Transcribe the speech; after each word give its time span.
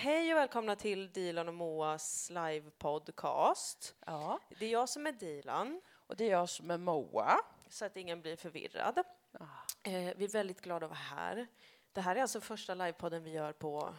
Hej 0.00 0.32
och 0.34 0.38
välkomna 0.40 0.76
till 0.76 1.12
Dilan 1.12 1.48
och 1.48 1.54
Moas 1.54 2.30
live-podcast. 2.30 3.94
Ja, 4.06 4.38
Det 4.58 4.66
är 4.66 4.70
jag 4.70 4.88
som 4.88 5.06
är 5.06 5.12
Dilan, 5.12 5.80
och 6.06 6.16
det 6.16 6.24
är 6.24 6.30
jag 6.30 6.48
som 6.48 6.70
är 6.70 6.78
Moa. 6.78 7.40
så 7.68 7.84
att 7.84 7.96
ingen 7.96 8.20
blir 8.20 8.36
förvirrad. 8.36 8.98
Ah. 9.32 9.44
Eh, 9.90 10.14
vi 10.16 10.24
är 10.24 10.32
väldigt 10.32 10.60
glada 10.60 10.86
att 10.86 10.90
vara 10.90 10.98
här. 10.98 11.46
Det 11.92 12.00
här 12.00 12.16
är 12.16 12.22
alltså 12.22 12.40
första 12.40 12.74
livepodden 12.74 13.22
vi 13.24 13.30
gör 13.30 13.52
på 13.52 13.94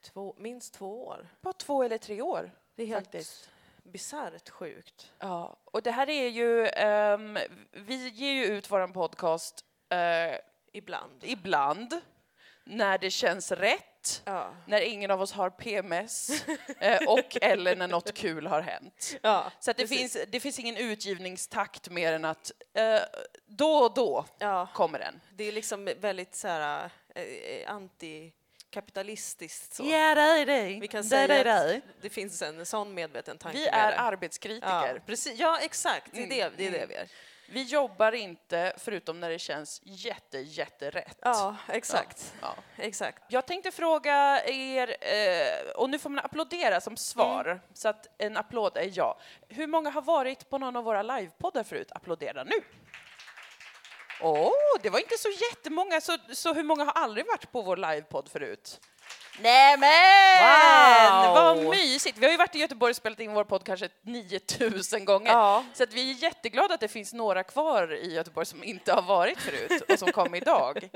två, 0.00 0.34
minst 0.38 0.74
två 0.74 1.06
år. 1.06 1.28
På 1.40 1.52
två 1.52 1.82
eller 1.82 1.98
tre 1.98 2.22
år. 2.22 2.50
Det 2.74 2.82
är 2.82 2.86
helt 2.86 3.04
Faktiskt. 3.04 3.50
bisarrt 3.82 4.48
sjukt. 4.50 5.12
Ja, 5.18 5.56
och 5.64 5.82
det 5.82 5.90
här 5.90 6.08
är 6.10 6.28
ju, 6.28 6.66
ehm, 6.66 7.38
vi 7.72 8.08
ger 8.08 8.32
ju 8.32 8.44
ut 8.44 8.70
vår 8.70 8.88
podcast 8.88 9.64
eh, 9.88 10.38
Ibland. 10.72 11.24
ibland 11.24 12.00
när 12.70 12.98
det 12.98 13.10
känns 13.10 13.52
rätt, 13.52 14.22
Ja. 14.24 14.54
när 14.66 14.80
ingen 14.80 15.10
av 15.10 15.22
oss 15.22 15.32
har 15.32 15.50
PMS 15.50 16.30
eh, 16.80 17.02
och 17.08 17.36
eller 17.42 17.76
när 17.76 17.88
något 17.88 18.14
kul 18.14 18.46
har 18.46 18.60
hänt. 18.60 19.16
Ja, 19.22 19.52
Så 19.60 19.70
att 19.70 19.76
det, 19.76 19.82
precis. 19.82 19.98
finns, 20.12 20.26
det 20.28 20.40
finns 20.40 20.58
ingen 20.58 20.76
utgivningstakt 20.76 21.90
mer 21.90 22.12
än 22.12 22.24
att 22.24 22.52
eh, 22.74 23.00
då 23.46 23.74
och 23.74 23.94
då 23.94 24.24
Ja, 24.38 24.68
kommer 24.74 24.98
den. 24.98 25.20
det 25.36 25.44
är 25.44 25.52
liksom 25.52 25.84
väldigt 26.00 26.34
så 26.34 26.48
här 26.48 26.90
eh, 27.14 27.70
antikapitalistiskt 28.70 29.74
så. 29.74 29.82
Ja, 29.84 30.14
det 30.14 30.20
är 30.22 30.46
det. 30.46 30.62
Vi 30.80 30.88
kan 30.88 31.02
Det 31.02 31.08
säga 31.08 31.22
är 31.36 31.44
att 31.46 31.68
det. 31.68 31.80
det 32.02 32.10
finns 32.10 32.42
en 32.42 32.66
sån 32.66 32.94
medveten 32.94 33.38
tanke 33.38 33.58
Vi 33.58 33.66
är 33.66 33.90
det. 33.90 33.98
arbetskritiker. 33.98 34.68
Ja, 34.68 34.94
precis. 35.06 35.38
Ja, 35.40 35.58
exakt. 35.62 36.06
Det 36.12 36.22
är 36.22 36.28
det, 36.28 36.50
det, 36.56 36.66
är 36.66 36.70
det 36.70 36.76
Mm. 36.76 36.88
vi 36.88 36.94
är. 36.94 37.08
Vi 37.52 37.62
jobbar 37.62 38.12
inte 38.12 38.72
förutom 38.78 39.20
när 39.20 39.30
det 39.30 39.38
känns 39.38 39.80
jätte, 39.84 40.38
jätterätt. 40.38 41.18
Ja, 41.22 41.56
exakt. 41.68 42.34
Ja. 42.42 42.54
Exakt. 42.76 43.22
Jag 43.28 43.46
tänkte 43.46 43.70
fråga 43.70 44.44
er, 44.46 44.96
eh, 45.00 45.70
och 45.70 45.90
nu 45.90 45.98
får 45.98 46.10
man 46.10 46.24
applådera 46.24 46.80
som 46.80 46.96
svar, 46.96 47.44
Mm. 47.44 47.58
så 47.74 47.88
att 47.88 48.06
en 48.18 48.36
applåd 48.36 48.76
är 48.76 48.90
ja. 48.94 49.18
Hur 49.48 49.66
många 49.66 49.90
har 49.90 50.02
varit 50.02 50.50
på 50.50 50.58
någon 50.58 50.76
av 50.76 50.84
våra 50.84 51.02
livepoddar 51.02 51.62
förut? 51.62 51.88
Applådera 51.92 52.44
nu! 52.44 52.54
Åh, 54.22 54.50
det 54.82 54.90
var 54.90 54.98
inte 54.98 55.18
så 55.18 55.28
jättemånga, 55.50 56.00
så, 56.00 56.16
så 56.32 56.52
hur 56.54 56.62
många 56.62 56.84
har 56.84 56.92
aldrig 56.92 57.26
varit 57.26 57.52
på 57.52 57.62
vår 57.62 57.76
livepodd 57.76 58.28
förut? 58.28 58.80
Nämen! 59.42 59.90
Wow! 61.24 61.34
Vad 61.34 61.70
mysigt! 61.70 62.18
Vi 62.18 62.24
har 62.24 62.30
ju 62.32 62.36
varit 62.38 62.54
i 62.54 62.58
Göteborg 62.58 62.90
och 62.90 62.96
spelat 62.96 63.20
in 63.20 63.32
vår 63.34 63.44
podd 63.44 63.64
kanske 63.64 63.88
9000 64.02 65.04
gånger. 65.04 65.32
Ja. 65.32 65.64
Så 65.74 65.82
att 65.82 65.92
vi 65.92 66.10
är 66.10 66.14
jätteglada 66.14 66.74
att 66.74 66.80
det 66.80 66.88
finns 66.88 67.12
några 67.12 67.42
kvar 67.42 67.92
i 67.92 68.14
Göteborg 68.14 68.46
som 68.46 68.64
inte 68.64 68.92
har 68.92 69.02
varit 69.02 69.38
förut 69.40 69.82
och 69.92 69.98
som 69.98 70.12
kom 70.12 70.34
idag. 70.34 70.90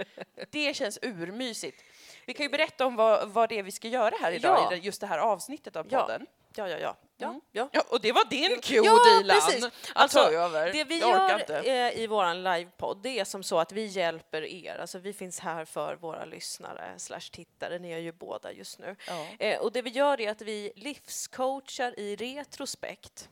Det 0.50 0.76
känns 0.76 0.98
urmysigt. 1.02 1.82
Vi 2.26 2.34
kan 2.34 2.44
ju 2.46 2.50
berätta 2.50 2.86
om 2.86 2.96
vad, 2.96 3.28
vad 3.28 3.48
det 3.48 3.58
är 3.58 3.62
vi 3.62 3.72
ska 3.72 3.88
göra 3.88 4.14
här 4.20 4.32
idag 4.32 4.68
Ja. 4.70 4.76
i 4.76 4.78
just 4.78 5.00
det 5.00 5.06
här 5.06 5.18
avsnittet 5.18 5.76
av 5.76 5.82
podden. 5.84 6.26
Ja, 6.30 6.43
ja, 6.56 6.68
ja. 6.68 6.78
ja, 6.78 6.96
Mm. 7.28 7.40
ja. 7.52 7.68
Ja, 7.72 7.82
och 7.88 8.00
det 8.00 8.12
var 8.12 8.24
din 8.24 8.60
cue, 8.60 8.76
Ja, 8.84 9.18
Dilan. 9.20 9.36
precis. 9.40 9.64
Alltså, 9.94 10.18
över. 10.18 10.72
Det 10.72 10.84
vi 10.84 10.98
gör 10.98 11.40
inte. 11.40 11.58
eh, 11.58 11.98
i 12.02 12.06
vår 12.06 12.34
livepodd, 12.34 12.98
det 13.02 13.20
är 13.20 13.24
som 13.24 13.42
så 13.42 13.58
att 13.58 13.72
vi 13.72 13.84
hjälper 13.86 14.42
er. 14.44 14.76
Alltså 14.80 14.98
vi 14.98 15.12
finns 15.12 15.40
här 15.40 15.64
för 15.64 15.94
våra 15.96 16.24
lyssnare 16.24 16.94
slash 16.98 17.20
tittare. 17.32 17.78
Ni 17.78 17.92
är 17.92 17.98
ju 17.98 18.12
båda 18.12 18.52
just 18.52 18.78
nu. 18.78 18.96
Ja. 19.08 19.26
Eh, 19.38 19.60
och 19.60 19.72
det 19.72 19.82
vi 19.82 19.90
gör 19.90 20.20
är 20.20 20.30
att 20.30 20.42
vi 20.42 20.72
livscoachar 20.76 22.00
i 22.00 22.16
retrospekt. 22.16 23.28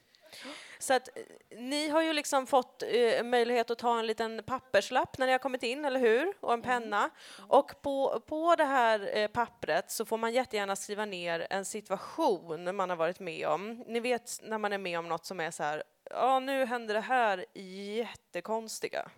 Så 0.79 0.95
att 0.95 1.09
eh, 1.17 1.23
ni 1.59 1.89
har 1.89 2.03
ju 2.03 2.13
liksom 2.13 2.47
fått 2.47 2.83
eh, 2.83 3.23
möjlighet 3.25 3.71
att 3.71 3.79
ta 3.79 3.99
en 3.99 4.07
liten 4.07 4.43
papperslapp 4.47 5.19
när 5.19 5.27
ni 5.27 5.33
har 5.33 5.39
kommit 5.39 5.63
in, 5.63 5.85
eller 5.85 6.01
hur? 6.01 6.33
Och 6.41 6.53
en 6.53 6.63
penna. 6.63 7.11
Och 7.49 7.83
på, 7.83 8.21
på 8.27 8.55
det 8.57 8.65
här 8.65 9.17
eh, 9.17 9.29
pappret 9.29 9.91
så 9.91 10.05
får 10.05 10.17
man 10.19 10.33
jättegärna 10.33 10.77
skriva 10.77 11.05
ner 11.05 11.47
en 11.51 11.65
situation 11.65 12.77
man 12.77 12.91
har 12.91 12.97
varit 12.97 13.21
med 13.21 13.47
om. 13.47 13.85
Ni 13.87 14.01
vet 14.01 14.39
när 14.43 14.59
man 14.59 14.73
är 14.73 14.79
med 14.79 14.99
om 14.99 15.09
något 15.09 15.27
som 15.27 15.41
är 15.41 15.51
så 15.51 15.63
här, 15.63 15.83
ja 16.11 16.39
nu 16.41 16.65
händer 16.65 16.95
det 16.95 17.01
här 17.01 17.45
jättekonstiga. 17.55 19.11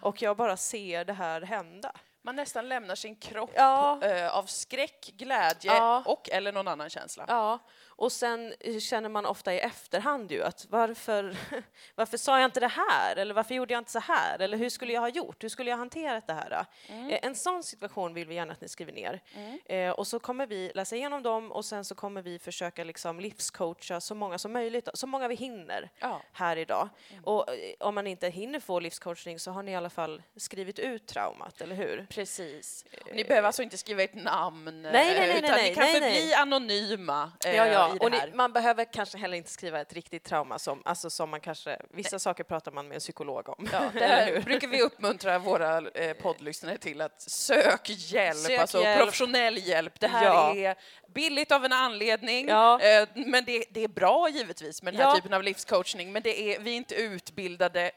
Och 0.00 0.22
jag 0.22 0.36
bara 0.36 0.56
ser 0.56 1.04
det 1.04 1.12
här 1.12 1.40
hända. 1.40 1.92
Man 2.24 2.36
nästan 2.36 2.68
lämnar 2.68 2.94
sin 2.94 3.16
kropp 3.16 3.50
Ja. 3.54 4.02
eh, 4.02 4.36
av 4.36 4.44
skräck, 4.44 5.10
glädje 5.16 5.74
Ja. 5.76 6.02
och 6.06 6.30
eller 6.30 6.52
någon 6.52 6.68
annan 6.68 6.90
känsla. 6.90 7.24
Ja, 7.28 7.58
och 7.96 8.12
sen 8.12 8.54
eh, 8.60 8.78
känner 8.78 9.08
man 9.08 9.26
ofta 9.26 9.54
i 9.54 9.58
efterhand 9.60 10.32
ju 10.32 10.42
att 10.42 10.66
varför, 10.70 11.36
varför 11.94 12.16
sa 12.16 12.38
jag 12.40 12.44
inte 12.48 12.60
det 12.60 12.68
här? 12.68 13.16
Eller 13.16 13.34
varför 13.34 13.54
gjorde 13.54 13.74
jag 13.74 13.80
inte 13.80 13.90
så 13.92 13.98
här? 14.00 14.38
Eller 14.38 14.56
hur 14.58 14.68
skulle 14.70 14.92
jag 14.92 15.00
ha 15.00 15.08
gjort? 15.08 15.44
Hur 15.44 15.48
skulle 15.48 15.70
jag 15.70 15.76
ha 15.76 15.80
hanterat 15.80 16.26
det 16.26 16.32
här? 16.34 16.66
Eh, 16.88 17.18
En 17.22 17.34
sån 17.34 17.62
situation 17.62 18.14
vill 18.14 18.28
vi 18.28 18.34
gärna 18.34 18.52
att 18.52 18.60
ni 18.60 18.68
skriver 18.68 18.92
ner. 18.92 19.20
Eh, 19.64 19.90
och 19.90 20.06
så 20.06 20.18
kommer 20.18 20.46
vi 20.46 20.72
läsa 20.74 20.96
igenom 20.96 21.22
dem 21.22 21.52
och 21.52 21.64
sen 21.64 21.84
så 21.84 21.94
kommer 21.94 22.22
vi 22.22 22.38
försöka 22.38 22.84
liksom 22.84 23.20
livscoacha 23.20 24.00
så 24.00 24.14
många 24.14 24.38
som 24.38 24.52
möjligt, 24.52 24.88
så 24.94 25.06
många 25.06 25.28
vi 25.28 25.34
hinner 25.34 25.90
Ja. 25.98 26.20
här 26.32 26.56
idag. 26.56 26.88
Och 27.24 27.48
eh, 27.54 27.74
om 27.80 27.94
man 27.94 28.06
inte 28.06 28.28
hinner 28.28 28.60
få 28.60 28.80
livscoachning 28.80 29.38
så 29.38 29.50
har 29.50 29.62
ni 29.62 29.72
i 29.72 29.74
alla 29.74 29.90
fall 29.90 30.22
skrivit 30.36 30.78
ut 30.78 31.06
traumat, 31.06 31.60
eller 31.60 31.76
hur? 31.76 32.06
Precis. 32.10 32.84
Och 33.00 33.14
Ni 33.14 33.24
behöver 33.24 33.46
alltså 33.46 33.62
inte 33.62 33.78
skriva 33.78 34.02
ert 34.02 34.14
namn, 34.14 34.82
nej, 34.82 34.92
nej, 34.92 35.14
nej, 35.18 35.38
utan 35.38 35.50
nej, 35.50 35.68
ni 35.68 35.74
kan 35.74 35.84
nej, 35.84 35.92
förbli 35.92 36.08
nej. 36.26 36.34
anonyma 36.34 37.32
Ja, 37.44 37.66
ja. 37.66 37.91
I 37.96 37.98
det 38.10 38.16
här. 38.16 38.26
ni, 38.26 38.34
man 38.36 38.52
behöver 38.52 38.84
kanske 38.92 39.18
heller 39.18 39.36
inte 39.36 39.50
skriva 39.50 39.80
ett 39.80 39.92
riktigt 39.92 40.24
trauma 40.24 40.58
som, 40.58 40.82
alltså 40.84 41.10
som 41.10 41.30
man 41.30 41.40
kanske, 41.40 41.78
vissa 41.90 42.18
saker 42.18 42.44
pratar 42.44 42.72
man 42.72 42.88
med 42.88 42.94
en 42.94 43.00
psykolog 43.00 43.48
om. 43.48 43.68
Ja, 43.72 43.78
här 44.00 44.40
brukar 44.40 44.68
vi 44.68 44.82
uppmuntra 44.82 45.38
våra 45.38 45.78
eh, 45.78 46.12
poddlyssnare 46.16 46.78
till 46.78 47.00
att 47.00 47.20
sök 47.22 47.90
hjälp, 47.90 48.36
Sök 48.38 48.58
alltså 48.60 48.82
hjälp. 48.82 49.00
professionell 49.00 49.58
hjälp. 49.58 50.00
Det 50.00 50.08
här 50.08 50.24
Ja. 50.24 50.54
är 50.56 50.74
billigt 51.14 51.52
av 51.52 51.64
en 51.64 51.72
anledning, 51.72 52.48
Ja. 52.48 52.80
eh, 52.80 53.08
men 53.14 53.44
det, 53.44 53.64
det 53.70 53.80
är 53.84 53.88
bra 53.88 54.28
givetvis 54.28 54.82
med 54.82 54.94
den 54.94 55.00
här 55.02 55.14
typen 55.14 55.32
av 55.32 55.42
livscoachning, 55.42 56.12
men 56.12 56.22
det 56.22 56.40
är, 56.54 56.60
vi 56.60 56.70
är 56.72 56.76
inte 56.76 56.94
utbildade 56.94 57.90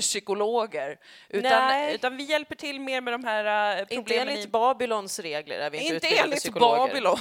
psykologer, 0.00 0.98
utan, 1.28 1.50
Nej. 1.68 1.94
utan 1.94 2.16
vi 2.16 2.22
hjälper 2.22 2.54
till 2.54 2.80
mer 2.80 3.00
med 3.00 3.14
de 3.14 3.24
här 3.24 3.74
eh, 3.76 3.80
Inte 3.80 3.94
problemen 3.96 4.28
enligt 4.28 4.46
i... 4.46 4.48
Babylons 4.48 5.18
regler 5.18 5.58
är 5.58 5.70
vi 5.70 5.78
inte, 5.78 5.94
Inte 5.94 6.08
enligt 6.08 6.38
psykologer. 6.38 6.86
Babylon. 6.86 7.18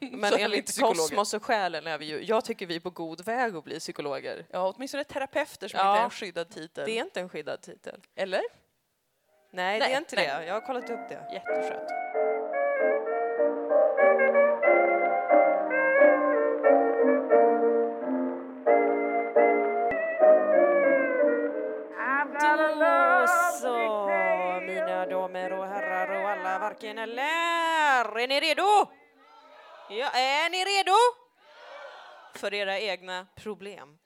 Men 0.00 0.24
är 0.34 0.38
enligt 0.38 0.68
inte 0.68 0.80
kosmos 0.80 1.34
och 1.34 1.44
själen 1.44 1.86
är 1.86 1.98
vi 1.98 2.06
ju, 2.06 2.22
jag 2.24 2.44
tycker 2.44 2.66
vi 2.66 2.76
är 2.76 2.80
på 2.80 2.90
god 2.90 3.24
väg 3.24 3.56
att 3.56 3.64
bli 3.64 3.78
psykologer. 3.78 4.46
Ja, 4.50 4.72
åtminstone 4.76 5.04
terapeuter 5.04 5.68
som 5.68 5.80
Ja. 5.80 5.90
inte 5.92 6.00
är 6.00 6.04
en 6.04 6.10
skyddad 6.10 6.48
titel. 6.50 6.84
Det 6.86 6.98
är 6.98 7.04
inte 7.04 7.20
en 7.20 7.28
skyddad 7.28 7.60
titel. 7.62 8.00
Eller? 8.16 8.42
Nej, 9.52 9.78
det 9.80 9.86
Nej, 9.86 9.94
är 9.94 9.98
inte 9.98 10.16
nej. 10.16 10.26
det. 10.26 10.46
Jag 10.46 10.54
har 10.54 10.60
kollat 10.60 10.90
upp 10.90 11.08
det. 11.08 11.28
Jätteskönt. 11.32 11.90
Varken 26.80 26.98
eller. 26.98 28.18
Är 28.18 28.28
ni 28.28 28.40
redo? 28.40 28.90
Ja, 29.88 30.10
är 30.10 30.50
ni 30.50 30.64
redo? 30.64 30.96
För 32.34 32.54
era 32.54 32.78
egna 32.78 33.26
problem. 33.36 33.98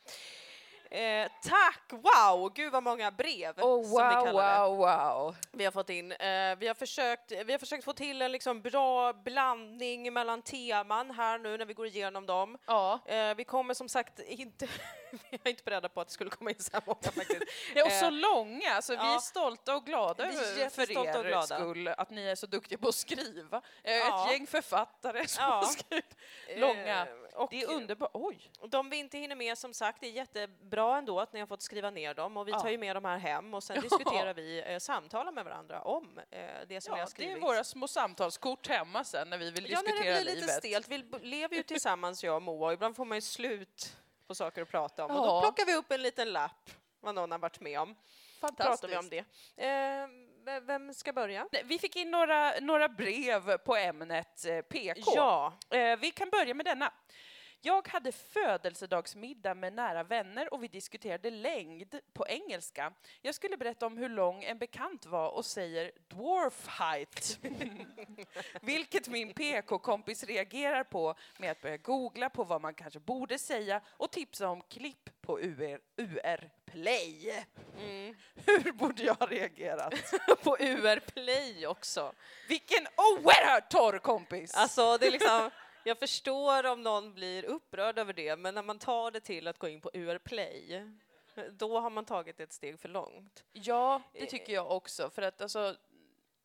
Eh, 0.91 1.31
tack! 1.45 1.83
Wow! 1.91 2.53
Gud 2.55 2.73
vad 2.73 2.83
många 2.83 3.11
brev 3.11 3.59
Oh, 3.61 3.83
som 3.83 3.91
vi 3.91 4.15
wow, 4.15 4.25
kallar 4.25 4.55
det. 4.63 4.69
wow, 4.69 4.77
wow. 4.79 5.37
vi 5.53 5.65
har 5.65 5.73
fått 5.73 5.91
in. 5.91 6.13
Eh, 6.13 6.57
vi, 6.59 6.67
har 6.69 6.75
försökt, 6.75 7.33
vi 7.47 7.53
har 7.53 7.59
försökt 7.59 7.85
få 7.85 7.93
till 7.93 8.23
en 8.23 8.33
liksom 8.33 8.63
bra 8.63 9.13
blandning 9.13 10.13
mellan 10.13 10.43
teman 10.43 11.11
här 11.11 11.39
nu 11.39 11.57
när 11.59 11.67
vi 11.67 11.75
går 11.75 11.87
igenom 11.87 12.27
dem. 12.27 12.59
Ja. 12.67 13.01
Eh, 13.07 13.35
vi 13.35 13.45
kommer 13.45 13.75
som 13.75 13.89
sagt 13.89 14.19
inte, 14.21 14.67
vi 15.31 15.39
är 15.45 15.49
inte 15.51 15.63
beredda 15.65 15.89
på 15.89 16.01
att 16.01 16.09
det 16.09 16.15
skulle 16.15 16.31
komma 16.31 16.51
in 16.51 16.57
så 16.59 16.71
här 16.73 16.83
många 16.87 17.03
faktiskt. 17.03 17.43
Det 17.75 17.81
är 17.81 17.85
också 17.87 18.05
Eh, 18.05 18.13
långa, 18.13 18.83
så 18.83 18.93
vi 18.93 18.99
ja. 18.99 19.15
är 19.15 19.19
stolta 19.19 19.77
och 19.77 19.85
glada 19.87 20.27
Vi 20.27 20.37
är 20.37 20.43
över- 20.43 20.69
för 20.69 20.83
jättestolta 20.83 21.19
och 21.19 21.25
er 21.25 21.29
glada. 21.29 21.47
skull 21.59 21.89
att 21.89 22.11
ni 22.11 22.27
är 22.27 22.35
så 22.35 22.47
duktiga 22.47 22.79
på 22.79 22.89
att 22.89 22.95
skriva. 22.95 23.61
Eh, 23.83 23.93
Ja. 23.97 24.25
Ett 24.27 24.33
gäng 24.33 24.47
författare 24.47 25.27
som 25.29 25.45
Ja. 25.45 25.51
har 25.51 25.63
skrivit 25.65 26.17
långa. 26.57 27.07
Och 27.35 27.51
Det 27.51 27.63
är 27.63 27.71
underbart. 27.71 28.11
Oj! 28.15 28.51
de 28.69 28.91
vi 28.91 28.97
inte 28.97 29.19
hinner 29.19 29.37
med 29.37 29.59
som 29.59 29.75
sagt, 29.75 30.01
det 30.01 30.07
är 30.07 30.11
jättebra 30.11 30.99
ändå 30.99 31.21
att 31.21 31.33
ni 31.33 31.41
har 31.41 31.47
fått 31.47 31.63
skriva 31.63 31.91
ner 31.91 32.15
dem 32.15 32.37
och 32.37 32.49
vi 32.49 32.53
tar 32.53 32.69
ju 32.69 32.79
med 32.79 32.97
de 32.97 33.05
här 33.05 33.19
hem 33.19 33.55
och 33.55 33.63
sen 33.65 33.81
diskuterar 33.81 34.35
vi, 34.35 34.63
eh, 34.67 34.79
samtalar 34.79 35.33
med 35.33 35.45
varandra 35.45 35.83
om 35.83 36.21
eh, 36.31 36.41
det 36.69 36.81
som 36.81 36.95
vi 36.95 36.99
har 37.01 37.07
det 37.07 37.11
skrivit. 37.11 37.37
är 37.37 37.41
våra 37.41 37.65
små 37.65 37.89
samtalskort 37.89 38.67
hemma 38.69 39.05
sen 39.05 39.31
när 39.31 39.39
vi 39.39 39.51
vill 39.51 39.71
Ja, 39.71 39.79
när 39.81 39.93
diskutera 39.93 40.15
det 40.15 40.23
blir 40.23 40.35
lite 40.35 40.47
livet. 40.47 40.55
stelt. 40.59 40.89
Vi 40.89 40.99
lever 41.29 41.57
ju 41.57 41.63
tillsammans 41.73 42.25
jag 42.25 42.37
och 42.37 42.43
Moa 42.43 42.67
och 42.67 42.73
ibland 42.73 42.97
får 42.97 43.05
man 43.05 43.17
ju 43.17 43.23
slut 43.23 43.97
på 44.27 44.35
saker 44.35 44.63
att 44.63 44.71
prata 44.71 45.05
om 45.05 45.11
och 45.11 45.27
då 45.27 45.41
plockar 45.41 45.67
vi 45.67 45.75
upp 45.75 45.91
en 45.93 46.03
liten 46.03 46.33
lapp 46.33 46.71
vad 47.01 47.15
någon 47.15 47.31
har 47.31 47.39
varit 47.39 47.61
med 47.61 47.81
om. 47.81 47.97
Pratar 48.41 48.89
vi 48.89 48.97
om 48.97 49.09
det. 49.09 49.19
Eh, 49.57 50.07
vem 50.45 50.95
ska 50.95 51.13
börja? 51.13 51.49
Vi 51.65 51.79
fick 51.79 51.97
in 51.97 52.11
några, 52.11 52.53
några 52.61 52.89
brev 52.89 53.59
på 53.59 53.77
ämnet 53.77 54.47
eh, 54.47 54.61
PK. 54.61 55.13
Ja. 55.15 55.59
Eh, 55.71 55.99
vi 55.99 56.11
kan 56.11 56.31
börja 56.31 56.55
med 56.55 56.67
denna. 56.67 56.93
Jag 57.67 57.89
hade 57.89 58.13
födelsedagsmiddag 58.13 59.55
med 59.55 59.73
nära 59.73 60.03
vänner 60.03 60.55
och 60.55 60.63
vi 60.63 60.69
diskuterade 60.69 61.31
längd 61.31 62.01
på 62.13 62.27
engelska. 62.29 62.93
Jag 63.23 63.35
skulle 63.35 63.57
berätta 63.57 63.87
om 63.87 63.97
hur 63.97 64.09
lång 64.09 64.45
en 64.45 64.59
bekant 64.59 65.07
var 65.07 65.29
och 65.29 65.45
säger 65.45 65.93
dwarf 66.09 66.67
height. 66.69 67.39
Vilket 68.63 69.09
min 69.09 69.35
PK-kompis 69.35 70.25
reagerar 70.25 70.85
på 70.85 71.15
med 71.39 71.51
att 71.51 71.61
börja 71.61 71.77
googla 71.77 72.31
på 72.31 72.45
vad 72.45 72.61
man 72.61 72.75
kanske 72.75 73.01
borde 73.01 73.39
säga 73.39 73.81
och 73.87 74.13
tipsa 74.13 74.49
om 74.49 74.63
klipp 74.63 75.11
på 75.21 75.41
UR, 75.41 75.81
UR 75.97 76.51
Play. 76.75 77.45
Hur 78.47 78.73
borde 78.73 79.03
jag 79.03 79.15
ha 79.15 79.27
reagerat? 79.27 79.95
På 80.43 80.57
UR 80.61 81.01
Play 81.01 81.67
också. 81.67 82.13
Vilken 82.49 82.87
oerhört 82.97 83.71
torr 83.71 83.99
kompis! 83.99 84.55
Alltså, 84.55 84.99
det 84.99 85.07
är 85.07 85.11
liksom, 85.11 85.51
jag 85.85 85.99
förstår 85.99 86.67
om 86.67 86.83
någon 86.83 87.15
blir 87.15 87.45
upprörd 87.45 87.99
över 87.99 88.13
det, 88.13 88.37
men 88.37 88.55
när 88.55 88.63
man 88.63 88.79
tar 88.79 89.11
det 89.11 89.21
till 89.21 89.49
att 89.49 89.59
gå 89.59 89.69
in 89.69 89.81
på 89.81 89.91
UR 89.95 90.19
Play, 90.19 90.83
då 91.51 91.81
har 91.81 91.91
man 91.91 92.05
tagit 92.05 92.41
ett 92.41 92.53
steg 92.53 92.81
för 92.81 92.89
långt. 92.89 93.45
Ja, 93.53 94.03
det 94.13 94.27
tycker 94.27 94.53
jag 94.53 94.71
också. 94.71 95.11
För 95.11 95.23
att 95.23 95.43
alltså, 95.43 95.77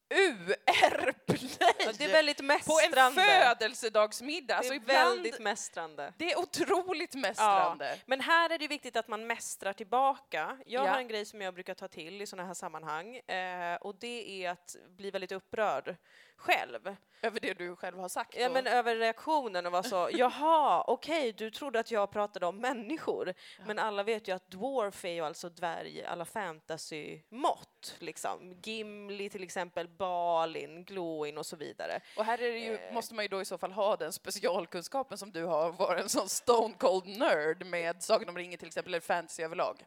UR-play! 0.10 1.50
Ja, 1.80 1.92
det 1.98 2.04
är 2.04 2.12
väldigt 2.12 2.38
på 2.38 2.44
en 2.44 2.48
mästrande. 2.92 3.22
födelsedagsmiddag. 3.60 4.62
det 4.62 4.68
är 4.68 4.80
väldigt 4.80 5.40
mästrande. 5.40 6.14
det 6.18 6.32
är 6.32 6.40
otroligt 6.40 7.14
Ja, 7.16 7.20
mästrande. 7.20 7.98
men 8.06 8.22
här 8.22 8.50
är 8.50 8.58
det 8.58 8.68
viktigt 8.68 8.96
att 8.96 9.08
man 9.08 9.28
mästrar 9.28 9.74
tillbaka. 9.74 10.58
Jag 10.66 10.86
Ja. 10.86 10.92
har 10.92 10.98
en 10.98 11.08
grej 11.08 11.26
som 11.26 11.42
jag 11.42 11.54
brukar 11.54 11.74
ta 11.74 11.88
till 11.88 12.22
i 12.22 12.26
sådana 12.28 12.48
här 12.48 12.54
sammanhang 12.54 13.16
eh, 13.16 13.76
och 13.76 13.96
det 14.00 14.46
är 14.46 14.50
att 14.52 14.76
bli 14.90 15.12
väldigt 15.12 15.32
upprörd 15.32 15.96
själv. 16.40 16.96
Över 17.22 17.40
det 17.40 17.54
du 17.54 17.76
själv 17.76 18.00
har 18.00 18.10
sagt. 18.10 18.36
Ja, 18.38 18.48
och- 18.48 18.54
men 18.54 18.68
över 18.68 18.96
reaktionen 18.96 19.66
och 19.66 19.72
vara 19.72 19.84
så, 19.84 20.10
jaha, 20.14 20.84
okej, 20.88 21.34
du 21.34 21.52
trodde 21.52 21.80
att 21.80 21.92
jag 21.92 22.12
pratade 22.12 22.46
om 22.46 22.58
människor. 22.58 23.34
Men 23.66 23.80
alla 23.80 24.04
vet 24.04 24.28
ju 24.28 24.36
att 24.36 24.48
dwarf 24.52 25.06
är 25.06 25.10
ju 25.14 25.22
alltså 25.22 25.50
dvärg 25.50 26.04
alla 26.06 26.26
fantasy-mått. 26.26 27.96
Liksom. 28.00 28.54
Gimli 28.64 29.30
till 29.30 29.44
exempel, 29.44 29.88
Balin, 29.88 30.84
Glowin 30.86 31.38
och 31.38 31.46
så 31.46 31.56
vidare. 31.56 32.00
och 32.18 32.26
här 32.26 32.42
är 32.42 32.52
ju, 32.58 32.76
Eh. 32.76 32.94
måste 32.94 33.16
man 33.16 33.26
ju 33.26 33.30
då 33.30 33.42
i 33.42 33.46
så 33.46 33.58
fall 33.58 33.72
ha 33.72 33.96
den 33.96 34.14
specialkunskapen 34.14 35.18
som 35.18 35.32
du 35.32 35.44
har, 35.46 35.72
vara 35.72 36.00
en 36.00 36.10
sån 36.10 36.30
stone 36.30 36.74
cold 36.74 37.08
nerd 37.18 37.66
med 37.66 38.04
Sagan 38.04 38.30
om 38.30 38.38
ringen 38.38 38.58
till 38.60 38.68
exempel, 38.68 38.94
eller 38.94 39.02
fantasy 39.02 39.44
överlag. 39.44 39.86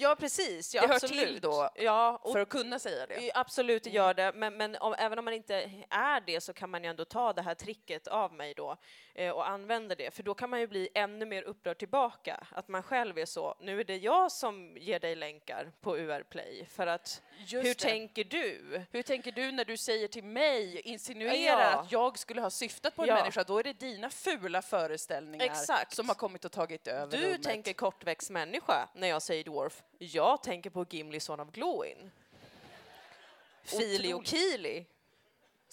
Ja, 0.00 0.16
precis. 0.18 0.74
Ja, 0.74 0.80
Det 0.82 0.88
hör 0.88 0.94
absolut. 0.94 1.20
till 1.26 1.40
då, 1.40 1.70
Ja, 1.74 2.20
och 2.22 2.32
För 2.32 2.40
att 2.40 2.48
kunna 2.48 2.78
säga 2.78 3.06
det. 3.06 3.30
Absolut, 3.34 3.84
det 3.84 3.90
gör 3.90 4.14
det. 4.14 4.32
Men, 4.34 4.56
men 4.56 4.76
om, 4.76 4.94
även 4.98 5.18
om 5.18 5.24
man 5.24 5.34
inte 5.34 5.70
är 5.90 6.20
det 6.26 6.40
så 6.40 6.52
kan 6.52 6.70
man 6.70 6.84
ju 6.84 6.90
ändå 6.90 7.04
ta 7.04 7.32
det 7.32 7.42
här 7.42 7.54
tricket 7.54 8.06
av 8.06 8.32
mig 8.32 8.54
då 8.54 8.76
eh, 9.14 9.30
och 9.30 9.48
använda 9.48 9.94
det. 9.94 10.14
För 10.14 10.22
då 10.22 10.34
kan 10.34 10.50
man 10.50 10.60
ju 10.60 10.66
bli 10.66 10.88
ännu 10.94 11.26
mer 11.26 11.42
upprörd 11.42 11.78
tillbaka. 11.78 12.46
Att 12.50 12.68
man 12.68 12.82
själv 12.82 13.18
är 13.18 13.26
så, 13.26 13.56
nu 13.60 13.80
är 13.80 13.84
det 13.84 13.96
jag 13.96 14.32
som 14.32 14.76
ger 14.76 15.00
dig 15.00 15.16
länkar 15.16 15.72
på 15.80 15.96
UR 15.98 16.22
Play. 16.22 16.66
För 16.70 16.86
att, 16.86 17.22
Just 17.38 17.54
hur 17.54 17.62
det. 17.62 17.74
tänker 17.74 18.24
du? 18.24 18.82
Hur 18.92 19.02
tänker 19.02 19.32
du 19.32 19.52
när 19.52 19.64
du 19.64 19.76
säger 19.76 20.08
till 20.08 20.24
mig, 20.24 20.80
insinuerar 20.80 21.60
Ja. 21.72 21.78
att 21.80 21.92
jag 21.92 22.18
skulle 22.18 22.40
ha 22.40 22.50
syftat 22.50 22.96
på 22.96 23.02
en 23.02 23.08
Ja. 23.08 23.14
människa, 23.14 23.44
då 23.44 23.58
är 23.58 23.62
det 23.62 23.72
dina 23.72 24.10
fula 24.10 24.62
föreställningar 24.62 25.44
Exakt. 25.46 25.94
som 25.94 26.08
har 26.08 26.14
kommit 26.14 26.44
och 26.44 26.52
tagit 26.52 26.86
över 26.86 27.16
Du 27.16 27.24
rummet. 27.24 27.42
tänker 27.42 27.72
kortväxt 27.72 28.30
människa 28.30 28.88
när 28.94 29.08
jag 29.08 29.22
säger 29.22 29.44
dwarf. 29.44 29.82
Jag 29.98 30.42
tänker 30.42 30.70
på 30.70 30.86
Gimli, 30.90 31.20
son 31.20 31.40
of 31.40 31.50
Glowin. 31.50 32.10
Fili 33.62 34.12
och. 34.12 34.26
Kili. 34.26 34.86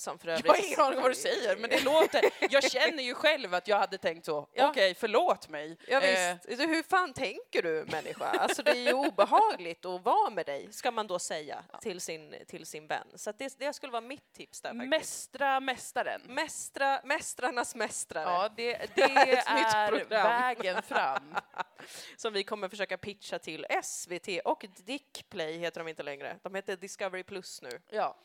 Som 0.02 0.20
för 0.20 0.28
övrigt... 0.28 0.46
Jag 0.46 0.54
har 0.54 0.68
ingen 0.68 0.80
aning 0.80 0.98
om 0.98 1.02
vad 1.02 1.12
du 1.12 1.16
säger, 1.16 1.58
men 1.58 1.70
det 1.70 1.84
låter... 1.84 2.22
Jag 2.50 2.72
känner 2.72 3.04
ju 3.04 3.14
själv 3.14 3.54
att 3.54 3.68
jag 3.68 3.80
hade 3.80 3.98
tänkt 3.98 4.26
så. 4.26 4.48
Ja. 4.54 4.70
Okej, 4.70 4.94
förlåt 4.94 5.50
mig. 5.50 5.78
Ja, 5.88 6.02
Eh, 6.02 6.38
visst. 6.48 6.62
Så 6.62 6.68
Hur 6.68 6.84
fan 6.84 7.14
tänker 7.14 7.62
du 7.62 7.86
människa? 7.92 8.26
Alltså 8.26 8.64
det 8.64 8.72
är 8.72 8.76
ju 8.76 8.94
obehagligt 8.94 9.86
att 9.86 10.06
vara 10.06 10.30
med 10.30 10.46
dig, 10.46 10.68
ska 10.72 10.92
man 10.92 11.08
då 11.08 11.20
säga 11.20 11.64
till 11.82 12.02
sin, 12.02 12.36
till 12.48 12.66
sin 12.66 12.88
vän. 12.88 13.08
Så 13.16 13.32
det, 13.32 13.60
det 13.60 13.74
skulle 13.74 13.92
vara 13.92 14.02
mitt 14.02 14.34
tips 14.34 14.62
där 14.62 14.70
faktiskt. 14.70 14.90
mästra 14.90 15.60
mästaren. 15.60 16.22
Mästra, 16.26 17.02
mästrarnas 17.04 17.76
mästrare, 17.76 18.24
Ja, 18.24 18.50
det, 18.56 18.78
det 18.96 19.02
är 19.02 20.10
vägen 20.10 20.82
fram. 20.82 21.36
som 22.16 22.34
vi 22.34 22.44
kommer 22.44 22.70
försöka 22.70 22.98
pitcha 22.98 23.40
till 23.40 23.66
SVT 23.84 24.28
och 24.46 24.66
Dickplay 24.78 25.58
heter 25.58 25.80
de 25.80 25.88
inte 25.88 26.04
längre. 26.04 26.38
De 26.44 26.56
heter 26.56 26.76
Discovery 26.76 27.24
Plus 27.24 27.62
nu. 27.62 27.82
Ja, 27.90 28.18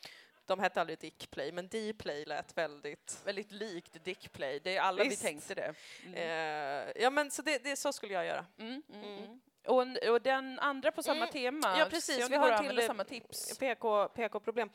De 0.46 0.58
hette 0.60 0.80
aldrig 0.80 0.98
Dickplay, 0.98 1.52
men 1.52 1.68
Dplay 1.68 2.24
lät 2.24 2.56
väldigt... 2.58 3.20
väldigt 3.24 3.52
likt 3.52 4.04
Dickplay. 4.04 4.60
Det 4.60 4.76
är 4.76 4.80
alla 4.80 5.04
Visst. 5.04 5.22
vi 5.22 5.26
tänkte 5.26 5.54
det. 5.54 5.74
Mm. 6.04 6.14
Eh, 6.14 7.02
ja, 7.02 7.10
men 7.10 7.30
så 7.30 7.42
det, 7.42 7.64
det, 7.64 7.76
så 7.76 7.92
skulle 7.92 8.12
jag 8.14 8.26
göra. 8.26 8.46
Mm, 8.58 8.82
mm, 8.92 9.04
mm. 9.18 9.40
Och, 9.66 9.82
en- 9.82 9.98
och 10.10 10.22
den 10.22 10.58
andra 10.58 10.92
på 10.92 11.02
samma 11.02 11.16
Mm. 11.20 11.32
tema, 11.32 11.78
Ja, 11.78 11.86
precis. 11.90 12.30
Vi 12.30 12.36
har 12.36 12.50
en 12.50 12.68
till, 12.76 12.86
samma 12.86 13.04
tips. 13.04 13.58
PK, 13.58 14.08
PK-problem. 14.08 14.70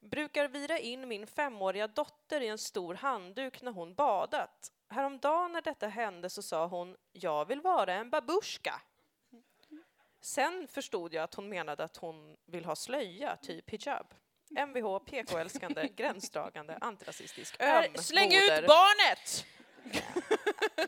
Brukar 0.00 0.48
vira 0.48 0.78
in 0.78 1.08
min 1.08 1.26
femåriga 1.26 1.86
dotter 1.88 2.40
i 2.40 2.48
en 2.48 2.58
stor 2.58 2.94
handduk 2.94 3.62
när 3.62 3.72
hon 3.72 3.94
badat. 3.94 4.72
Häromdagen 4.88 5.52
när 5.52 5.62
detta 5.62 5.88
hände 5.88 6.30
så 6.30 6.42
sa 6.42 6.66
hon 6.66 6.96
jag 7.12 7.44
vill 7.44 7.60
vara 7.60 7.94
en 7.94 8.10
babushka. 8.10 8.80
Sen 10.20 10.68
förstod 10.68 11.14
jag 11.14 11.24
att 11.24 11.34
hon 11.34 11.48
menade 11.48 11.84
att 11.84 11.96
hon 11.96 12.36
vill 12.46 12.64
ha 12.64 12.76
slöja, 12.76 13.36
typ 13.36 13.70
hijab. 13.70 14.14
Mvh, 14.56 14.98
PK-älskande, 14.98 15.88
gränsdragande, 15.96 16.78
antirasistisk, 16.80 17.56
öm, 17.62 17.84
Släng 17.94 18.24
moder. 18.28 18.62
ut 18.62 18.66
barnet! 18.66 19.46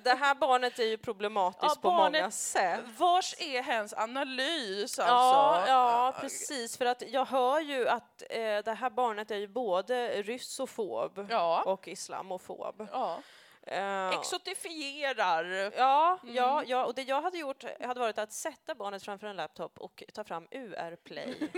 Det 0.02 0.14
här 0.14 0.34
barnet 0.34 0.78
är 0.78 0.84
ju 0.84 0.98
problematiskt 0.98 1.76
Ja, 1.82 1.90
på 1.90 1.90
många 1.90 2.30
sätt. 2.30 2.80
Vars 2.98 3.34
är 3.38 3.62
hens 3.62 3.94
analys 3.96 4.98
alltså? 4.98 5.02
Ja, 5.14 5.64
ja, 5.68 6.14
precis. 6.20 6.76
För 6.78 6.86
att 6.86 7.02
jag 7.08 7.24
hör 7.24 7.60
ju 7.60 7.88
att 7.88 8.22
eh, 8.30 8.38
det 8.38 8.76
här 8.80 8.90
barnet 8.90 9.30
är 9.30 9.36
ju 9.36 9.48
både 9.48 10.22
ryssofob 10.22 11.26
Ja. 11.30 11.62
och 11.62 11.88
islamofob. 11.88 12.88
ja. 12.92 13.18
Eh, 13.66 14.08
Exotifierar. 14.08 15.72
Ja, 15.76 16.18
Mm. 16.22 16.34
ja, 16.34 16.62
ja, 16.66 16.84
och 16.84 16.94
det 16.94 17.02
jag 17.02 17.22
hade 17.22 17.38
gjort 17.38 17.64
hade 17.80 18.00
varit 18.00 18.18
att 18.18 18.32
sätta 18.32 18.74
barnet 18.74 19.02
framför 19.04 19.26
en 19.26 19.36
laptop 19.36 19.78
och 19.78 20.02
ta 20.14 20.24
fram 20.24 20.48
UR-play. 20.50 21.34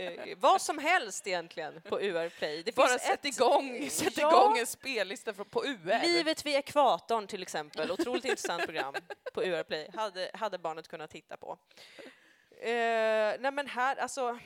eh, 0.00 0.36
vad 0.38 0.62
som 0.62 0.78
helst 0.78 1.26
egentligen 1.26 1.80
på 1.82 2.00
UR-play. 2.00 2.62
Det 2.62 2.74
Bara 2.74 2.98
sätt 2.98 3.18
ett- 3.18 3.24
igång, 3.36 3.90
sätt 3.90 4.16
Ja. 4.18 4.28
igång 4.30 4.58
en 4.58 4.66
spellista 4.66 5.32
på 5.32 5.64
UR. 5.64 6.02
Livet 6.02 6.46
vid 6.46 6.54
ekvatorn 6.56 7.26
till 7.26 7.42
exempel, 7.42 7.90
otroligt 7.90 8.24
intressant 8.24 8.64
program 8.64 8.94
på 9.34 9.42
UR-play, 9.42 9.90
hade, 9.94 10.30
hade 10.34 10.58
barnet 10.58 10.88
kunnat 10.88 11.10
titta 11.10 11.36
på. 11.36 11.58
Eh, 12.60 13.36
nej 13.40 13.50
men 13.52 13.66
här, 13.66 13.96
alltså... 13.96 14.38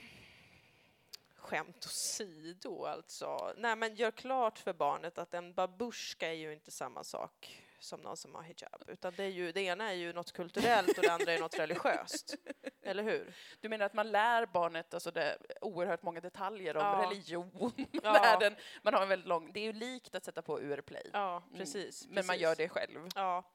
Skämt 1.37 1.85
åsido 1.87 2.85
alltså. 2.85 3.53
Nej 3.57 3.77
men 3.77 3.95
gör 3.97 4.11
klart 4.11 4.59
för 4.59 4.73
barnet 4.73 5.19
att 5.19 5.35
en 5.35 5.55
babushka 5.55 6.29
är 6.29 6.33
ju 6.33 6.53
inte 6.53 6.71
samma 6.71 7.05
sak 7.05 7.64
som 7.85 8.01
någon 8.01 8.17
som 8.17 8.35
har 8.35 8.43
hijab. 8.43 8.83
Utan 8.87 9.13
det, 9.17 9.25
är 9.25 9.29
ju, 9.29 9.53
det 9.53 9.61
ena 9.61 9.91
är 9.91 9.95
ju 9.95 10.13
något 10.13 10.33
kulturellt 10.33 10.99
och 10.99 11.05
det 11.05 11.13
andra 11.13 11.33
är 11.33 11.39
något 11.39 11.59
religiöst. 11.59 12.35
Eller 12.83 13.03
hur? 13.03 13.35
Du 13.61 13.69
menar 13.69 13.87
att 13.87 13.95
man 13.95 14.11
lär 14.13 14.47
barnet 14.47 14.95
alltså 14.95 15.11
det, 15.11 15.39
oerhört 15.61 16.03
många 16.03 16.21
detaljer 16.21 16.77
om 16.77 16.83
Ja. 16.87 17.07
religion, 17.11 17.73
Ja. 18.03 18.13
världen. 18.13 18.57
Man 18.83 18.95
har 18.95 19.03
en 19.03 19.09
väldigt 19.09 19.29
lång... 19.29 19.53
Det 19.53 19.61
är 19.61 19.65
ju 19.65 19.73
likt 19.73 20.15
att 20.15 20.25
sätta 20.25 20.43
på 20.43 20.61
UR-play. 20.61 21.11
Ja, 21.13 21.43
Mm. 21.47 21.59
precis. 21.59 22.07
Men 22.07 22.15
man 22.15 22.25
precis. 22.25 22.43
gör 22.43 22.55
det 22.57 22.69
själv. 22.69 23.09
Ja, 23.15 23.53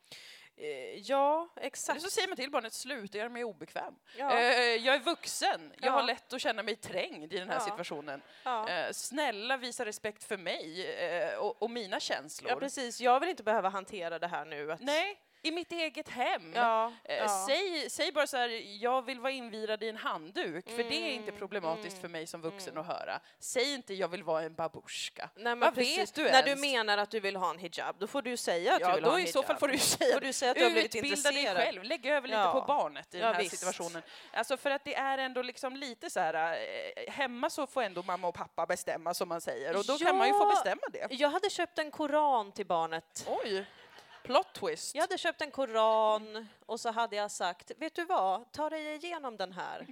eh, 0.60 1.00
ja 1.10 1.48
Eller 1.56 1.68
exakt. 1.68 2.02
så 2.02 2.10
säger 2.10 2.28
man 2.28 2.36
till 2.38 2.52
barnet, 2.52 2.74
sluta 2.74 3.18
göra 3.18 3.30
mig 3.30 3.44
obekväm. 3.44 3.94
Ja. 4.18 4.38
Eh, 4.40 4.60
jag 4.76 4.96
är 4.96 5.00
vuxen, 5.00 5.74
jag 5.78 5.88
Ja. 5.88 5.92
har 5.92 6.04
lätt 6.04 6.34
att 6.34 6.42
känna 6.42 6.64
mig 6.64 6.76
trängd 6.76 7.34
i 7.34 7.38
den 7.38 7.50
här 7.50 7.56
Ja. 7.56 7.60
situationen. 7.60 8.22
Eh, 8.46 8.92
snälla 8.92 9.58
visa 9.58 9.86
respekt 9.86 10.24
för 10.24 10.38
mig 10.38 11.38
och, 11.38 11.62
och 11.64 11.70
mina 11.72 12.00
känslor. 12.00 12.52
Ja, 12.52 12.56
precis. 12.60 13.02
Jag 13.02 13.20
vill 13.20 13.30
inte 13.30 13.44
behöva 13.44 13.70
hantera 13.70 14.20
det 14.20 14.28
här 14.28 14.46
nu. 14.46 14.72
Att... 14.72 14.80
Nej, 14.82 15.20
i 15.42 15.52
mitt 15.52 15.72
eget 15.72 16.10
hem. 16.10 16.52
Ja, 16.56 16.92
Eh, 17.04 17.16
ja. 17.18 17.28
Säg, 17.48 17.90
säg 17.90 18.12
bara 18.12 18.28
så 18.28 18.38
här, 18.38 18.50
jag 18.84 19.02
vill 19.06 19.20
vara 19.20 19.32
invirad 19.32 19.84
i 19.84 19.90
en 19.90 19.98
handduk, 19.98 20.70
för 20.70 20.78
det 20.84 20.96
är 20.96 21.12
inte 21.14 21.28
Mm, 21.30 21.40
problematiskt 21.40 21.92
mm, 21.98 22.02
för 22.02 22.08
mig 22.08 22.28
som 22.28 22.42
vuxen 22.42 22.78
att 22.78 22.86
höra. 22.88 23.20
Säg 23.40 23.74
inte, 23.74 23.94
jag 23.94 24.08
vill 24.08 24.24
vara 24.24 24.44
en 24.44 24.56
babushka. 24.56 25.30
Nej, 25.36 25.56
Vad 25.56 25.76
precis. 25.76 25.98
vet 25.98 26.14
du 26.16 26.24
När 26.24 26.44
du 26.44 26.48
ens? 26.50 26.62
menar 26.62 26.98
att 26.98 27.10
du 27.12 27.20
vill 27.20 27.36
ha 27.36 27.50
en 27.50 27.58
hijab, 27.60 27.96
då 28.00 28.08
får 28.08 28.22
du 28.22 28.38
säga 28.38 28.74
att 28.74 28.80
du 28.80 28.86
Ja, 28.86 28.94
vill 28.96 29.04
då 29.04 29.10
ha 29.10 29.16
en 29.16 29.20
i 29.20 29.24
hijab. 29.24 29.34
så 29.34 29.44
fall 29.44 29.58
får 29.58 29.68
du 29.68 29.78
säga 29.78 30.14
får 30.14 30.22
du 30.22 30.34
säga 30.34 30.52
att 30.52 30.58
du 30.58 30.64
har 30.64 30.72
blivit 30.72 30.96
Utbilda 30.96 31.32
dig 31.32 31.40
intresserad. 31.42 31.58
själv, 31.66 31.84
lägg 31.84 32.06
över 32.06 32.28
lite 32.28 32.40
Ja. 32.40 32.54
på 32.54 32.62
barnet 32.62 33.16
i 33.16 33.18
den 33.20 33.34
här 33.36 33.42
visst. 33.42 33.58
situationen. 33.58 34.02
Alltså 34.34 34.58
för 34.58 34.72
att 34.72 34.84
det 34.86 34.96
är 34.96 35.18
ändå 35.18 35.42
liksom 35.42 35.76
lite 35.76 36.10
så 36.10 36.20
här, 36.20 36.34
eh, 37.06 37.12
hemma 37.14 37.50
så 37.50 37.68
får 37.68 37.82
ändå 37.84 38.04
mamma 38.04 38.28
och 38.28 38.36
pappa 38.36 38.66
bestämma 38.66 39.14
som 39.14 39.30
man 39.30 39.42
säger 39.42 39.76
och 39.78 39.86
då 39.86 39.98
kan 39.98 40.18
man 40.18 40.28
ju 40.28 40.34
få 40.34 40.50
bestämma 40.50 40.82
det. 40.92 41.08
Jag 41.10 41.30
hade 41.30 41.50
köpt 41.50 41.80
en 41.80 41.92
koran 41.92 42.52
till 42.52 42.66
barnet. 42.66 43.26
Oj, 43.44 43.66
plot 44.24 44.54
twist. 44.54 44.96
Jag 44.96 45.02
hade 45.02 45.18
köpt 45.18 45.42
en 45.42 45.52
koran 45.52 46.48
och 46.66 46.80
så 46.80 46.92
hade 46.92 47.16
jag 47.16 47.32
sagt, 47.32 47.72
vet 47.78 47.96
du 47.96 48.06
vad, 48.06 48.52
ta 48.52 48.70
dig 48.70 48.96
igenom 48.96 49.38
den 49.38 49.54
här. 49.54 49.88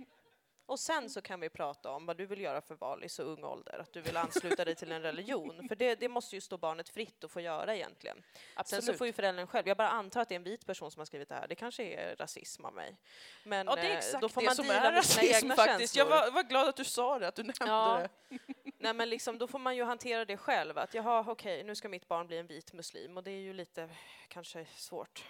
Och 0.67 0.79
sen 0.79 1.09
så 1.09 1.21
kan 1.21 1.39
vi 1.39 1.49
prata 1.49 1.91
om 1.91 2.05
vad 2.05 2.17
du 2.17 2.25
vill 2.25 2.41
göra 2.41 2.61
för 2.61 2.75
val 2.75 3.03
i 3.03 3.09
så 3.09 3.23
ung 3.23 3.43
ålder, 3.43 3.79
att 3.79 3.93
du 3.93 4.01
vill 4.01 4.17
ansluta 4.17 4.65
dig 4.65 4.75
till 4.75 4.91
en 4.91 5.01
religion. 5.01 5.67
För 5.67 5.75
det, 5.75 5.95
det 5.95 6.09
måste 6.09 6.35
ju 6.35 6.41
stå 6.41 6.57
barnet 6.57 6.89
fritt 6.89 7.23
att 7.23 7.31
få 7.31 7.41
göra 7.41 7.75
egentligen. 7.75 8.23
Absolut. 8.55 8.83
Sen 8.83 8.93
så 8.93 8.97
får 8.97 9.07
ju 9.07 9.13
föräldern 9.13 9.47
själv, 9.47 9.67
jag 9.67 9.77
bara 9.77 9.89
antar 9.89 10.21
att 10.21 10.29
det 10.29 10.35
är 10.35 10.39
en 10.39 10.43
vit 10.43 10.65
person 10.65 10.91
som 10.91 10.99
har 10.99 11.05
skrivit 11.05 11.29
det 11.29 11.35
här, 11.35 11.47
det 11.47 11.55
kanske 11.55 11.83
är 11.83 12.15
rasism 12.15 12.65
av 12.65 12.73
mig. 12.73 12.97
Men 13.43 13.67
Ja, 13.67 13.75
det 13.75 13.81
är 13.81 13.91
eh, 13.91 13.97
exakt 13.97 14.21
då 14.21 14.29
får 14.29 14.41
det 14.41 14.45
man 14.45 14.55
som 14.55 14.67
deala 14.67 14.89
är 14.89 14.95
rasism 14.95 15.49
faktiskt. 15.49 15.95
Jag 15.95 16.07
känslor. 16.07 16.21
var, 16.21 16.31
var 16.31 16.43
glad 16.43 16.67
att 16.67 16.75
du 16.77 16.83
sa 16.83 17.19
det, 17.19 17.27
att 17.27 17.35
du 17.35 17.43
nämnde 17.43 17.65
Ja. 17.65 18.07
det. 18.29 18.39
Nej 18.79 18.93
men 18.93 19.09
liksom, 19.09 19.37
då 19.37 19.47
får 19.47 19.59
man 19.59 19.75
ju 19.75 19.83
hantera 19.83 20.25
det 20.25 20.37
själv, 20.37 20.77
att 20.77 20.93
jaha 20.93 21.25
okej, 21.27 21.63
nu 21.63 21.75
ska 21.75 21.89
mitt 21.89 22.07
barn 22.07 22.27
bli 22.27 22.37
en 22.37 22.47
vit 22.47 22.73
muslim 22.73 23.17
och 23.17 23.23
det 23.23 23.31
är 23.31 23.39
ju 23.41 23.53
lite 23.53 23.89
kanske 24.27 24.65
svårt. 24.75 25.23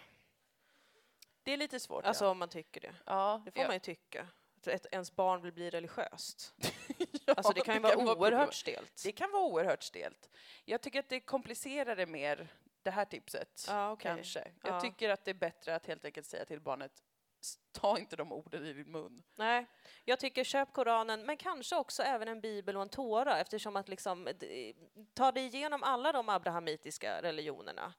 Det 1.44 1.54
är 1.54 1.58
lite 1.58 1.80
svårt. 1.80 2.06
Alltså 2.06 2.25
ja. 2.25 2.30
om 2.32 2.38
man 2.38 2.50
tycker 2.50 2.82
det. 2.82 2.94
ja. 3.06 3.42
Det 3.46 3.51
får 3.51 3.62
ja. 3.62 3.68
man 3.68 3.75
ju 3.75 3.80
tycka. 3.80 4.27
Att 4.58 4.68
ett, 4.68 4.86
ens 4.92 5.16
barn 5.16 5.42
vill 5.42 5.54
bli 5.54 5.70
religiöst. 5.70 6.54
Ja, 7.25 7.34
Alltså 7.34 7.54
det 7.54 7.62
kan 7.62 7.75
ju 7.75 7.82
vara 7.82 7.94
problem- 7.96 8.18
oerhört 8.18 8.54
stelt. 8.54 9.01
Det 9.06 9.12
kan 9.12 9.32
vara 9.32 9.44
oerhört 9.44 9.84
stelt. 9.84 10.30
Jag 10.66 10.82
tycker 10.82 11.00
att 11.00 11.10
det 11.10 11.20
komplicerar 11.20 11.96
det 11.96 12.06
mer, 12.06 12.48
det 12.84 12.92
här 12.92 13.06
tipset. 13.06 13.66
Ja, 13.68 13.92
okej. 13.92 14.16
Kanske. 14.16 14.51
Jag 14.63 14.75
Ja. 14.75 14.82
tycker 14.82 15.10
att 15.10 15.25
det 15.25 15.32
är 15.32 15.36
bättre 15.36 15.75
att 15.75 15.86
helt 15.86 16.06
enkelt 16.06 16.27
säga 16.27 16.46
till 16.46 16.60
barnet, 16.62 16.92
"S- 16.96 17.01
ta 17.72 18.00
inte 18.00 18.15
de 18.15 18.32
orden 18.32 18.65
i 18.65 18.74
din 18.74 18.91
mun. 18.91 19.24
Nej, 19.36 19.67
jag 20.06 20.20
tycker 20.20 20.44
köp 20.44 20.74
Koranen, 20.74 21.25
men 21.25 21.38
kanske 21.38 21.75
också 21.75 22.03
även 22.03 22.27
en 22.27 22.41
bibel 22.41 22.75
och 22.75 22.82
en 22.82 22.89
Tora 22.89 23.39
eftersom 23.39 23.75
att 23.75 23.89
liksom 23.89 24.27
ta 25.13 25.32
dig 25.32 25.46
igenom 25.46 25.84
alla 25.84 26.12
de 26.12 26.29
abrahamitiska 26.29 27.22
religionerna. 27.22 27.94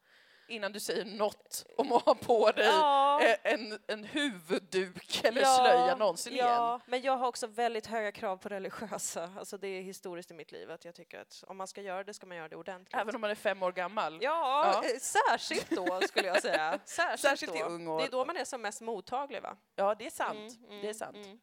Innan 0.48 0.72
du 0.72 0.80
säger 0.80 1.04
något 1.04 1.66
om 1.76 1.92
att 1.92 2.02
ha 2.04 2.14
på 2.14 2.50
dig 2.52 2.66
Ja. 2.66 3.22
eh, 3.22 3.36
en, 3.52 3.78
en 3.86 4.04
huvudduk 4.04 5.24
eller 5.24 5.40
Ja, 5.40 5.54
slöja 5.56 5.96
någonsin 5.96 6.32
igen. 6.32 6.46
Ja, 6.46 6.80
men 6.86 7.02
jag 7.02 7.16
har 7.16 7.26
också 7.28 7.46
väldigt 7.46 7.86
höga 7.86 8.12
krav 8.12 8.36
på 8.36 8.48
religiösa. 8.48 9.30
Alltså 9.38 9.58
det 9.58 9.68
är 9.68 9.82
historiskt 9.82 10.30
i 10.30 10.34
mitt 10.34 10.52
liv 10.52 10.70
att 10.70 10.84
jag 10.84 10.94
tycker 10.94 11.20
att 11.20 11.44
om 11.46 11.56
man 11.56 11.66
ska 11.66 11.80
göra 11.82 12.04
det 12.04 12.14
ska 12.14 12.26
man 12.26 12.36
göra 12.36 12.48
det 12.48 12.56
ordentligt. 12.56 12.94
Även 12.94 13.14
om 13.14 13.20
man 13.20 13.30
är 13.30 13.34
fem 13.34 13.62
år 13.62 13.72
gammal. 13.72 14.18
Ja, 14.20 14.80
Ja. 14.82 14.88
eh, 14.88 14.98
särskilt 14.98 15.70
då 15.70 16.00
skulle 16.00 16.28
jag 16.28 16.42
säga. 16.42 16.78
Särskilt, 16.84 17.20
Särskilt 17.20 17.56
i 17.56 17.62
ung 17.62 17.88
år. 17.88 17.98
Det 17.98 18.04
är 18.06 18.10
då 18.10 18.24
man 18.24 18.36
är 18.36 18.44
som 18.44 18.62
mest 18.62 18.80
mottaglig 18.80 19.42
va? 19.42 19.56
Ja, 19.74 19.94
det 19.94 20.06
är 20.06 20.10
sant. 20.10 20.58
Mm, 20.68 20.80
det 20.82 20.88
är 20.88 20.94
sant. 20.94 21.16
mm. 21.16 21.38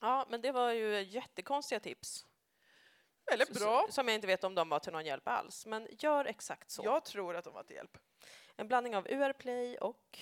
Ja, 0.00 0.26
men 0.30 0.40
det 0.40 0.52
var 0.52 0.70
ju 0.72 1.02
jättekonstiga 1.02 1.80
tips. 1.80 2.26
Eller 3.32 3.46
bra. 3.60 3.86
Som 3.90 4.08
jag 4.08 4.14
inte 4.14 4.26
vet 4.26 4.44
om 4.44 4.54
de 4.54 4.68
var 4.68 4.78
till 4.78 4.92
någon 4.92 5.04
hjälp 5.06 5.28
alls. 5.28 5.66
Men 5.66 5.88
gör 5.98 6.24
exakt 6.24 6.70
så. 6.70 6.82
Jag 6.84 7.04
tror 7.04 7.36
att 7.36 7.44
de 7.44 7.54
var 7.54 7.62
till 7.62 7.76
hjälp. 7.76 7.98
En 8.56 8.68
blandning 8.68 8.96
av 8.96 9.06
UR-play 9.10 9.76
och 9.78 10.18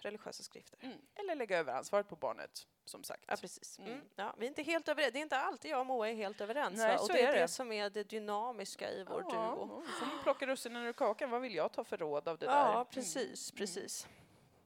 religiösa 0.00 0.42
skrifter. 0.42 0.78
Mm. 0.82 0.98
Eller 1.14 1.34
lägga 1.34 1.58
över 1.58 1.72
ansvaret 1.72 2.08
på 2.08 2.16
barnet, 2.16 2.66
som 2.84 3.04
sagt. 3.04 3.24
Ja, 3.28 3.36
precis. 3.40 3.78
Mm. 3.78 3.92
Mm. 3.92 4.04
Ja, 4.16 4.34
vi 4.38 4.44
är 4.46 4.48
inte 4.48 4.62
helt 4.62 4.88
överens. 4.88 5.12
Det 5.12 5.18
är 5.18 5.22
inte 5.22 5.38
alltid 5.38 5.70
jag 5.70 5.80
och 5.80 5.86
Moa 5.86 6.08
är 6.08 6.14
helt 6.14 6.40
överens. 6.40 6.78
Nej? 6.78 6.96
Och 6.96 7.08
det 7.08 7.22
är 7.22 7.32
det. 7.32 7.40
det. 7.40 7.48
som 7.48 7.72
är 7.72 7.90
det 7.90 8.04
dynamiska 8.04 8.90
i 8.90 9.04
vår 9.04 9.20
duo. 9.20 9.30
Ja, 9.32 9.54
då 10.00 10.06
får 10.06 10.22
plocka 10.22 10.46
russinen 10.46 10.86
ur 10.86 10.92
kakan. 10.92 11.30
Vad 11.30 11.40
vill 11.40 11.54
jag 11.54 11.72
ta 11.72 11.84
för 11.84 11.96
råd 11.96 12.28
av 12.28 12.38
det 12.38 12.46
där? 12.46 12.52
Ja, 12.52 12.72
Mm. 12.74 12.86
precis, 12.90 13.50
precis. 13.52 14.06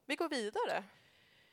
Vi 0.06 0.16
går 0.16 0.28
vidare. 0.28 0.84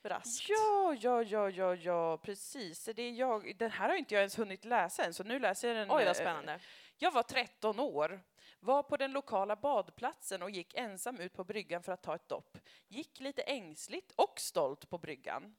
Raskt. 0.04 0.50
Ja, 0.50 0.96
ja, 1.00 1.24
ja, 1.24 1.50
ja, 1.50 1.76
ja, 1.76 2.18
precis. 2.18 2.86
Det 2.86 3.02
är 3.02 3.12
jag. 3.12 3.56
Den 3.58 3.72
här 3.72 3.90
har 3.90 3.96
inte 3.96 4.14
jag 4.14 4.20
ens 4.22 4.40
hunnit 4.40 4.66
läsa 4.66 5.04
än, 5.04 5.14
så 5.14 5.24
nu 5.24 5.40
läser 5.40 5.68
jag 5.68 5.78
den. 5.78 5.92
Oj, 5.92 6.02
eh, 6.02 6.08
vad 6.08 6.16
spännande. 6.16 6.60
Jag 6.98 7.12
var 7.12 7.24
13 7.24 7.80
år, 7.80 8.22
var 8.66 8.84
på 8.84 8.98
den 8.98 9.12
lokala 9.12 9.56
badplatsen 9.56 10.42
och 10.44 10.50
gick 10.50 10.74
ensam 10.74 11.20
ut 11.20 11.34
på 11.34 11.44
bryggan 11.44 11.84
för 11.84 11.92
att 11.92 12.04
ta 12.04 12.16
ett 12.16 12.30
dopp. 12.30 12.58
Gick 12.88 13.20
lite 13.20 13.42
ängsligt 13.42 14.12
och 14.16 14.40
stolt 14.40 14.90
på 14.90 14.98
bryggan. 14.98 15.56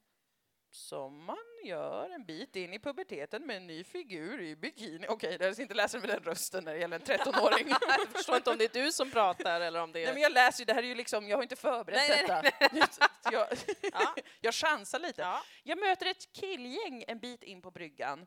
Som 0.70 1.24
man 1.24 1.36
gör 1.64 2.10
en 2.10 2.24
bit 2.24 2.56
in 2.56 2.72
i 2.72 2.78
puberteten 2.78 3.46
med 3.46 3.56
en 3.56 3.66
ny 3.66 3.84
figur 3.84 4.40
i 4.40 4.56
bikini. 4.56 5.06
Okej, 5.08 5.36
jag 5.40 5.54
ska 5.54 5.62
inte 5.62 5.74
läsa 5.74 5.98
med 5.98 6.08
den 6.08 6.22
rösten 6.22 6.64
när 6.64 6.72
det 6.72 6.78
gäller 6.78 6.96
en 6.96 7.02
13-åring. 7.02 7.68
Jag 7.88 8.08
förstår 8.08 8.36
inte 8.36 8.50
om 8.50 8.58
det 8.58 8.76
är 8.76 8.84
du 8.84 8.92
som 8.92 9.10
pratar 9.10 9.60
eller 9.60 9.82
om 9.82 9.92
det 9.92 9.98
Nej, 9.98 10.08
är... 10.08 10.12
men 10.12 10.22
jag 10.22 10.32
läser 10.32 10.60
ju, 10.60 10.64
det 10.64 10.72
här 10.72 10.82
är 10.82 10.86
ju 10.86 10.94
liksom, 10.94 11.28
jag 11.28 11.36
har 11.36 11.42
inte 11.42 11.56
förberett 11.56 11.98
Nej, 12.08 12.24
nej, 12.28 12.70
detta. 12.72 13.08
Jag, 13.32 13.48
Ja. 13.92 14.14
jag 14.40 14.54
chansar 14.54 14.98
lite. 14.98 15.22
Ja. 15.22 15.42
Jag 15.62 15.78
möter 15.78 16.06
ett 16.06 16.32
killgäng 16.32 17.04
en 17.08 17.18
bit 17.18 17.42
in 17.42 17.62
på 17.62 17.70
bryggan. 17.70 18.26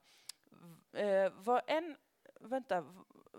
Eh, 0.94 1.30
var 1.30 1.62
en... 1.68 1.98
Vänta. 2.42 2.86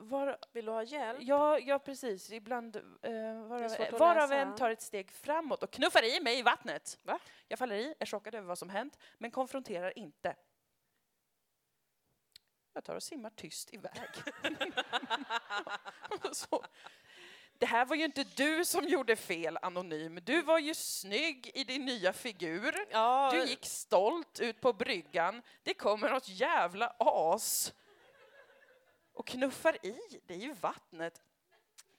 Var, 0.03 0.39
Vill 0.53 0.65
du 0.65 0.73
ha 0.73 0.83
hjälp? 0.83 1.19
ja, 1.23 1.59
ja, 1.59 1.79
precis. 1.79 2.31
Ibland... 2.31 2.77
Eh, 2.77 3.13
varav, 3.49 3.99
varav 3.99 4.33
en 4.33 4.55
tar 4.55 4.71
ett 4.71 4.83
steg 4.83 5.11
framåt 5.11 5.63
och 5.63 5.71
knuffar 5.71 6.05
i 6.05 6.21
mig 6.21 6.39
i 6.39 6.43
vattnet. 6.43 6.99
Va? 7.03 7.19
Jag 7.49 7.59
faller 7.59 7.77
i, 7.77 7.95
är 7.99 8.07
chockad 8.07 8.35
över 8.35 8.47
vad 8.47 8.59
som 8.59 8.71
hänt, 8.71 8.99
men 9.19 9.31
konfronterar 9.31 9.99
inte. 9.99 10.37
Jag 12.73 12.85
tar 12.85 12.95
och 12.97 13.03
simmar 13.03 13.31
tyst 13.31 13.75
iväg. 13.75 14.09
Så. 16.33 16.65
Det 17.59 17.67
här 17.67 17.85
var 17.85 17.97
ju 17.97 18.05
inte 18.05 18.25
du 18.25 18.65
som 18.65 18.85
gjorde 18.85 19.17
fel, 19.17 19.59
Anonym. 19.63 20.19
Du 20.23 20.43
var 20.43 20.59
ju 20.59 20.75
snygg 20.75 21.51
i 21.55 21.65
din 21.65 21.85
nya 21.85 22.13
figur. 22.13 22.87
Ja, 22.91 23.31
Du 23.33 23.45
gick 23.45 23.67
stolt 23.67 24.41
ut 24.41 24.61
på 24.61 24.73
bryggan. 24.73 25.43
Det 25.63 25.75
kommer 25.75 26.11
något 26.11 26.29
jävla 26.29 26.95
as 26.99 27.73
och 29.21 29.27
knuffar 29.27 29.87
i 29.87 30.21
dig 30.27 30.45
i 30.45 30.55
vattnet. 30.61 31.21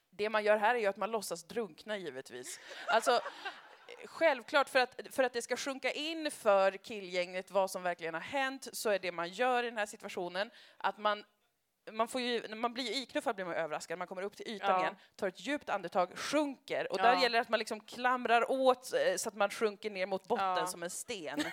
Det 0.09 0.29
man 0.29 0.43
gör 0.43 0.57
här 0.57 0.75
är 0.75 0.79
ju 0.79 0.85
att 0.87 0.97
man 0.97 1.11
låtsas 1.11 1.43
drunkna 1.43 1.97
givetvis. 1.97 2.59
Alltså, 2.87 3.21
självklart 4.05 4.69
för 4.69 4.79
att, 4.79 4.95
för 5.11 5.23
att 5.23 5.33
det 5.33 5.41
ska 5.41 5.57
sjunka 5.57 5.91
in 5.91 6.31
för 6.31 6.71
killgänget 6.71 7.51
vad 7.51 7.71
som 7.71 7.83
verkligen 7.83 8.13
har 8.13 8.21
hänt 8.21 8.67
så 8.73 8.89
är 8.89 8.99
det 8.99 9.11
man 9.11 9.29
gör 9.29 9.63
i 9.63 9.69
den 9.69 9.77
här 9.77 9.85
situationen 9.85 10.51
att 10.77 10.97
man 10.97 11.23
man, 11.91 12.07
får 12.07 12.21
ju, 12.21 12.47
när 12.47 12.55
man 12.55 12.73
blir 12.73 12.83
ju 12.83 12.93
iknuffad 12.93 13.35
blir 13.35 13.45
man 13.45 13.53
överraskad, 13.55 13.97
man 13.97 14.07
kommer 14.07 14.21
upp 14.21 14.37
till 14.37 14.47
ytan 14.47 14.69
Ja. 14.69 14.79
igen, 14.81 14.95
tar 15.15 15.27
ett 15.27 15.39
djupt 15.47 15.69
andetag, 15.69 16.17
sjunker 16.17 16.91
och 16.91 16.99
Ja. 16.99 17.03
där 17.03 17.21
gäller 17.21 17.37
det 17.37 17.41
att 17.41 17.49
man 17.49 17.59
liksom 17.59 17.79
klamrar 17.79 18.51
åt 18.51 18.93
eh, 18.93 19.15
så 19.15 19.29
att 19.29 19.35
man 19.35 19.49
sjunker 19.49 19.89
ner 19.89 20.05
mot 20.05 20.27
botten 20.27 20.45
Ja. 20.57 20.67
som 20.67 20.83
en 20.83 20.89
sten. 20.89 21.39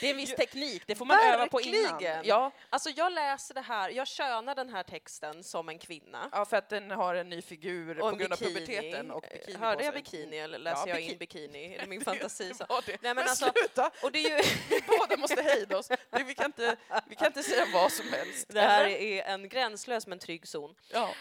Det 0.00 0.06
är 0.06 0.10
en 0.10 0.16
viss 0.16 0.34
teknik, 0.34 0.82
det 0.86 0.94
får 0.94 1.04
man 1.04 1.18
öva 1.24 1.46
på 1.46 1.60
innan. 1.60 1.82
Verkligen. 1.92 2.20
Ja, 2.24 2.50
Alltså 2.70 2.90
jag 2.90 3.12
läser 3.12 3.54
det 3.54 3.60
här, 3.60 3.90
jag 3.90 4.06
könar 4.08 4.54
den 4.54 4.68
här 4.68 4.82
texten 4.82 5.44
som 5.44 5.68
en 5.68 5.78
kvinna. 5.78 6.28
ja, 6.32 6.44
för 6.44 6.56
att 6.56 6.68
den 6.68 6.90
har 6.90 7.14
en 7.14 7.28
ny 7.28 7.42
figur 7.42 8.00
Och 8.00 8.10
på 8.10 8.16
grund 8.16 8.32
av 8.32 8.38
bikini. 8.38 8.54
puberteten 8.66 9.10
och 9.10 9.24
Eh, 9.24 9.30
bikini 9.38 9.58
Hörde 9.58 9.84
jag 9.84 9.94
bikini 9.94 10.38
eller 10.38 10.58
läser 10.58 10.88
Ja, 10.88 10.94
jag 10.94 11.00
in 11.00 11.10
biki- 11.10 11.18
bikini? 11.18 11.74
Är 11.74 11.78
det 11.78 11.86
min 11.88 12.00
fantasi? 12.04 12.52
Det 12.58 12.66
det. 12.68 12.86
Nej, 12.86 12.98
men 13.02 13.14
men 13.16 13.28
alltså- 13.28 13.52
sluta! 13.58 13.90
Och 14.02 14.12
det 14.12 14.18
är 14.18 14.36
ju, 14.38 14.42
Vi 14.68 14.80
båda 14.98 15.16
måste 15.16 15.42
hejda 15.42 15.78
oss. 15.78 15.88
Det, 15.88 16.22
vi, 16.26 16.34
kan 16.34 16.46
inte, 16.46 16.76
vi 17.06 17.16
kan 17.16 17.26
inte 17.26 17.42
säga 17.42 17.64
vad 17.72 17.92
som 17.92 18.12
helst. 18.12 18.46
det 18.48 18.60
här 18.60 18.86
är 18.86 19.22
en 19.22 19.48
gränslös 19.48 20.06
men 20.06 20.18
trygg 20.18 20.48
zon. 20.48 20.74
Ja. 20.92 21.14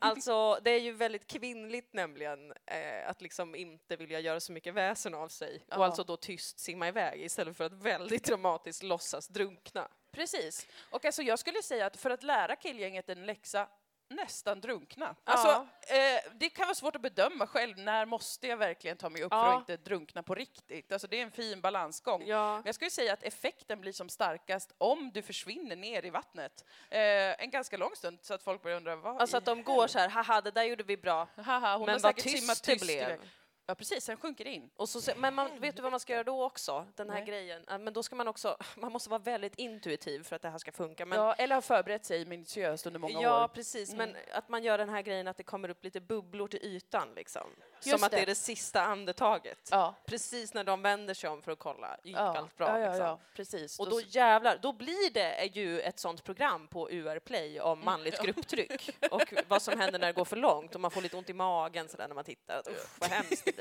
Alltså 0.00 0.58
det 0.62 0.70
är 0.70 0.80
ju 0.80 0.92
väldigt 0.92 1.26
kvinnligt 1.26 1.92
nämligen 1.92 2.52
eh, 2.66 3.08
att 3.10 3.20
liksom 3.22 3.54
inte 3.54 3.96
vilja 3.96 4.20
göra 4.20 4.40
så 4.40 4.52
mycket 4.52 4.74
väsen 4.74 5.14
av 5.14 5.28
sig 5.28 5.62
Ja. 5.68 5.76
och 5.76 5.84
alltså 5.84 6.04
då 6.04 6.16
tyst 6.16 6.58
simma 6.60 6.88
iväg 6.88 7.22
istället 7.22 7.47
för 7.54 7.64
att 7.64 7.72
väldigt 7.72 8.24
dramatiskt 8.24 8.82
låtsas 8.82 9.28
drunkna. 9.28 9.88
Precis. 10.12 10.66
Och 10.90 11.04
alltså 11.04 11.22
jag 11.22 11.38
skulle 11.38 11.62
säga 11.62 11.86
att 11.86 11.96
för 11.96 12.10
att 12.10 12.22
lära 12.22 12.56
killgänget 12.56 13.08
en 13.08 13.26
läxa 13.26 13.68
nästan 14.10 14.60
drunkna. 14.60 15.16
Ja. 15.24 15.32
Alltså, 15.32 15.68
eh, 15.94 16.32
det 16.34 16.50
kan 16.50 16.66
vara 16.66 16.74
svårt 16.74 16.96
att 16.96 17.02
bedöma 17.02 17.46
själv. 17.46 17.78
När 17.78 18.06
måste 18.06 18.46
jag 18.46 18.56
verkligen 18.56 18.96
ta 18.96 19.08
mig 19.08 19.22
upp 19.22 19.32
för 19.32 19.36
Ja. 19.36 19.54
att 19.54 19.60
inte 19.60 19.76
drunkna 19.76 20.22
på 20.22 20.34
riktigt? 20.34 20.92
Alltså, 20.92 21.08
det 21.08 21.18
är 21.18 21.22
en 21.22 21.30
fin 21.30 21.60
balansgång. 21.60 22.26
Ja. 22.26 22.54
Men 22.54 22.62
jag 22.66 22.74
skulle 22.74 22.90
säga 22.90 23.12
att 23.12 23.22
effekten 23.22 23.80
blir 23.80 23.92
som 23.92 24.08
starkast 24.08 24.72
om 24.78 25.10
du 25.14 25.22
försvinner 25.22 25.76
ner 25.76 26.04
i 26.04 26.10
vattnet 26.10 26.64
eh, 26.90 27.00
en 27.42 27.50
ganska 27.50 27.76
lång 27.76 27.96
stund 27.96 28.18
så 28.22 28.34
att 28.34 28.42
folk 28.42 28.62
börjar 28.62 28.76
undra 28.76 28.96
vad 28.96 29.20
Alltså 29.20 29.36
att 29.36 29.44
de 29.44 29.62
går 29.62 29.86
så 29.86 29.98
här, 29.98 30.08
haha 30.08 30.40
det 30.40 30.50
där 30.50 30.64
gjorde 30.64 30.84
vi 30.84 30.96
bra. 30.96 31.28
Haha, 31.36 31.76
hon 31.76 31.86
Men 31.86 31.94
har 31.94 32.00
vad 32.00 32.16
tyst 32.16 32.38
simmat 32.38 32.62
det 32.62 32.80
blev. 32.80 33.20
Ja 33.70 33.74
precis, 33.74 34.04
sen 34.04 34.16
sjunker 34.16 34.44
det 34.44 34.50
in. 34.50 34.70
Och 34.76 34.88
så, 34.88 35.12
men 35.16 35.34
man, 35.34 35.60
vet 35.60 35.76
du 35.76 35.82
vad 35.82 35.90
man 35.90 36.00
ska 36.00 36.12
göra 36.12 36.24
då 36.24 36.44
också? 36.44 36.86
Den 36.96 37.10
här 37.10 37.16
Nej. 37.16 37.26
grejen. 37.26 37.62
Ja, 37.66 37.78
Men 37.78 37.92
då 37.92 38.02
ska 38.02 38.16
man 38.16 38.28
också, 38.28 38.56
man 38.76 38.92
måste 38.92 39.10
vara 39.10 39.18
väldigt 39.18 39.54
intuitiv 39.54 40.22
för 40.22 40.36
att 40.36 40.42
det 40.42 40.48
här 40.48 40.58
ska 40.58 40.72
funka. 40.72 41.06
Men, 41.06 41.18
ja, 41.18 41.34
eller 41.34 41.54
har 41.54 41.62
förberett 41.62 42.04
sig 42.04 42.26
minutiöst 42.26 42.86
under 42.86 43.00
många 43.00 43.20
ja, 43.20 43.44
år. 43.44 43.48
precis. 43.48 43.92
Mm. 43.92 44.10
Men 44.10 44.22
att 44.32 44.48
man 44.48 44.62
gör 44.62 44.78
den 44.78 44.88
här 44.88 45.02
grejen 45.02 45.28
att 45.28 45.36
det 45.36 45.42
kommer 45.42 45.68
upp 45.68 45.84
lite 45.84 46.00
bubblor 46.00 46.48
till 46.48 46.62
ytan 46.62 47.08
liksom. 47.16 47.50
Just 47.82 47.98
Som 47.98 48.04
att 48.04 48.10
det 48.10 48.16
det. 48.16 48.22
är 48.22 48.26
det 48.26 48.34
sista 48.34 48.82
andetaget. 48.82 49.68
Ja. 49.70 49.94
Precis 50.06 50.54
när 50.54 50.64
de 50.64 50.82
vänder 50.82 51.14
sig 51.14 51.30
om 51.30 51.42
för 51.42 51.52
att 51.52 51.58
kolla, 51.58 51.96
gick 52.02 52.16
Ja. 52.16 52.38
allt 52.38 52.56
bra? 52.56 52.68
ja, 52.68 52.78
ja, 52.78 52.88
liksom. 52.90 53.06
ja, 53.06 53.20
precis. 53.34 53.80
Och 53.80 53.90
då 53.90 54.00
jävlar, 54.00 54.58
då 54.62 54.72
blir 54.72 55.10
det 55.10 55.44
ju 55.46 55.80
ett 55.80 55.98
sånt 55.98 56.24
program 56.24 56.68
på 56.68 56.90
UR 56.90 57.18
Play 57.18 57.60
om 57.60 57.84
manligt 57.84 58.22
grupptryck 58.22 58.90
och 59.10 59.34
vad 59.48 59.62
som 59.62 59.80
händer 59.80 59.98
när 59.98 60.06
det 60.06 60.12
går 60.12 60.24
för 60.24 60.36
långt 60.36 60.74
och 60.74 60.80
man 60.80 60.90
får 60.90 61.00
lite 61.00 61.16
ont 61.16 61.30
i 61.30 61.32
magen 61.32 61.88
sådär 61.88 62.08
när 62.08 62.14
man 62.14 62.24
tittar. 62.24 62.62
Usch, 62.70 63.00
vad 63.00 63.10
hemskt 63.10 63.57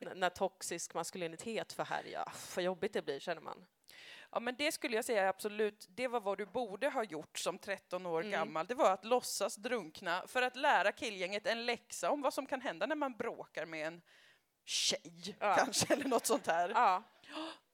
N- 0.00 0.12
när 0.14 0.28
toxisk 0.30 0.94
maskulinitet 0.94 1.72
får 1.72 1.84
härja, 1.84 2.24
usch, 2.28 2.56
vad 2.56 2.64
jobbigt 2.64 2.92
det 2.92 3.02
blir 3.02 3.18
känner 3.20 3.40
man. 3.42 3.66
Ja, 4.32 4.40
men 4.40 4.56
det 4.56 4.72
skulle 4.72 4.96
jag 4.96 5.04
säga 5.04 5.28
absolut, 5.28 5.86
det 5.88 6.08
var 6.08 6.20
vad 6.20 6.38
du 6.38 6.46
borde 6.46 6.88
ha 6.88 7.04
gjort 7.04 7.38
som 7.38 7.58
13 7.58 8.06
år 8.06 8.20
Mm. 8.20 8.30
gammal. 8.32 8.66
Det 8.66 8.74
var 8.74 8.90
att 8.92 9.04
låtsas 9.04 9.56
drunkna 9.56 10.26
för 10.26 10.42
att 10.42 10.56
lära 10.56 10.92
killgänget 10.92 11.46
en 11.46 11.66
läxa 11.66 12.10
om 12.10 12.22
vad 12.22 12.34
som 12.34 12.46
kan 12.46 12.60
hända 12.60 12.86
när 12.86 12.96
man 12.96 13.16
bråkar 13.16 13.66
med 13.66 13.86
en 13.86 14.02
tjej, 14.64 15.36
Ja. 15.40 15.54
kanske, 15.54 15.92
eller 15.94 16.04
något 16.04 16.26
sånt 16.26 16.46
här. 16.46 16.68
Ja, 16.74 17.02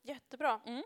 jättebra. 0.03 0.61
Mm. 0.67 0.83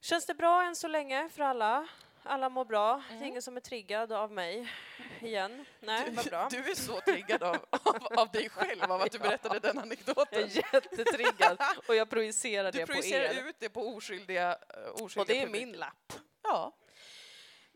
Känns 0.00 0.26
det 0.26 0.34
bra 0.34 0.62
än 0.64 0.76
så 0.76 0.88
länge 0.88 1.28
för 1.28 1.42
alla? 1.42 1.88
Alla 2.22 2.48
mår 2.48 2.64
bra. 2.64 3.02
Det 3.08 3.12
är 3.14 3.16
Mm. 3.16 3.28
ingen 3.28 3.42
som 3.42 3.56
är 3.56 3.60
triggad 3.60 4.12
av 4.12 4.32
mig 4.32 4.72
igen. 5.20 5.64
Nej, 5.80 6.04
Du, 6.10 6.10
vad 6.16 6.24
bra. 6.26 6.48
du 6.50 6.58
är 6.70 6.74
så 6.74 7.00
triggad 7.00 7.42
av, 7.42 7.56
av, 7.70 8.06
av 8.18 8.30
dig 8.30 8.48
själv, 8.48 8.82
av 8.92 9.02
att 9.02 9.12
du 9.12 9.18
berättade 9.28 9.58
den 9.58 9.76
Jag 9.76 9.82
anekdoten. 9.82 10.42
är 10.42 10.56
jättetriggad 10.74 11.58
och 11.88 11.94
jag 11.94 12.10
projicerar 12.10 12.72
Du 12.72 12.78
det 12.78 12.86
på 12.86 12.92
projicerar 12.92 13.24
er. 13.34 13.48
ut 13.48 13.56
det 13.58 13.68
på 13.68 13.80
oskyldiga, 13.88 14.58
uh, 14.78 15.02
oskyldiga 15.04 15.20
Och 15.22 15.26
det 15.26 15.38
är 15.42 15.46
publik. 15.46 15.66
min 15.66 15.72
lapp. 15.76 16.12
Ja. 16.42 16.72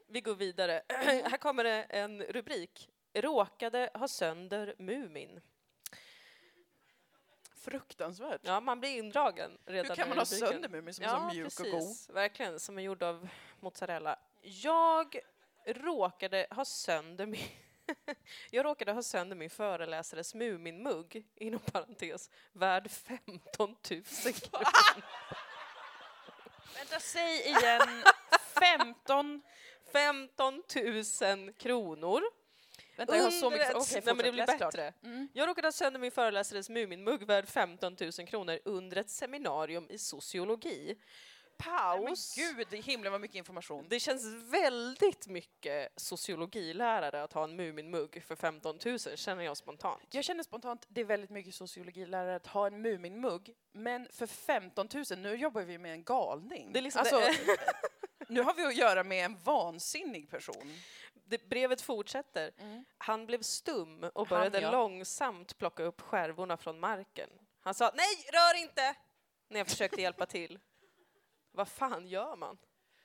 Vi 0.08 0.20
går 0.20 0.34
vidare. 0.34 0.82
Här 0.88 1.36
kommer 1.36 1.64
det 1.64 1.82
en 1.82 2.22
rubrik. 2.22 2.88
Råkade 3.14 3.90
ha 3.94 4.08
sönder 4.08 4.74
Mumin. 4.78 5.40
Fruktansvärt. 7.56 8.40
Ja, 8.44 8.60
man 8.60 8.80
blir 8.80 8.98
indragen 8.98 9.58
redan 9.66 9.88
Hur 9.88 9.94
kan 9.96 10.08
man 10.08 10.18
ha 10.18 10.24
sönder 10.24 10.68
Mumin 10.68 10.94
som 10.94 11.04
är 11.04 11.08
så 11.08 11.20
mjuk 11.34 11.60
och 11.60 11.64
god? 11.66 11.72
precis. 11.72 12.10
Verkligen, 12.10 12.60
som 12.60 12.78
är 12.78 12.82
gjord 12.82 13.02
av 13.02 13.28
mozzarella. 13.60 14.18
Jag 14.42 15.20
råkade 15.66 16.46
ha 16.50 16.64
sönder 16.64 17.26
min... 17.26 17.48
Jag 18.50 18.64
råkade 18.64 18.92
ha 18.92 19.02
sönder 19.02 19.36
min 19.36 19.50
föreläsares 19.50 20.34
Mumin-mugg, 20.34 21.26
inom 21.34 21.60
parentes, 21.60 22.30
värd 22.52 22.90
15 22.90 23.40
000 23.58 23.76
kronor. 23.82 25.02
Vänta, 26.74 27.00
säg 27.00 27.40
igen. 27.40 28.02
15... 28.60 29.42
15 29.92 30.62
000 31.20 31.52
kronor. 31.52 32.22
Vänta, 32.96 33.16
jag 33.16 33.24
har 33.24 33.30
så 33.30 33.50
mycket... 33.50 33.74
Okej, 33.74 34.02
men 34.04 34.16
det 34.16 34.32
blir 34.32 34.46
bättre. 34.46 34.92
Mm. 35.02 35.28
Jag 35.32 35.48
råkade 35.48 35.66
ha 35.66 35.72
sönder 35.72 36.00
min 36.00 36.10
föreläsares 36.10 36.70
Mumin-mugg 36.70 37.26
värd 37.26 37.48
15 37.48 37.96
000 38.00 38.12
kronor 38.26 38.58
under 38.64 38.96
ett 38.96 39.10
seminarium 39.10 39.90
i 39.90 39.98
sociologi. 39.98 40.96
Nej, 41.66 41.76
Paus. 41.78 42.36
Men 42.36 42.56
gud, 42.70 42.84
himlen 42.84 43.12
vad 43.12 43.20
mycket 43.20 43.36
information. 43.36 43.86
Det 43.88 44.00
känns 44.00 44.24
väldigt 44.52 45.26
mycket 45.26 45.88
sociologilärare 45.96 47.22
att 47.22 47.32
ha 47.32 47.44
en 47.44 47.56
Mumin-mugg 47.60 48.22
för 48.24 48.36
15 48.36 48.78
000, 48.84 48.98
känner 48.98 49.44
jag 49.44 49.56
spontant. 49.56 50.02
Jag 50.10 50.24
känner 50.24 50.42
spontant, 50.42 50.86
det 50.88 51.00
är 51.00 51.04
väldigt 51.04 51.30
mycket 51.30 51.54
sociologilärare 51.54 52.36
att 52.36 52.46
ha 52.46 52.66
en 52.66 52.86
Mumin-mugg, 52.86 53.54
men 53.72 54.08
för 54.12 54.26
15 54.26 54.88
000, 54.94 55.04
nu 55.18 55.34
jobbar 55.34 55.62
vi 55.62 55.78
med 55.78 55.92
en 55.92 56.04
galning. 56.04 56.72
Det 56.72 56.78
är 56.78 56.82
liksom 56.82 57.00
alltså, 57.00 57.18
det- 57.18 57.72
nu 58.28 58.42
har 58.42 58.54
vi 58.54 58.62
att 58.62 58.76
göra 58.76 59.04
med 59.04 59.24
en 59.24 59.38
vansinnig 59.38 60.30
person. 60.30 60.78
Det, 61.24 61.48
brevet 61.48 61.80
fortsätter. 61.80 62.50
Han 62.98 63.26
blev 63.26 63.42
stum 63.42 64.04
och 64.14 64.28
Han, 64.28 64.38
började 64.38 64.60
ja. 64.60 64.70
långsamt 64.70 65.58
plocka 65.58 65.82
upp 65.82 66.00
skärvorna 66.00 66.56
från 66.56 66.80
marken. 66.80 67.30
Han 67.60 67.74
sa 67.74 67.92
nej, 67.94 68.26
rör 68.32 68.62
inte! 68.62 68.94
När 69.48 69.58
jag 69.60 69.68
försökte 69.68 70.02
hjälpa 70.02 70.26
till. 70.26 70.58
Vad 71.52 71.68
fan 71.68 72.06
gör 72.06 72.36
man? 72.36 72.58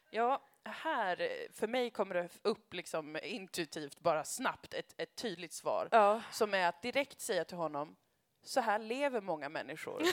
Ja, 0.09 0.43
här, 0.63 1.47
för 1.53 1.67
mig 1.67 1.89
kommer 1.89 2.15
det 2.15 2.29
upp 2.41 2.73
liksom 2.73 3.17
intuitivt, 3.23 3.99
bara 3.99 4.23
snabbt, 4.23 4.73
ett, 4.73 4.93
ett 4.97 5.15
tydligt 5.15 5.53
svar. 5.53 5.87
Ja. 5.91 6.21
Som 6.31 6.53
är 6.53 6.67
att 6.67 6.81
direkt 6.81 7.21
säga 7.21 7.45
till 7.45 7.57
honom, 7.57 7.95
så 8.43 8.61
här 8.61 8.79
lever 8.79 9.21
många 9.21 9.49
människor. 9.49 10.01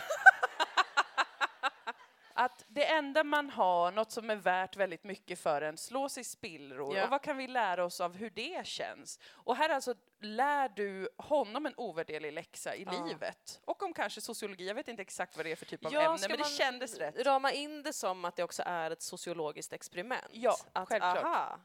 Att 2.36 2.64
det 2.68 2.86
enda 2.86 3.24
man 3.24 3.50
har, 3.50 3.92
något 3.92 4.10
som 4.10 4.30
är 4.30 4.36
värt 4.36 4.76
väldigt 4.76 5.04
mycket 5.04 5.38
för 5.38 5.62
en, 5.62 5.76
slås 5.76 6.18
i 6.18 6.24
spillror. 6.24 6.96
Ja. 6.96 7.04
Och 7.04 7.10
vad 7.10 7.22
kan 7.22 7.36
vi 7.36 7.46
lära 7.46 7.84
oss 7.84 8.00
av 8.00 8.16
hur 8.16 8.30
det 8.30 8.66
känns? 8.66 9.20
Och 9.26 9.56
här 9.56 9.68
alltså 9.68 9.94
lär 10.24 10.68
du 10.68 11.08
honom 11.18 11.66
en 11.66 11.74
ovärderlig 11.76 12.32
läxa 12.32 12.74
i 12.76 12.82
Ja. 12.82 13.04
livet. 13.06 13.60
Och 13.64 13.82
om 13.82 13.92
kanske 13.92 14.20
sociologi, 14.20 14.66
jag 14.68 14.74
vet 14.74 14.88
inte 14.88 15.02
exakt 15.02 15.36
vad 15.36 15.46
det 15.46 15.52
är 15.52 15.56
för 15.56 15.66
typ 15.66 15.84
av 15.86 15.92
Ja, 15.92 16.00
ämne, 16.14 16.28
men 16.28 16.38
det 16.38 16.44
kändes 16.44 16.98
rätt. 16.98 17.18
Rama 17.26 17.52
in 17.52 17.82
det 17.82 17.92
som 17.92 18.24
att 18.24 18.36
det 18.36 18.42
också 18.42 18.62
är 18.66 18.90
ett 18.90 19.02
sociologiskt 19.02 19.72
experiment. 19.72 20.26
Ja, 20.30 20.56
att, 20.72 20.88
självklart. 20.88 21.24
Aha, 21.24 21.60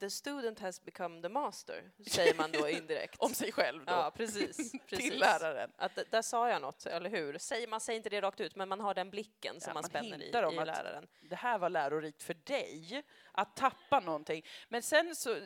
the 0.00 0.10
student 0.10 0.58
has 0.58 0.84
become 0.84 1.22
the 1.22 1.28
master, 1.28 1.90
säger 2.06 2.34
man 2.34 2.52
då 2.52 2.68
indirekt. 2.68 3.16
Om 3.18 3.34
sig 3.34 3.52
själv 3.52 3.84
då. 3.84 3.92
Ja, 3.92 4.10
precis. 4.16 4.72
precis. 4.86 5.10
Till 5.10 5.18
läraren. 5.20 5.70
Att, 5.76 5.98
där 6.10 6.22
sa 6.22 6.48
jag 6.48 6.62
något, 6.62 6.86
eller 6.86 7.10
hur? 7.10 7.38
Säger, 7.38 7.68
man 7.68 7.80
säger 7.80 7.96
inte 7.96 8.08
det 8.10 8.20
rakt 8.20 8.40
ut, 8.40 8.56
men 8.56 8.68
man 8.68 8.80
har 8.80 8.94
den 8.94 9.10
blicken 9.10 9.60
som 9.60 9.70
Ja, 9.70 9.74
man, 9.74 9.82
man 9.82 9.90
spänner 9.90 10.22
i, 10.22 10.30
i 10.30 10.36
att- 10.36 10.66
läraren. 10.66 11.08
det 11.20 11.36
här 11.36 11.58
var 11.58 11.68
lärorikt 11.70 12.22
för 12.22 12.34
dig, 12.34 13.02
att 13.32 13.56
tappa 13.56 14.00
någonting. 14.00 14.44
Men 14.68 14.82
sen 14.82 15.16
så, 15.16 15.36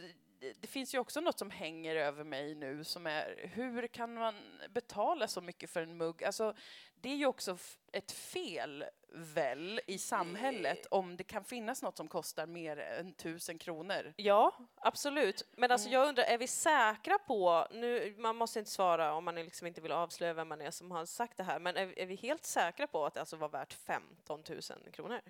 det 0.61 0.67
finns 0.67 0.95
ju 0.95 0.99
också 0.99 1.21
något 1.21 1.39
som 1.39 1.51
hänger 1.51 1.97
över 1.97 2.25
mig 2.25 2.55
nu 2.55 2.85
som 2.85 3.07
är, 3.07 3.51
hur 3.55 3.87
kan 3.87 4.15
man 4.15 4.35
betala 4.71 5.29
så 5.29 5.41
mycket 5.41 5.71
för 5.71 5.83
en 5.83 5.97
mugg? 5.97 6.25
Alltså, 6.25 6.55
det 6.95 7.09
är 7.09 7.17
ju 7.17 7.27
också 7.27 7.59
ett 7.93 8.13
fel 8.13 8.85
väl 9.15 9.81
i 9.87 9.99
samhället 9.99 10.87
om 10.91 11.17
det 11.17 11.25
kan 11.25 11.45
finnas 11.45 11.83
något 11.83 11.97
som 11.97 12.09
kostar 12.09 12.47
mer 12.47 12.77
än 12.77 13.13
tusen 13.15 13.59
kronor. 13.59 14.15
Ja, 14.17 14.55
absolut. 14.77 15.49
Men 15.57 15.71
alltså 15.71 15.89
Mm. 15.89 16.01
jag 16.01 16.09
undrar, 16.09 16.25
är 16.25 16.39
vi 16.39 16.47
säkra 16.47 17.19
på, 17.19 17.67
nu, 17.71 18.15
man 18.19 18.37
måste 18.37 18.59
inte 18.59 18.71
svara 18.71 19.15
om 19.15 19.25
man 19.25 19.35
liksom 19.35 19.67
inte 19.67 19.81
vill 19.81 19.93
avslöja 19.93 20.33
vem 20.35 20.49
man 20.49 20.61
är 20.61 20.71
som 20.71 20.91
har 20.91 21.05
sagt 21.07 21.37
det 21.37 21.43
här, 21.45 21.59
men 21.59 21.77
är, 21.77 21.99
är 21.99 22.07
vi 22.07 22.15
helt 22.15 22.45
säkra 22.45 22.87
på 22.87 23.07
att 23.07 23.15
det 23.15 23.21
alltså 23.21 23.37
var 23.37 23.49
värt 23.49 23.73
15 23.73 24.43
000 24.49 24.61
kronor? 24.93 25.21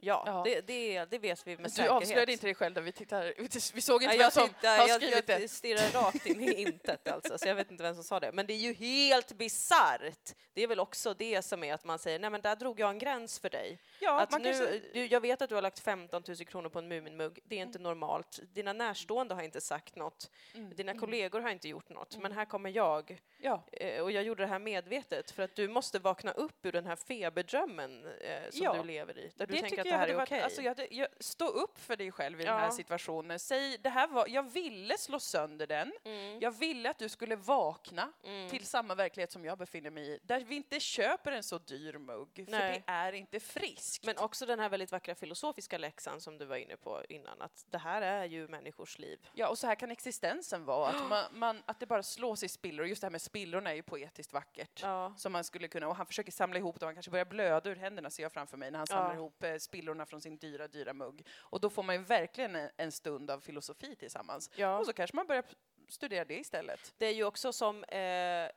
Ja, 0.00 0.22
Ja. 0.26 0.42
Det, 0.44 0.60
det, 0.60 1.04
det 1.04 1.18
vet 1.18 1.46
vi 1.46 1.56
med 1.56 1.64
du 1.64 1.70
säkerhet. 1.70 1.92
avslöjade 1.92 2.32
inte 2.32 2.46
dig 2.46 2.54
själv 2.54 2.74
där 2.74 2.82
vi 2.82 2.92
tittar, 2.92 3.34
vi 3.74 3.80
såg 3.80 4.02
inte 4.02 4.06
Nej, 4.06 4.18
vem 4.18 4.24
jag, 4.24 4.32
som 4.32 4.48
tittar, 4.48 4.78
har 4.78 4.88
jag, 4.88 5.02
skrivit 5.02 5.26
det. 5.26 5.38
jag 5.38 5.50
stirrar 5.50 6.02
rakt 6.02 6.26
in 6.26 6.40
i 6.40 6.52
intet 6.62 7.08
alltså, 7.08 7.38
så 7.38 7.48
jag 7.48 7.54
vet 7.54 7.70
inte 7.70 7.82
vem 7.82 7.94
som 7.94 8.04
sa 8.04 8.20
det. 8.20 8.32
Men 8.32 8.46
det 8.46 8.52
är 8.52 8.58
ju 8.58 8.72
helt 8.72 9.32
bisarrt. 9.32 10.34
Det 10.54 10.62
är 10.62 10.66
väl 10.66 10.80
också 10.80 11.14
det 11.14 11.42
som 11.42 11.64
är 11.64 11.74
att 11.74 11.84
man 11.84 11.98
säger, 11.98 12.18
nej 12.18 12.30
men 12.30 12.40
där 12.40 12.56
drog 12.56 12.80
jag 12.80 12.90
en 12.90 12.98
gräns 12.98 13.38
för 13.38 13.50
dig. 13.50 13.78
Ja, 14.00 14.20
att 14.20 14.30
man 14.30 14.42
nu, 14.42 14.52
kanske, 14.52 14.80
du, 14.92 15.06
jag 15.06 15.20
vet 15.20 15.42
att 15.42 15.48
du 15.48 15.54
har 15.54 15.62
lagt 15.62 15.78
15 15.80 16.22
000 16.28 16.36
kronor 16.36 16.68
på 16.68 16.78
en 16.78 16.88
Muminmugg, 16.88 17.38
det 17.44 17.58
är 17.58 17.62
inte 17.62 17.78
normalt. 17.78 18.40
Dina 18.52 18.72
närstående 18.72 19.34
har 19.34 19.42
inte 19.42 19.60
sagt 19.60 19.96
något, 19.96 20.30
Mm, 20.54 20.74
dina 20.76 20.94
kollegor 20.98 21.40
har 21.40 21.50
inte 21.50 21.68
gjort 21.68 21.88
något, 21.88 22.16
men 22.16 22.32
här 22.32 22.44
kommer 22.44 22.70
jag. 22.70 23.20
ja. 23.38 23.62
Eh, 23.72 24.02
och 24.02 24.12
jag 24.12 24.22
gjorde 24.24 24.42
det 24.42 24.46
här 24.46 24.58
medvetet 24.58 25.30
för 25.30 25.42
att 25.42 25.54
du 25.56 25.68
måste 25.68 25.98
vakna 25.98 26.32
upp 26.32 26.66
ur 26.66 26.72
den 26.72 26.86
här 26.86 26.96
feberdrömmen 26.96 28.06
eh, 28.20 28.50
som 28.50 28.64
Ja. 28.64 28.72
du 28.76 28.82
lever 28.84 29.18
i, 29.18 29.32
där 29.36 29.46
du 29.46 29.54
det 29.54 29.60
tänker 29.60 29.78
att 29.78 29.84
det 29.84 29.90
här 29.96 30.08
är 30.08 30.22
okej. 30.22 30.40
alltså 30.40 30.62
jag, 30.62 30.70
hade- 30.70 30.94
jag, 30.94 31.08
stå 31.20 31.46
upp 31.48 31.78
för 31.78 31.96
dig 31.96 32.12
själv 32.12 32.40
i 32.40 32.44
den 32.44 32.56
här 32.56 32.64
Ja. 32.64 32.70
situationen. 32.70 33.38
Säg, 33.38 33.78
det 33.78 33.88
här 33.88 34.08
var, 34.08 34.26
jag 34.28 34.42
ville 34.52 34.98
slå 34.98 35.20
sönder 35.20 35.66
den. 35.66 35.92
Mm, 36.04 36.40
Jag 36.40 36.50
ville 36.50 36.90
att 36.90 36.98
du 36.98 37.08
skulle 37.08 37.36
vakna 37.36 38.12
mm. 38.24 38.50
till 38.50 38.66
samma 38.66 38.94
verklighet 38.94 39.32
som 39.32 39.44
jag 39.44 39.58
befinner 39.58 39.90
mig 39.90 40.08
i, 40.14 40.18
där 40.22 40.40
vi 40.40 40.54
inte 40.56 40.80
köper 40.80 41.32
en 41.32 41.42
så 41.42 41.58
dyr 41.58 41.98
mugg, 41.98 42.28
för 42.34 42.50
Nej. 42.50 42.82
det 42.86 42.92
är 42.92 43.12
inte 43.12 43.40
friskt. 43.40 43.87
Men 44.02 44.18
också 44.18 44.46
den 44.46 44.60
här 44.60 44.68
väldigt 44.68 44.92
vackra 44.92 45.14
filosofiska 45.14 45.78
läxan 45.78 46.20
som 46.20 46.38
du 46.38 46.44
var 46.44 46.56
inne 46.56 46.76
på 46.76 47.02
innan, 47.08 47.42
att 47.42 47.64
det 47.70 47.78
här 47.78 48.02
är 48.02 48.24
ju 48.24 48.48
människors 48.48 48.98
liv. 48.98 49.28
Ja, 49.34 49.48
och 49.48 49.58
så 49.58 49.66
här 49.66 49.74
kan 49.74 49.90
existensen 49.90 50.64
vara, 50.64 50.88
att, 50.88 51.08
man, 51.08 51.24
man, 51.32 51.62
att 51.66 51.80
det 51.80 51.86
bara 51.86 52.02
slås 52.02 52.42
i 52.42 52.48
spillror. 52.48 52.86
Just 52.86 53.00
det 53.00 53.04
här 53.06 53.10
med 53.10 53.22
spillrorna 53.22 53.70
är 53.70 53.74
ju 53.74 53.82
poetiskt 53.82 54.32
vackert. 54.32 54.82
Ja. 54.82 55.14
Som 55.16 55.32
man 55.32 55.44
skulle 55.44 55.68
kunna, 55.68 55.88
och 55.88 55.96
han 55.96 56.06
försöker 56.06 56.32
samla 56.32 56.58
ihop 56.58 56.80
dem, 56.80 56.86
han 56.86 56.94
kanske 56.94 57.10
börjar 57.10 57.24
blöda 57.24 57.70
ur 57.70 57.76
händerna 57.76 58.10
ser 58.10 58.22
jag 58.22 58.32
framför 58.32 58.56
mig 58.56 58.70
när 58.70 58.78
han 58.78 58.86
samlar 58.86 59.08
Ja. 59.10 59.14
ihop 59.14 59.42
eh, 59.42 59.56
spillrorna 59.56 60.06
från 60.06 60.20
sin 60.20 60.38
dyra, 60.38 60.68
dyra 60.68 60.92
mugg. 60.92 61.26
Och 61.38 61.60
då 61.60 61.70
får 61.70 61.82
man 61.82 61.94
ju 61.94 62.02
verkligen 62.02 62.56
en, 62.56 62.70
en 62.76 62.92
stund 62.92 63.30
av 63.30 63.40
filosofi 63.40 63.96
tillsammans. 63.96 64.50
Ja. 64.56 64.78
Och 64.78 64.86
så 64.86 64.92
kanske 64.92 65.16
man 65.16 65.26
börjar 65.26 65.44
studera 65.88 66.24
det 66.24 66.38
istället. 66.38 66.94
Det 66.98 67.06
är 67.06 67.14
ju 67.14 67.24
också 67.24 67.52
som 67.52 67.84
eh, 67.84 67.98
eh, 67.98 68.48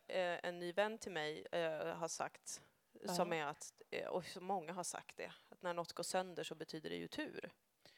en 0.44 0.60
ny 0.60 0.72
vän 0.74 0.98
till 0.98 1.12
mig 1.12 1.46
eh, 1.52 1.96
har 1.96 2.08
sagt, 2.08 2.62
som 3.05 3.33
är 3.33 3.45
att, 3.45 3.73
eh, 3.89 4.07
och 4.07 4.25
så 4.25 4.41
många 4.41 4.73
har 4.73 4.83
sagt 4.83 5.17
det, 5.17 5.33
att 5.49 5.61
när 5.61 5.73
något 5.73 5.93
går 5.93 6.03
sönder 6.03 6.43
så 6.43 6.55
betyder 6.55 6.89
det 6.89 6.95
ju 6.95 7.07
tur. 7.07 7.51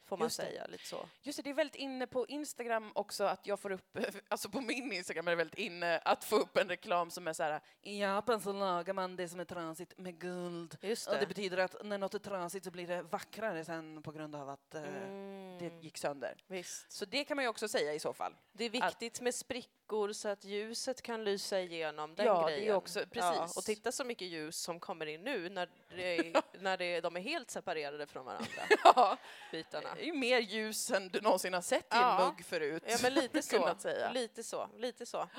Får 0.05 0.17
man 0.17 0.25
Just 0.25 0.37
det. 0.39 0.43
säga, 0.45 0.65
lite 0.65 0.85
så. 0.85 1.05
Just 1.21 1.37
det, 1.37 1.43
det 1.43 1.49
är 1.49 1.53
väldigt 1.53 1.75
inne 1.75 2.07
på 2.07 2.27
Instagram 2.27 2.91
också 2.95 3.23
att 3.23 3.47
jag 3.47 3.59
får 3.59 3.71
upp, 3.71 3.97
alltså 4.27 4.49
på 4.49 4.61
min 4.61 4.91
Instagram 4.91 5.27
är 5.27 5.31
det 5.31 5.35
väldigt 5.35 5.59
inne 5.59 5.97
att 6.05 6.23
få 6.23 6.35
upp 6.35 6.57
en 6.57 6.69
reklam 6.69 7.11
som 7.11 7.27
är 7.27 7.33
så 7.33 7.43
här, 7.43 7.61
i 7.81 7.99
Japan 8.01 8.41
så 8.41 8.53
lagar 8.53 8.93
man 8.93 9.15
det 9.15 9.29
som 9.29 9.39
är 9.39 9.45
trasigt 9.45 9.97
med 9.97 10.19
guld. 10.19 10.77
Just 10.81 11.07
Och 11.07 11.13
det. 11.13 11.19
det 11.19 11.27
betyder 11.27 11.57
att 11.57 11.75
när 11.85 11.97
något 11.97 12.13
är 12.13 12.19
trasigt 12.19 12.65
så 12.65 12.71
blir 12.71 12.87
det 12.87 13.01
vackrare 13.01 13.65
sen 13.65 14.03
på 14.03 14.11
grund 14.11 14.35
av 14.35 14.49
att 14.49 14.75
eh, 14.75 14.83
Mm, 14.83 15.57
det 15.59 15.83
gick 15.85 15.97
sönder. 15.97 16.35
visst. 16.47 16.91
Så 16.91 17.05
det 17.05 17.23
kan 17.23 17.35
man 17.37 17.43
ju 17.45 17.49
också 17.49 17.67
säga 17.67 17.93
i 17.93 17.99
så 17.99 18.13
fall. 18.13 18.35
Det 18.51 18.63
är 18.65 18.69
viktigt 18.69 19.21
med 19.21 19.35
sprickor 19.35 20.13
så 20.13 20.29
att 20.29 20.43
ljuset 20.43 21.01
kan 21.01 21.23
lysa 21.23 21.59
igenom 21.59 22.15
den 22.15 22.25
Ja, 22.25 22.45
det 22.47 22.53
är 22.53 22.57
grejen. 22.57 22.75
också- 22.75 22.99
Ja, 22.99 23.05
precis. 23.11 23.57
och 23.57 23.63
titta 23.63 23.91
så 23.91 24.03
mycket 24.03 24.27
ljus 24.27 24.57
som 24.57 24.79
kommer 24.79 25.05
in 25.05 25.21
nu 25.21 25.49
när, 25.49 25.69
det, 25.89 26.33
när 26.59 26.77
det, 26.77 27.01
de 27.01 27.15
är 27.15 27.21
helt 27.21 27.51
separerade 27.51 28.07
från 28.07 28.25
varandra, 28.25 28.47
Ja, 28.83 29.17
bitarna. 29.51 29.92
Det 29.95 30.01
är 30.01 30.05
ju 30.05 30.13
mer 30.13 30.39
ljus 30.39 30.91
än 30.91 31.07
du 31.09 31.21
någonsin 31.21 31.53
har 31.53 31.61
sett 31.61 31.93
i 31.93 31.97
en 31.97 32.15
mugg 32.25 32.45
förut. 32.45 32.83
Ja, 32.87 32.97
men 33.03 33.13
lite 33.13 33.41
så. 33.41 33.75
Lite 34.13 34.43
så, 34.43 34.69
lite 34.77 35.05
så. 35.05 35.29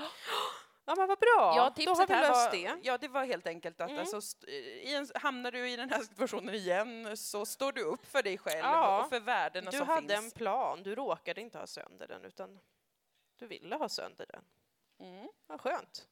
Ja, 0.86 0.94
men 0.96 1.08
vad 1.08 1.18
bra. 1.18 1.54
Ja, 1.56 1.72
Då 1.84 1.94
har 1.94 2.06
vi 2.06 2.14
löst 2.14 2.30
var, 2.30 2.50
det. 2.50 2.80
Ja, 2.82 2.98
det 2.98 3.08
var 3.08 3.24
helt 3.24 3.46
enkelt 3.46 3.80
att 3.80 3.90
Mm. 3.90 4.00
alltså, 4.00 4.46
i 4.48 4.94
en, 4.94 5.08
hamnar 5.14 5.52
du 5.52 5.70
i 5.70 5.76
den 5.76 5.90
här 5.90 6.02
situationen 6.02 6.54
igen 6.54 7.16
så 7.16 7.46
står 7.46 7.72
du 7.72 7.82
upp 7.82 8.06
för 8.06 8.22
dig 8.22 8.38
själv 8.38 8.58
Ja. 8.64 9.02
och 9.04 9.08
för 9.08 9.20
värdena 9.20 9.70
Du 9.70 9.78
som 9.78 9.86
hade 9.88 10.14
en 10.14 10.22
finns. 10.22 10.34
plan, 10.34 10.82
du 10.82 10.94
råkade 10.94 11.40
inte 11.40 11.58
ha 11.58 11.66
sönder 11.66 12.06
den 12.08 12.24
utan 12.24 12.58
du 13.38 13.46
ville 13.46 13.76
ha 13.76 13.88
sönder 13.88 14.26
den. 14.32 14.44
Mm. 15.08 15.28
Vad 15.46 15.60
skönt. 15.60 16.08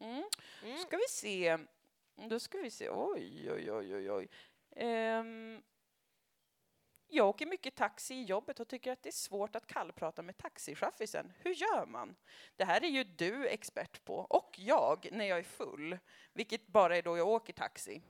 Mm. 0.00 0.24
Mm. 0.64 0.78
Ska 0.78 0.96
vi 0.96 1.08
se. 1.08 1.58
Då 2.28 2.40
ska 2.40 2.58
vi 2.58 2.70
se. 2.70 2.90
Oj, 2.90 3.52
oj, 3.52 3.72
oj, 3.72 3.94
oj, 3.94 4.10
oj. 4.10 4.28
Ehm, 4.76 5.62
Jag 7.08 7.28
åker 7.28 7.46
mycket 7.46 7.74
taxi 7.74 8.14
i 8.14 8.24
jobbet 8.24 8.60
och 8.60 8.68
tycker 8.68 8.92
att 8.92 9.02
det 9.02 9.08
är 9.08 9.12
svårt 9.12 9.56
att 9.56 9.66
kallprata 9.66 10.22
med 10.22 10.36
taxichaffisen. 10.36 11.32
Hur 11.38 11.54
gör 11.54 11.86
man? 11.86 12.16
Det 12.56 12.64
här 12.64 12.84
är 12.84 12.88
ju 12.88 13.04
du 13.04 13.48
expert 13.48 14.04
på, 14.04 14.14
och 14.14 14.54
jag 14.58 15.08
när 15.12 15.24
jag 15.24 15.38
är 15.38 15.42
full, 15.42 15.98
vilket 16.32 16.66
bara 16.66 16.96
är 16.96 17.02
då 17.02 17.16
jag 17.16 17.28
åker 17.28 17.52
taxi. 17.52 18.02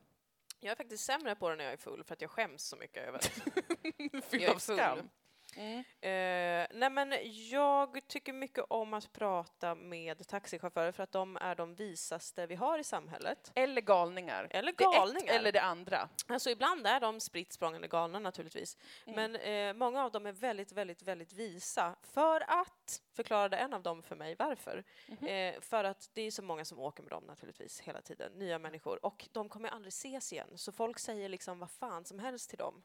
Jag 0.60 0.72
är 0.72 0.76
faktiskt 0.76 1.04
sämre 1.04 1.34
på 1.34 1.48
det 1.50 1.56
när 1.56 1.64
jag 1.64 1.72
är 1.72 1.76
full 1.76 2.04
för 2.04 2.14
att 2.14 2.20
jag 2.20 2.30
skäms 2.30 2.62
så 2.62 2.76
mycket 2.76 3.08
över 3.08 3.18
att 3.18 4.32
jag 4.32 4.42
är 4.42 4.58
full. 4.58 5.08
Skam. 5.54 5.84
Eh, 6.00 6.66
nej 6.70 6.90
men 6.90 7.14
jag 7.50 8.08
tycker 8.08 8.32
mycket 8.32 8.64
om 8.68 8.94
att 8.94 9.12
prata 9.12 9.74
med 9.74 10.26
taxichaufförer 10.28 10.92
för 10.92 11.02
att 11.02 11.12
de 11.12 11.36
är 11.36 11.54
de 11.54 11.74
visaste 11.74 12.46
vi 12.46 12.54
har 12.54 12.78
i 12.78 12.84
samhället. 12.84 13.52
Eller 13.54 13.80
galningar. 13.82 14.46
Eller 14.50 14.72
Det 14.72 14.84
är 14.84 14.88
ett 14.88 14.94
galningar. 14.96 15.34
eller 15.34 15.52
det 15.52 15.62
andra. 15.62 16.08
Alltså 16.28 16.50
ibland 16.50 16.86
är 16.86 17.00
de 17.00 17.20
spritt 17.20 17.52
språngande 17.52 17.88
galna 17.88 18.18
naturligtvis. 18.18 18.78
Men 19.06 19.36
eh, 19.36 19.72
många 19.74 20.04
av 20.04 20.12
dem 20.12 20.26
är 20.26 20.32
väldigt, 20.32 20.72
väldigt, 20.72 21.02
väldigt 21.02 21.32
visa. 21.32 21.96
För 22.02 22.40
att, 22.60 23.02
förklarade 23.16 23.56
en 23.56 23.74
av 23.74 23.82
dem 23.82 24.02
för 24.02 24.16
mig 24.16 24.36
varför. 24.38 24.84
Eh, 25.28 25.60
för 25.60 25.84
att 25.84 26.10
det 26.12 26.22
är 26.22 26.30
så 26.30 26.42
många 26.42 26.64
som 26.64 26.78
åker 26.78 27.02
med 27.02 27.10
dem 27.12 27.24
naturligtvis 27.24 27.80
hela 27.80 28.00
tiden, 28.02 28.32
nya 28.32 28.58
människor. 28.58 29.04
Och 29.04 29.28
de 29.32 29.48
kommer 29.48 29.68
aldrig 29.68 29.88
ses 29.92 30.32
igen. 30.32 30.48
Så 30.58 30.72
folk 30.72 30.98
säger 30.98 31.28
liksom 31.28 31.58
vad 31.58 31.70
fan 31.70 32.04
som 32.04 32.18
helst 32.18 32.48
till 32.50 32.58
dem. 32.58 32.82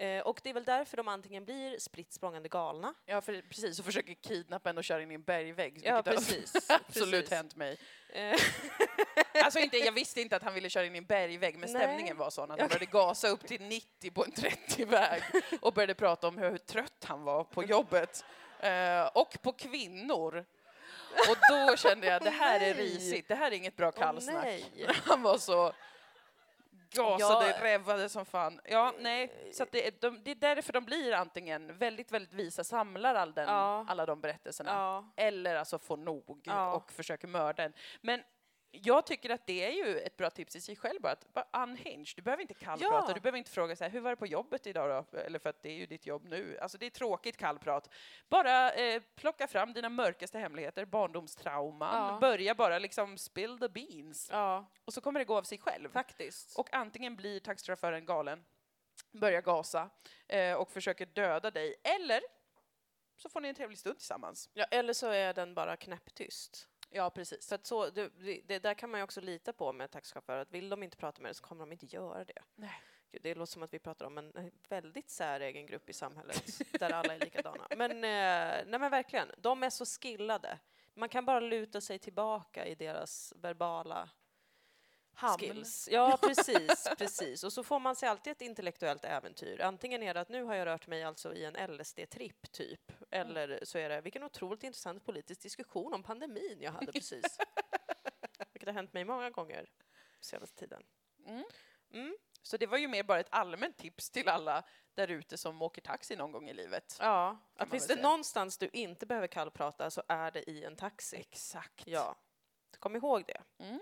Eh, 0.00 0.20
och 0.20 0.40
det 0.42 0.50
är 0.50 0.54
väl 0.54 0.64
därför 0.64 0.96
de 0.96 1.08
antingen 1.08 1.44
blir 1.44 1.78
spritt 1.78 2.12
språngande 2.12 2.48
galna. 2.48 2.94
Ja, 3.06 3.20
för, 3.20 3.42
precis. 3.42 3.78
Och 3.78 3.84
försöker 3.84 4.14
kidnappa 4.14 4.70
en 4.70 4.78
och 4.78 4.84
köra 4.84 5.02
in 5.02 5.10
i 5.10 5.14
en 5.14 5.22
bergvägg. 5.22 5.80
Ja, 5.84 6.02
precis. 6.02 6.70
absolut 6.70 7.12
precis. 7.24 7.30
hänt 7.36 7.56
mig. 7.56 7.78
Eh, 8.12 8.40
Alltså 9.44 9.58
inte, 9.58 9.76
jag 9.76 9.92
visste 9.92 10.20
inte 10.20 10.36
att 10.36 10.42
han 10.42 10.54
ville 10.54 10.70
köra 10.70 10.86
in 10.86 10.94
i 10.94 10.98
en 10.98 11.04
bergvägg, 11.04 11.58
men 11.58 11.72
Nej. 11.72 11.82
stämningen 11.82 12.16
var 12.16 12.30
sån 12.30 12.50
att 12.50 12.60
han 12.60 12.68
började 12.68 12.86
gasa 12.86 13.28
upp 13.28 13.46
till 13.46 13.62
90 13.62 14.10
på 14.10 14.24
en 14.24 14.32
30-väg 14.32 15.22
och 15.60 15.72
började 15.72 15.94
prata 15.94 16.28
om 16.28 16.38
hur, 16.38 16.50
hur 16.50 16.58
trött 16.58 17.04
han 17.04 17.22
var 17.24 17.44
på 17.44 17.64
jobbet. 17.64 18.24
Eh, 18.60 19.06
och 19.06 19.42
på 19.42 19.52
kvinnor. 19.52 20.44
Och 21.28 21.36
då 21.50 21.76
kände 21.76 22.06
jag, 22.06 22.22
det 22.22 22.30
här 22.30 22.60
är 22.60 22.74
risigt, 22.74 23.28
det 23.28 23.34
här 23.34 23.50
är 23.50 23.54
inget 23.56 23.76
bra 23.76 23.92
kallsnack. 23.92 24.44
nej. 24.44 24.86
Han 25.04 25.22
var 25.22 25.38
så 25.38 25.72
gasade, 26.92 27.48
Ja. 27.58 27.64
revvade 27.64 28.08
som 28.08 28.24
fan. 28.26 28.60
Ja, 28.64 28.92
nej, 28.98 29.50
så 29.52 29.66
det, 29.70 29.86
är, 29.86 29.92
de, 30.00 30.22
det 30.24 30.30
är 30.30 30.34
därför 30.34 30.72
de 30.72 30.84
blir 30.84 31.12
antingen 31.12 31.78
väldigt, 31.78 32.10
väldigt 32.12 32.32
visa, 32.32 32.64
samlar 32.64 33.14
all 33.14 33.34
den, 33.34 33.48
Ja. 33.48 33.84
alla 33.88 34.06
de 34.06 34.20
berättelserna, 34.20 34.70
Ja. 34.70 35.12
eller 35.16 35.54
alltså 35.54 35.78
får 35.78 35.96
nog 35.96 36.30
och 36.74 36.92
försöker 36.92 37.28
mörda 37.28 37.62
en. 37.62 37.72
Men 38.00 38.22
jag 38.72 39.06
tycker 39.06 39.30
att 39.30 39.46
det 39.46 39.64
är 39.64 39.70
ju 39.86 39.98
ett 39.98 40.16
bra 40.16 40.30
tips 40.30 40.56
i 40.56 40.60
sig 40.60 40.76
själv 40.76 41.00
bara 41.00 41.12
att 41.12 41.32
bara 41.32 41.62
unhinge. 41.62 42.12
Du 42.16 42.22
behöver 42.22 42.40
inte 42.42 42.54
kallprata, 42.54 43.04
Ja. 43.08 43.14
du 43.14 43.20
behöver 43.20 43.38
inte 43.38 43.50
fråga 43.50 43.76
så 43.76 43.84
här, 43.84 43.90
hur 43.90 44.00
var 44.00 44.10
det 44.10 44.16
på 44.16 44.26
jobbet 44.26 44.66
idag 44.66 45.06
då? 45.12 45.18
Eller 45.18 45.38
för 45.38 45.50
att 45.50 45.62
det 45.62 45.68
är 45.68 45.74
ju 45.74 45.86
ditt 45.86 46.06
jobb 46.06 46.24
nu. 46.24 46.58
Alltså 46.58 46.78
det 46.78 46.86
är 46.86 46.90
tråkigt 46.90 47.36
kallprat. 47.36 47.90
Bara 48.28 48.72
eh, 48.72 49.02
plocka 49.16 49.46
fram 49.48 49.72
dina 49.72 49.88
mörkaste 49.88 50.38
hemligheter, 50.38 50.84
barndomstrauman. 50.84 52.12
Ja. 52.14 52.18
Börja 52.20 52.54
bara 52.54 52.78
liksom 52.78 53.18
spill 53.18 53.58
the 53.58 53.68
beans. 53.68 54.28
ja, 54.32 54.66
Och 54.84 54.92
så 54.94 55.00
kommer 55.00 55.20
det 55.20 55.24
gå 55.24 55.36
av 55.38 55.42
sig 55.42 55.58
själv. 55.58 55.88
faktiskt. 55.92 56.58
Och 56.58 56.74
antingen 56.74 57.16
blir 57.16 57.40
taxichauffören 57.40 58.04
galen, 58.06 58.44
börjar 59.12 59.42
gasa 59.42 59.90
eh, 60.28 60.54
och 60.54 60.70
försöker 60.70 61.06
döda 61.06 61.50
dig, 61.50 61.74
eller 61.84 62.20
så 63.16 63.28
får 63.28 63.40
ni 63.40 63.48
en 63.48 63.54
trevlig 63.54 63.78
stund 63.78 63.98
tillsammans. 63.98 64.50
Ja, 64.54 64.64
eller 64.64 64.92
så 64.92 65.06
är 65.10 65.34
den 65.34 65.54
bara 65.54 65.76
knäpptyst. 65.76 66.68
Ja, 66.90 67.10
precis. 67.10 67.52
Att 67.52 67.66
så, 67.66 67.90
det, 67.90 68.10
det, 68.46 68.58
där 68.58 68.74
kan 68.74 68.90
man 68.90 69.00
ju 69.00 69.04
också 69.04 69.20
lita 69.20 69.52
på 69.52 69.72
med 69.72 69.90
taxichaufförer, 69.90 70.40
att 70.40 70.52
vill 70.52 70.68
de 70.68 70.82
inte 70.82 70.96
prata 70.96 71.22
med 71.22 71.28
dig 71.28 71.34
så 71.34 71.42
kommer 71.42 71.60
de 71.60 71.72
inte 71.72 71.86
göra 71.86 72.24
det. 72.24 72.42
Nej. 72.54 72.82
Gud, 73.12 73.22
Det 73.22 73.34
låter 73.34 73.52
som 73.52 73.62
att 73.62 73.74
vi 73.74 73.78
pratar 73.78 74.06
om 74.06 74.18
en 74.18 74.36
en 74.36 74.50
väldigt 74.68 75.10
säregen 75.10 75.66
grupp 75.66 75.90
i 75.90 75.92
samhället, 75.92 76.60
där 76.80 76.92
alla 76.92 77.14
är 77.14 77.18
likadana. 77.18 77.66
Men, 77.76 77.90
eh, 77.90 78.66
nej 78.66 78.80
men 78.80 78.90
verkligen, 78.90 79.30
de 79.38 79.62
är 79.62 79.70
så 79.70 79.84
skillade. 79.84 80.58
Man 80.94 81.08
kan 81.08 81.24
bara 81.24 81.40
luta 81.40 81.80
sig 81.80 81.98
tillbaka 81.98 82.66
i 82.66 82.74
deras 82.74 83.32
verbala 83.36 84.10
Hamn. 85.14 85.38
skills. 85.38 85.88
Ja, 85.92 86.18
precis, 86.22 86.88
precis. 86.98 87.44
Och 87.44 87.52
så 87.52 87.62
får 87.64 87.80
man 87.80 87.96
sig 87.96 88.08
alltid 88.08 88.30
ett 88.30 88.40
intellektuellt 88.40 89.04
äventyr. 89.04 89.60
Antingen 89.60 90.02
är 90.02 90.14
det 90.14 90.20
att 90.20 90.28
nu 90.28 90.44
har 90.44 90.54
jag 90.54 90.66
rört 90.66 90.86
mig 90.86 91.02
alltså 91.02 91.34
i 91.34 91.44
en 91.44 91.56
LSD-tripp, 91.56 92.52
typ. 92.52 92.92
Eller 93.10 93.60
så 93.62 93.78
är 93.78 93.88
det, 93.88 94.00
vilken 94.00 94.22
otroligt 94.22 94.62
intressant 94.64 95.04
politisk 95.04 95.42
diskussion 95.42 95.94
om 95.94 96.02
pandemin 96.02 96.58
jag 96.60 96.72
hade 96.72 96.92
precis. 96.92 97.38
Vilket 98.52 98.68
har 98.68 98.74
hänt 98.74 98.92
mig 98.92 99.04
många 99.04 99.30
gånger 99.30 99.66
senaste 100.20 100.58
tiden. 100.58 100.82
Mm. 101.26 101.44
Mm. 101.92 102.16
Så 102.42 102.56
det 102.56 102.66
var 102.66 102.78
ju 102.78 102.88
mer 102.88 103.02
bara 103.02 103.20
ett 103.20 103.28
allmänt 103.30 103.76
tips 103.76 104.10
till 104.10 104.28
alla 104.28 104.64
där 104.94 105.08
ute 105.08 105.38
som 105.38 105.62
åker 105.62 105.82
taxi 105.82 106.16
någon 106.16 106.32
gång 106.32 106.48
i 106.48 106.54
livet. 106.54 106.96
Ja, 107.00 107.38
att 107.56 107.70
finns 107.70 107.86
det 107.86 107.94
säga. 107.94 108.02
någonstans 108.02 108.58
du 108.58 108.68
inte 108.72 109.06
behöver 109.06 109.26
kallprata 109.26 109.90
så 109.90 110.02
är 110.08 110.30
det 110.30 110.50
i 110.50 110.64
en 110.64 110.76
taxi. 110.76 111.16
Exakt. 111.16 111.86
Ja, 111.86 112.16
kom 112.78 112.96
ihåg 112.96 113.24
det. 113.26 113.64
Mm. 113.64 113.80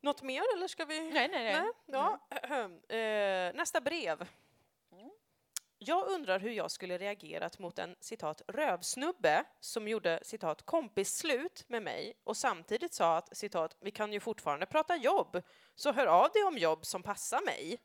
Något 0.00 0.22
mer 0.22 0.42
eller 0.56 0.68
ska 0.68 0.84
vi? 0.84 1.00
Nej, 1.00 1.28
nej, 1.28 1.44
nej. 1.44 1.54
Nej, 1.54 1.72
ja. 1.86 2.96
Eh, 2.96 3.54
nästa 3.54 3.80
brev. 3.80 4.28
Mm. 4.92 5.10
Jag 5.78 6.06
undrar 6.06 6.40
hur 6.40 6.50
jag 6.50 6.70
skulle 6.70 6.98
reagerat 6.98 7.58
mot 7.58 7.78
en 7.78 7.96
citat 8.00 8.42
rövsnubbe 8.46 9.44
som 9.60 9.88
gjorde 9.88 10.20
citat 10.22 10.62
kompisslut 10.62 11.64
med 11.68 11.82
mig 11.82 12.14
och 12.24 12.36
samtidigt 12.36 12.94
sa 12.94 13.16
att 13.16 13.36
citat 13.36 13.76
vi 13.80 13.90
kan 13.90 14.12
ju 14.12 14.20
fortfarande 14.20 14.66
prata 14.66 14.96
jobb 14.96 15.42
så 15.74 15.92
hör 15.92 16.06
av 16.06 16.30
dig 16.32 16.44
om 16.44 16.58
jobb 16.58 16.86
som 16.86 17.02
passar 17.02 17.40
mig. 17.40 17.78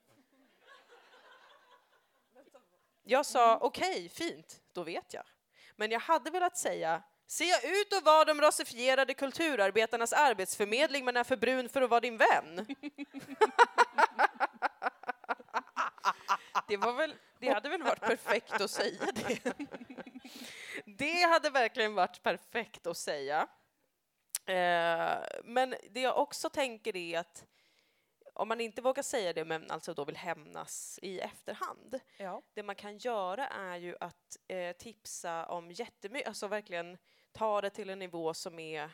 Jag 3.04 3.26
sa 3.26 3.58
okej, 3.58 4.10
fint, 4.10 4.62
då 4.72 4.84
vet 4.84 5.14
jag. 5.14 5.24
Men 5.76 5.92
jag 5.92 6.00
hade 6.00 6.30
velat 6.30 6.58
säga 6.58 7.04
Ser 7.28 7.46
jag 7.46 7.64
ut 7.64 7.94
att 7.94 8.04
vara 8.04 8.26
de 8.26 8.42
rasifierade 8.42 9.14
kulturarbetarnas 9.14 10.14
arbetsförmedling 10.14 11.06
men 11.06 11.18
är 11.18 11.24
för 11.24 11.38
brun 11.38 11.70
för 11.70 11.82
att 11.82 11.90
vara 11.90 12.00
din 12.00 12.18
vän? 12.18 12.66
Det, 16.68 16.78
var 16.78 16.94
väl, 16.94 17.16
det 17.40 17.50
hade 17.50 17.70
väl 17.70 17.84
varit 17.84 18.00
perfekt 18.00 18.62
att 18.62 18.72
säga 18.72 19.06
det. 19.14 19.54
Det 20.86 21.22
hade 21.22 21.50
verkligen 21.50 21.96
varit 21.96 22.24
perfekt 22.24 22.88
att 22.88 22.98
säga. 22.98 23.48
Eh, 24.46 25.18
men 25.44 25.76
det 25.90 26.02
jag 26.02 26.18
också 26.18 26.50
tänker 26.50 26.96
är 26.96 27.20
att 27.20 27.46
om 28.34 28.48
man 28.48 28.62
inte 28.62 28.82
vågar 28.82 29.04
säga 29.04 29.34
det 29.34 29.46
men 29.46 29.72
alltså 29.72 29.94
då 29.94 30.06
vill 30.06 30.16
hämnas 30.18 31.00
i 31.02 31.20
efterhand, 31.20 32.00
Ja. 32.18 32.42
det 32.54 32.64
man 32.64 32.76
kan 32.76 32.98
göra 32.98 33.48
är 33.48 33.78
ju 33.78 33.96
att 34.00 34.38
eh, 34.48 34.72
tipsa 34.72 35.46
om 35.46 35.72
jättemycket, 35.72 36.28
alltså 36.28 36.48
verkligen 36.48 36.98
ta 37.32 37.62
det 37.62 37.70
till 37.70 37.90
en 37.90 38.00
nivå 38.00 38.34
som 38.34 38.60
är 38.60 38.84
eh, 38.84 38.90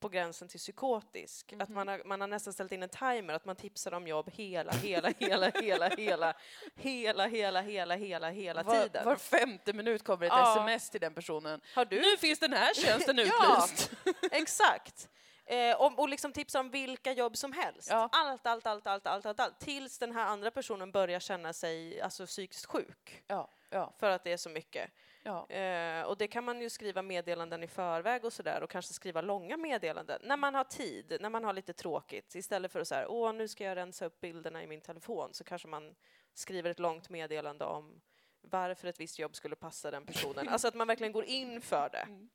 på 0.00 0.08
gränsen 0.08 0.48
till 0.48 0.58
psykotisk. 0.60 1.52
Att 1.58 1.68
man 1.68 1.88
har, 1.88 2.02
man 2.04 2.20
har 2.20 2.28
nästan 2.28 2.52
ställt 2.52 2.72
in 2.72 2.82
en 2.82 2.88
timer, 2.88 3.34
att 3.34 3.44
man 3.44 3.56
tipsar 3.56 3.92
om 3.94 4.06
jobb 4.06 4.30
hela, 4.30 4.72
hela, 4.72 5.12
hela, 5.18 5.50
hela, 5.50 5.88
hela, 5.96 6.34
hela, 6.76 7.26
hela, 7.28 7.60
hela, 7.62 7.96
hela, 7.96 8.30
hela 8.30 8.62
Var, 8.62 8.82
tiden. 8.82 9.04
var 9.04 9.16
femte 9.16 9.72
minut 9.72 10.04
kommer 10.04 10.26
ett 10.26 10.32
Ja. 10.32 10.52
sms 10.56 10.90
till 10.90 11.00
den 11.00 11.14
personen. 11.14 11.60
Har 11.74 11.84
du 11.84 12.00
Nu 12.00 12.16
finns 12.16 12.38
den 12.38 12.52
här 12.52 12.74
tjänsten 12.74 13.18
Ja. 13.40 13.64
utlyst. 13.64 13.90
Exakt. 14.32 15.08
Eh, 15.50 15.80
och, 15.80 15.98
och 15.98 16.08
liksom 16.08 16.32
tipsa 16.32 16.60
om 16.60 16.70
vilka 16.70 17.12
jobb 17.12 17.36
som 17.36 17.52
helst. 17.52 17.88
Ja. 17.90 18.08
Allt, 18.12 18.46
allt, 18.46 18.66
allt, 18.66 18.86
allt, 18.86 19.06
allt, 19.06 19.26
allt, 19.26 19.40
allt. 19.40 19.60
Tills 19.60 19.98
den 19.98 20.12
här 20.12 20.26
andra 20.26 20.50
personen 20.50 20.92
börjar 20.92 21.20
känna 21.20 21.52
sig 21.52 22.00
alltså, 22.00 22.26
psykiskt 22.26 22.66
sjuk. 22.66 23.24
Ja, 23.26 23.50
ja, 23.70 23.92
För 23.98 24.10
att 24.10 24.24
det 24.24 24.32
är 24.32 24.36
så 24.36 24.50
mycket. 24.50 24.90
ja. 25.22 25.50
Eh, 25.50 26.02
och 26.02 26.16
det 26.16 26.28
kan 26.28 26.44
man 26.44 26.60
ju 26.60 26.70
skriva 26.70 27.02
meddelanden 27.02 27.62
i 27.62 27.68
förväg 27.68 28.24
och 28.24 28.32
sådär 28.32 28.62
och 28.62 28.70
kanske 28.70 28.94
skriva 28.94 29.20
långa 29.20 29.56
meddelanden 29.56 30.20
när 30.24 30.36
man 30.36 30.54
har 30.54 30.64
tid, 30.64 31.16
när 31.20 31.30
man 31.30 31.44
har 31.44 31.52
lite 31.52 31.72
tråkigt. 31.72 32.34
Istället 32.34 32.72
för 32.72 32.80
att 32.80 32.88
säga 32.88 33.08
åh 33.08 33.32
nu 33.32 33.48
ska 33.48 33.64
jag 33.64 33.76
rensa 33.76 34.06
upp 34.06 34.20
bilderna 34.20 34.62
i 34.62 34.66
min 34.66 34.80
telefon 34.80 35.34
så 35.34 35.44
kanske 35.44 35.68
man 35.68 35.94
skriver 36.34 36.70
ett 36.70 36.78
långt 36.78 37.08
meddelande 37.08 37.64
om 37.64 38.00
varför 38.40 38.88
ett 38.88 39.00
visst 39.00 39.18
jobb 39.18 39.36
skulle 39.36 39.56
passa 39.56 39.90
den 39.90 40.06
personen. 40.06 40.48
Alltså 40.52 40.68
att 40.68 40.74
man 40.74 40.86
verkligen 40.86 41.12
går 41.12 41.24
in 41.24 41.60
för 41.60 41.88
det. 41.88 42.28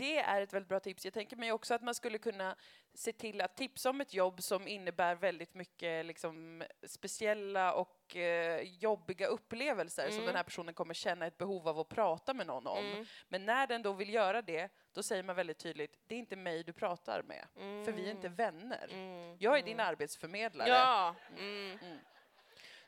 Det 0.00 0.18
är 0.18 0.40
ett 0.42 0.52
väldigt 0.52 0.68
bra 0.68 0.80
tips. 0.80 1.04
Jag 1.04 1.14
tänker 1.14 1.36
mig 1.36 1.52
också 1.52 1.74
att 1.74 1.82
man 1.82 1.94
skulle 1.94 2.18
kunna 2.18 2.56
se 2.94 3.12
till 3.12 3.40
att 3.40 3.56
tipsa 3.56 3.90
om 3.90 4.00
ett 4.00 4.14
jobb 4.14 4.42
som 4.42 4.68
innebär 4.68 5.14
väldigt 5.14 5.54
mycket 5.54 6.06
liksom, 6.06 6.62
speciella 6.86 7.72
och 7.74 8.16
eh, 8.16 8.60
jobbiga 8.62 9.26
upplevelser 9.26 10.06
som 10.06 10.14
Mm. 10.14 10.26
den 10.26 10.36
här 10.36 10.42
personen 10.42 10.74
kommer 10.74 10.94
känna 10.94 11.26
ett 11.26 11.38
behov 11.38 11.68
av 11.68 11.78
att 11.78 11.88
prata 11.88 12.34
med 12.34 12.46
någon 12.46 12.66
om. 12.66 12.84
Mm. 12.86 13.06
Men 13.28 13.46
när 13.46 13.66
den 13.66 13.82
då 13.82 13.92
vill 13.92 14.14
göra 14.14 14.42
det, 14.42 14.68
då 14.92 15.02
säger 15.02 15.22
man 15.22 15.36
väldigt 15.36 15.58
tydligt, 15.58 15.98
det 16.06 16.14
är 16.14 16.18
inte 16.18 16.36
mig 16.36 16.64
du 16.64 16.72
pratar 16.72 17.22
med, 17.22 17.46
för 17.84 17.92
vi 17.92 18.06
är 18.06 18.10
inte 18.10 18.28
vänner. 18.28 18.88
Mm. 18.92 19.36
Jag 19.40 19.58
är 19.58 19.62
din 19.62 19.80
arbetsförmedlare. 19.80 20.68
Ja. 20.68 21.14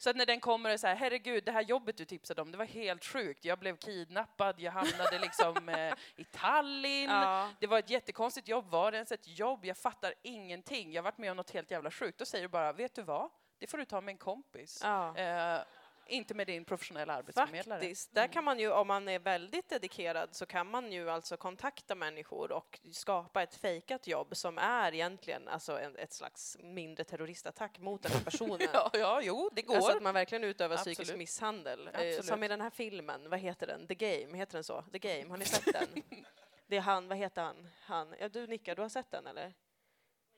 Så 0.03 0.11
att 0.11 0.17
när 0.17 0.27
den 0.27 0.41
kommer 0.41 0.73
och 0.73 0.81
säger 0.81 0.97
herregud, 0.97 1.45
det 1.45 1.53
här 1.53 1.62
jobbet 1.62 1.97
du 1.97 2.05
tipsade 2.05 2.43
om, 2.43 2.53
det 2.53 2.59
var 2.59 2.65
helt 2.65 3.05
sjukt. 3.05 3.45
Jag 3.45 3.59
blev 3.59 3.77
kidnappad, 3.77 4.61
jag 4.61 4.73
hamnade 4.73 5.19
liksom 5.19 5.69
eh, 5.69 5.95
i 6.17 6.25
Tallinn. 6.25 7.11
Ja. 7.11 7.51
Det 7.61 7.67
var 7.67 7.79
ett 7.79 7.91
jättekonstigt 7.91 8.49
jobb. 8.49 8.71
Var 8.71 8.91
det 8.91 8.97
ens 8.97 9.12
ett 9.12 9.38
jobb? 9.38 9.65
Jag 9.65 9.77
fattar 9.77 10.15
ingenting. 10.23 10.93
Jag 10.93 11.03
har 11.03 11.05
varit 11.05 11.19
med 11.19 11.31
om 11.31 11.37
något 11.37 11.51
helt 11.51 11.71
jävla 11.71 11.91
sjukt. 11.91 12.19
Då 12.19 12.25
säger 12.25 12.45
du 12.45 12.49
bara, 12.49 12.73
vet 12.73 12.95
du 12.95 13.03
vad? 13.03 13.31
Det 13.59 13.67
får 13.67 13.79
du 13.79 13.85
ta 13.85 14.01
med 14.01 14.12
en 14.12 14.19
kompis. 14.19 14.81
Ja. 14.83 15.17
Eh, 15.17 15.61
Inte 16.07 16.35
med 16.35 16.47
din 16.47 16.65
professionella 16.65 17.15
arbetsförmedlare. 17.15 17.81
Faktiskt. 17.81 18.15
Där 18.15 18.27
kan 18.27 18.45
man 18.45 18.59
ju, 18.59 18.73
om 18.73 18.87
man 18.87 19.09
är 19.09 19.19
väldigt 19.19 19.69
dedikerad, 19.69 20.29
så 20.37 20.47
kan 20.47 20.71
man 20.71 20.93
ju 20.93 21.11
alltså 21.11 21.37
kontakta 21.37 21.95
människor 21.95 22.53
och 22.53 22.81
skapa 22.93 23.43
ett 23.43 23.55
fejkat 23.55 24.07
jobb 24.07 24.37
som 24.37 24.59
är 24.59 24.95
egentligen 24.95 25.49
alltså 25.49 25.81
en, 25.81 25.97
ett 25.97 26.12
slags 26.12 26.57
mindre 26.61 27.05
terroristattack 27.05 27.79
mot 27.79 28.03
den 28.03 28.12
här 28.12 28.21
personen. 28.25 28.69
Ja, 28.73 28.91
ja, 28.93 29.21
jo, 29.23 29.51
det 29.53 29.62
går. 29.62 29.77
Alltså 29.77 29.97
att 29.97 30.03
man 30.03 30.15
verkligen 30.15 30.45
utövar 30.45 30.75
Absolut. 30.77 30.99
psykisk 30.99 31.17
misshandel. 31.19 31.87
Eh, 31.87 31.95
Absolut. 31.95 32.25
som 32.25 32.43
i 32.43 32.49
den 32.49 32.61
här 32.61 32.71
filmen, 32.71 33.31
vad 33.31 33.38
heter 33.38 33.67
den? 33.67 33.87
The 33.87 33.95
Game, 33.95 34.38
heter 34.38 34.53
den 34.53 34.65
så? 34.65 34.85
The 34.93 34.99
Game, 34.99 35.31
har 35.31 35.37
ni 35.37 35.45
sett 35.45 35.73
den? 35.73 36.03
Det 36.67 36.77
är 36.77 36.81
han, 36.81 37.09
vad 37.09 37.19
heter 37.19 37.43
han? 37.43 37.69
han? 37.81 38.15
Ja, 38.21 38.29
du 38.29 38.47
nickar, 38.47 38.77
du 38.77 38.83
har 38.83 38.88
sett 38.88 39.11
den 39.11 39.27
eller? 39.27 39.55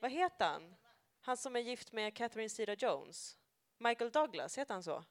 Vad 0.01 0.11
heter 0.11 0.47
han? 0.47 0.75
Han 1.21 1.37
som 1.37 1.57
är 1.57 1.61
gift 1.61 1.93
med 1.93 2.15
Catherine 2.15 2.49
Zeta-Jones? 2.49 3.37
Michael 3.79 4.11
Douglas, 4.11 4.59
heter 4.59 4.75
han 4.75 4.83
så? 4.83 5.05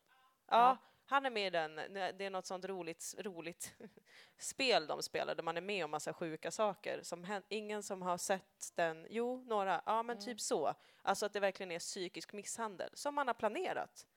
Ja, 0.57 0.77
han 1.05 1.25
är 1.25 1.29
med 1.29 1.47
i 1.47 1.49
den. 1.49 1.75
Det 1.93 2.25
är 2.25 2.29
något 2.29 2.45
sånt 2.45 2.65
roligt, 2.65 3.15
roligt 3.17 3.73
spel 4.37 4.87
de 4.87 5.01
spelar 5.03 5.35
där 5.35 5.43
man 5.43 5.57
är 5.57 5.61
med 5.61 5.85
om 5.85 5.91
massa 5.91 6.13
sjuka 6.13 6.51
saker. 6.51 6.99
Som 7.03 7.41
ingen 7.49 7.83
som 7.83 8.01
har 8.01 8.17
sett 8.17 8.71
den, 8.75 9.07
jo, 9.09 9.43
några, 9.47 9.81
ja 9.85 10.03
men 10.03 10.19
typ 10.19 10.41
så. 10.41 10.73
Alltså 11.01 11.25
att 11.25 11.33
det 11.33 11.39
verkligen 11.39 11.71
är 11.71 11.79
psykisk 11.79 12.33
misshandel 12.33 12.89
som 12.93 13.15
man 13.15 13.27
har 13.27 13.33
planerat 13.33 14.07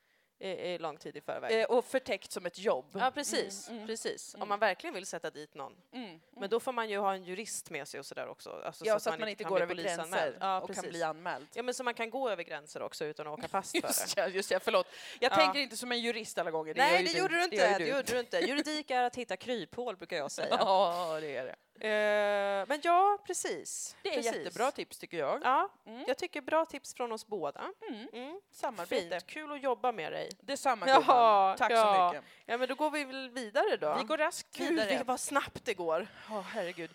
lång 0.79 0.97
tid 0.97 1.17
i 1.17 1.21
förväg. 1.21 1.59
Eh, 1.61 1.65
och 1.65 1.85
förtäckt 1.85 2.31
som 2.31 2.45
ett 2.45 2.59
jobb. 2.59 2.85
Ja, 2.93 3.11
precis. 3.11 3.69
precis. 3.85 4.35
Om 4.39 4.49
man 4.49 4.59
verkligen 4.59 4.93
vill 4.93 5.05
sätta 5.05 5.29
dit 5.29 5.53
någon. 5.55 5.73
Mm. 5.93 6.19
Men 6.31 6.49
då 6.49 6.59
får 6.59 6.71
man 6.71 6.89
ju 6.89 6.97
ha 6.97 7.13
en 7.13 7.23
jurist 7.23 7.69
med 7.69 7.87
sig 7.87 7.99
och 7.99 8.05
sådär 8.05 8.27
också. 8.27 8.61
Alltså 8.65 8.85
Ja, 8.85 8.99
så 8.99 9.09
att 9.09 9.19
man 9.19 9.29
inte 9.29 9.43
kan 9.43 9.51
går 9.51 9.61
över 9.61 9.75
gränser 9.75 10.37
Ja, 10.39 10.57
och 10.61 10.67
kan 10.67 10.75
precis. 10.75 10.89
bli 10.89 11.03
anmäld. 11.03 11.47
Ja, 11.53 11.63
men 11.63 11.73
så 11.73 11.83
man 11.83 11.93
kan 11.93 12.09
gå 12.09 12.29
över 12.29 12.43
gränser 12.43 12.81
också 12.81 13.05
utan 13.05 13.27
att 13.27 13.33
åka 13.39 13.47
fast 13.47 13.71
för 13.71 13.81
det. 13.81 13.87
Just 13.87 14.17
ja, 14.17 14.27
just 14.27 14.51
ja, 14.51 14.59
förlåt. 14.59 14.87
Jag 15.19 15.31
Ja. 15.31 15.35
tänker 15.35 15.59
inte 15.59 15.77
som 15.77 15.91
en 15.91 15.99
jurist 15.99 16.37
alla 16.37 16.51
gånger. 16.51 16.73
Det 16.73 16.81
Nej, 16.81 17.03
det 17.03 17.19
gjorde 17.19 17.35
du 17.35 17.43
inte. 17.43 17.55
ju 17.55 17.61
Det 17.85 17.87
gjorde 17.87 18.11
du 18.13 18.19
inte. 18.19 18.37
Juridik 18.39 18.91
är 18.91 19.03
att 19.03 19.15
hitta 19.15 19.37
kryphål, 19.37 19.97
brukar 19.97 20.17
jag 20.17 20.31
säga. 20.31 20.47
Ja, 20.59 21.17
det 21.21 21.35
är 21.35 21.45
det. 21.45 21.55
Eh, 21.79 22.67
men 22.67 22.79
ja, 22.83 23.17
precis. 23.27 23.95
Det 24.01 24.09
är 24.09 24.15
precis. 24.15 24.35
jättebra 24.35 24.71
tips 24.71 24.97
tycker 24.97 25.17
jag. 25.17 25.39
Ja, 25.43 25.69
Mm. 25.85 26.03
jag 26.07 26.17
tycker 26.17 26.41
bra 26.41 26.65
tips 26.65 26.93
från 26.93 27.11
oss 27.11 27.27
båda. 27.27 27.71
Mm. 27.89 28.07
Mm. 28.13 28.41
Samarbete. 28.51 29.09
Fint, 29.19 29.27
kul 29.27 29.51
att 29.51 29.63
jobba 29.63 29.91
med 29.91 30.11
dig. 30.11 30.29
Detsamma 30.41 30.85
gumman. 30.85 31.57
Tack 31.57 31.71
så 31.71 31.77
ja. 31.77 32.11
mycket. 32.13 32.29
Ja, 32.45 32.57
men 32.57 32.67
då 32.67 32.75
går 32.75 32.91
vi 32.91 33.03
väl 33.03 33.29
vidare 33.29 33.77
då. 33.77 33.95
Vi 33.97 34.03
går 34.03 34.17
raskt 34.17 34.57
Gud, 34.57 34.69
vidare. 34.69 35.03
vad 35.05 35.19
snabbt 35.19 35.65
det 35.65 35.73
går. 35.73 36.07
Åh, 36.31 36.41
herregud. 36.41 36.91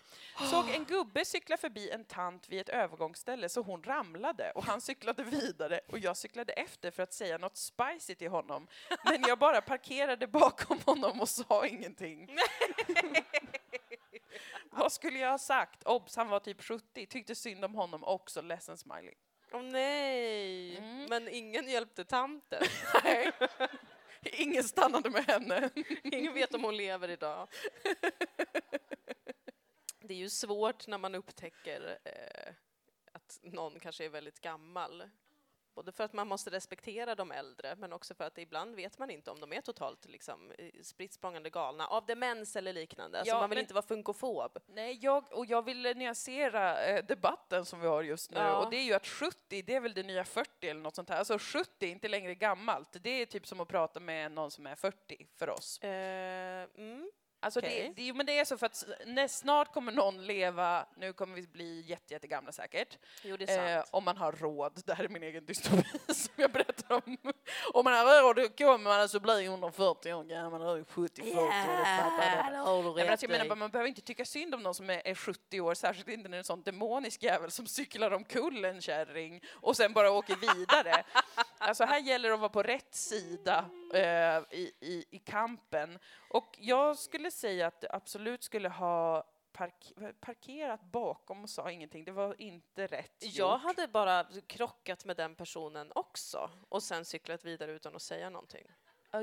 Såg 0.51 0.71
en 0.71 0.85
gubbe 0.85 1.25
cykla 1.25 1.57
förbi 1.57 1.91
en 1.91 2.05
tant 2.05 2.49
vid 2.49 2.61
ett 2.61 2.69
övergångsställe 2.69 3.49
så 3.49 3.61
hon 3.63 3.83
ramlade 3.83 4.51
och 4.51 4.65
han 4.65 4.81
cyklade 4.81 5.23
vidare 5.23 5.81
och 5.89 5.99
jag 5.99 6.17
cyklade 6.17 6.53
efter 6.53 6.91
för 6.91 7.03
att 7.03 7.13
säga 7.13 7.39
något 7.39 7.57
spicy 7.57 8.15
till 8.15 8.31
honom. 8.31 8.67
Men 9.05 9.23
jag 9.29 9.39
bara 9.39 9.61
parkerade 9.61 10.27
bakom 10.27 10.79
honom 10.87 11.21
och 11.21 11.29
sa 11.29 11.67
ingenting. 11.67 12.29
Vad 14.77 14.93
skulle 14.93 15.19
jag 15.19 15.31
ha 15.31 15.39
sagt? 15.39 15.83
Obs, 15.85 16.17
han 16.17 16.29
var 16.29 16.41
typ 16.41 16.63
70, 16.63 17.07
tyckte 17.07 17.35
synd 17.35 17.65
om 17.65 17.75
honom 17.75 18.05
också, 18.05 18.43
ledsen 18.43 18.77
smiley. 18.79 19.15
Åh 19.53 19.63
nej, 19.63 20.77
Mm. 20.79 21.07
men 21.11 21.29
ingen 21.29 21.69
hjälpte 21.69 22.05
tanten. 22.05 22.63
Nej. 23.05 23.33
Ingen 24.23 24.65
stannade 24.65 25.11
med 25.11 25.25
henne. 25.27 25.71
Ingen 26.03 26.35
vet 26.35 26.55
om 26.55 26.65
hon 26.65 26.77
lever 26.77 27.09
idag. 27.11 27.49
Det 30.01 30.15
är 30.15 30.19
ju 30.19 30.31
svårt 30.31 30.87
när 30.87 30.99
man 30.99 31.15
upptäcker 31.15 31.99
eh, 32.05 32.55
att 33.13 33.39
någon 33.43 33.81
kanske 33.81 34.05
är 34.05 34.09
väldigt 34.09 34.41
gammal. 34.41 35.11
Både 35.75 35.93
för 35.93 36.05
att 36.05 36.13
man 36.13 36.29
måste 36.29 36.51
respektera 36.51 37.15
de 37.15 37.33
äldre, 37.33 37.77
men 37.77 37.93
också 37.93 38.15
för 38.15 38.25
att 38.25 38.39
ibland 38.39 38.75
vet 38.77 38.99
man 38.99 39.11
inte 39.11 39.31
om 39.31 39.41
de 39.41 39.53
är 39.53 39.61
totalt 39.61 40.05
liksom, 40.09 40.53
spritt 40.83 41.21
galna 41.53 41.87
av 41.87 42.07
demens 42.07 42.57
eller 42.57 42.73
liknande. 42.73 43.19
Alltså 43.19 43.35
Ja, 43.35 43.41
man 43.41 43.51
vill 43.51 43.57
men- 43.57 43.63
inte 43.63 43.75
vara 43.75 43.87
funkofob. 43.87 44.59
Nej, 44.67 44.99
jag, 45.03 45.33
och 45.33 45.47
jag 45.47 45.65
vill 45.65 45.83
nyansera 45.83 46.85
eh, 46.85 47.05
debatten 47.05 47.65
som 47.65 47.81
vi 47.81 47.87
har 47.87 48.03
just 48.03 48.31
nu. 48.31 48.39
Ja. 48.39 48.65
Och 48.65 48.71
det 48.71 48.77
är 48.77 48.83
ju 48.83 48.95
att 48.95 49.07
70, 49.07 49.63
det 49.63 49.75
är 49.75 49.81
väl 49.81 49.95
det 49.95 50.03
nya 50.03 50.25
40 50.25 50.69
eller 50.69 50.81
något 50.81 50.97
sånt 50.97 51.09
här. 51.09 51.19
Alltså 51.19 51.39
70 51.39 51.87
är 51.87 51.91
inte 51.91 52.09
längre 52.09 52.35
gammalt. 52.35 52.97
Det 53.03 53.11
är 53.11 53.27
typ 53.27 53.47
som 53.47 53.61
att 53.61 53.69
prata 53.69 54.01
med 54.01 54.33
någon 54.33 54.51
som 54.51 54.67
är 54.67 54.75
40 54.75 55.27
för 55.37 55.51
oss. 55.51 55.79
Eh, 55.79 56.69
mm. 56.77 57.11
Alltså 57.43 57.61
Okej. 57.61 57.93
det, 57.97 58.03
det, 58.03 58.13
men 58.13 58.27
det 58.27 58.39
är 58.39 58.45
så 58.45 58.59
för 58.59 58.67
att 58.67 58.85
när 59.07 59.29
snart 59.29 59.73
kommer 59.73 59.93
någon 59.93 60.27
leva, 60.27 60.87
nu 60.97 61.13
kommer 61.13 61.35
vi 61.37 61.43
bli 61.43 61.81
jätte, 61.81 62.15
jättegamla 62.15 62.53
säkert, 62.53 62.99
Jo, 63.23 63.37
eh, 63.37 63.85
om 63.91 64.05
man 64.05 64.17
har 64.17 64.33
råd. 64.33 64.83
Det 64.87 64.95
här 64.95 65.05
är 65.05 65.09
min 65.09 65.23
egen 65.23 65.47
dystopi 65.47 65.85
som 66.15 66.33
jag 66.37 66.53
berättar 66.53 66.95
om. 66.95 67.17
om 67.75 67.85
man 67.85 67.93
har 67.95 68.23
råd 68.23 68.37
då 68.37 68.49
kommer 68.49 68.79
man 68.79 69.01
alltså 69.01 69.21
bli 69.21 69.45
140 69.45 70.13
år 70.13 70.25
gammal, 70.25 70.63
eller 70.63 70.85
70, 70.85 71.23
40 71.23 71.37
år, 71.37 71.47
det 71.47 71.85
fattar 72.03 72.47
du. 72.47 72.53
det 72.53 72.59
har 72.59 72.77
du 72.77 72.83
Nej, 72.83 72.93
men 72.95 73.05
rätt 73.05 73.11
alltså, 73.11 73.25
jag 73.27 73.31
menar, 73.31 73.45
i. 73.45 73.49
bara, 73.49 73.55
man 73.55 73.71
behöver 73.71 73.89
inte 73.89 74.01
tycka 74.01 74.25
synd 74.25 74.55
om 74.55 74.63
någon 74.63 74.75
som 74.75 74.91
är, 74.91 75.03
är 75.05 75.15
70 75.15 75.61
år, 75.61 75.75
särskilt 75.75 76.09
inte 76.09 76.23
när 76.23 76.31
det 76.31 76.37
är 76.37 76.39
en 76.39 76.45
sån 76.45 76.63
demonisk 76.63 77.23
jävel 77.23 77.51
som 77.51 77.67
cyklar 77.67 78.11
omkull 78.11 78.65
en 78.65 78.81
kärring 78.81 79.43
och 79.51 79.77
sen 79.77 79.93
bara 79.93 80.11
åker 80.11 80.37
vidare. 80.37 81.05
Alltså 81.59 81.85
här 81.85 81.99
gäller 82.01 82.29
det 82.29 82.35
att 82.35 82.41
vara 82.41 82.49
på 82.51 82.63
rätt 82.63 82.95
sida 82.95 83.71
eh, 83.95 84.59
i, 84.59 84.73
i, 84.81 85.05
i 85.11 85.19
kampen. 85.19 85.99
Och 86.31 86.57
jag 86.61 86.99
skulle 86.99 87.31
säga 87.31 87.67
att 87.67 87.81
det 87.81 87.89
absolut 87.93 88.43
skulle 88.45 88.69
ha 88.69 89.25
park, 89.53 89.93
parkerat 90.21 90.83
bakom 90.83 91.43
och 91.43 91.51
sa 91.51 91.71
ingenting. 91.71 92.05
Det 92.05 92.13
var 92.13 92.41
inte 92.41 92.87
rätt 92.87 93.17
Jag 93.21 93.55
gjort. 93.55 93.63
hade 93.63 93.89
bara 93.89 94.27
krockat 94.47 95.05
med 95.05 95.17
den 95.17 95.35
personen 95.35 95.93
också 95.95 96.51
och 96.69 96.83
sen 96.83 97.05
cyklat 97.05 97.45
vidare 97.45 97.73
utan 97.73 97.97
att 97.97 98.03
säga 98.03 98.31
någonting. 98.31 98.67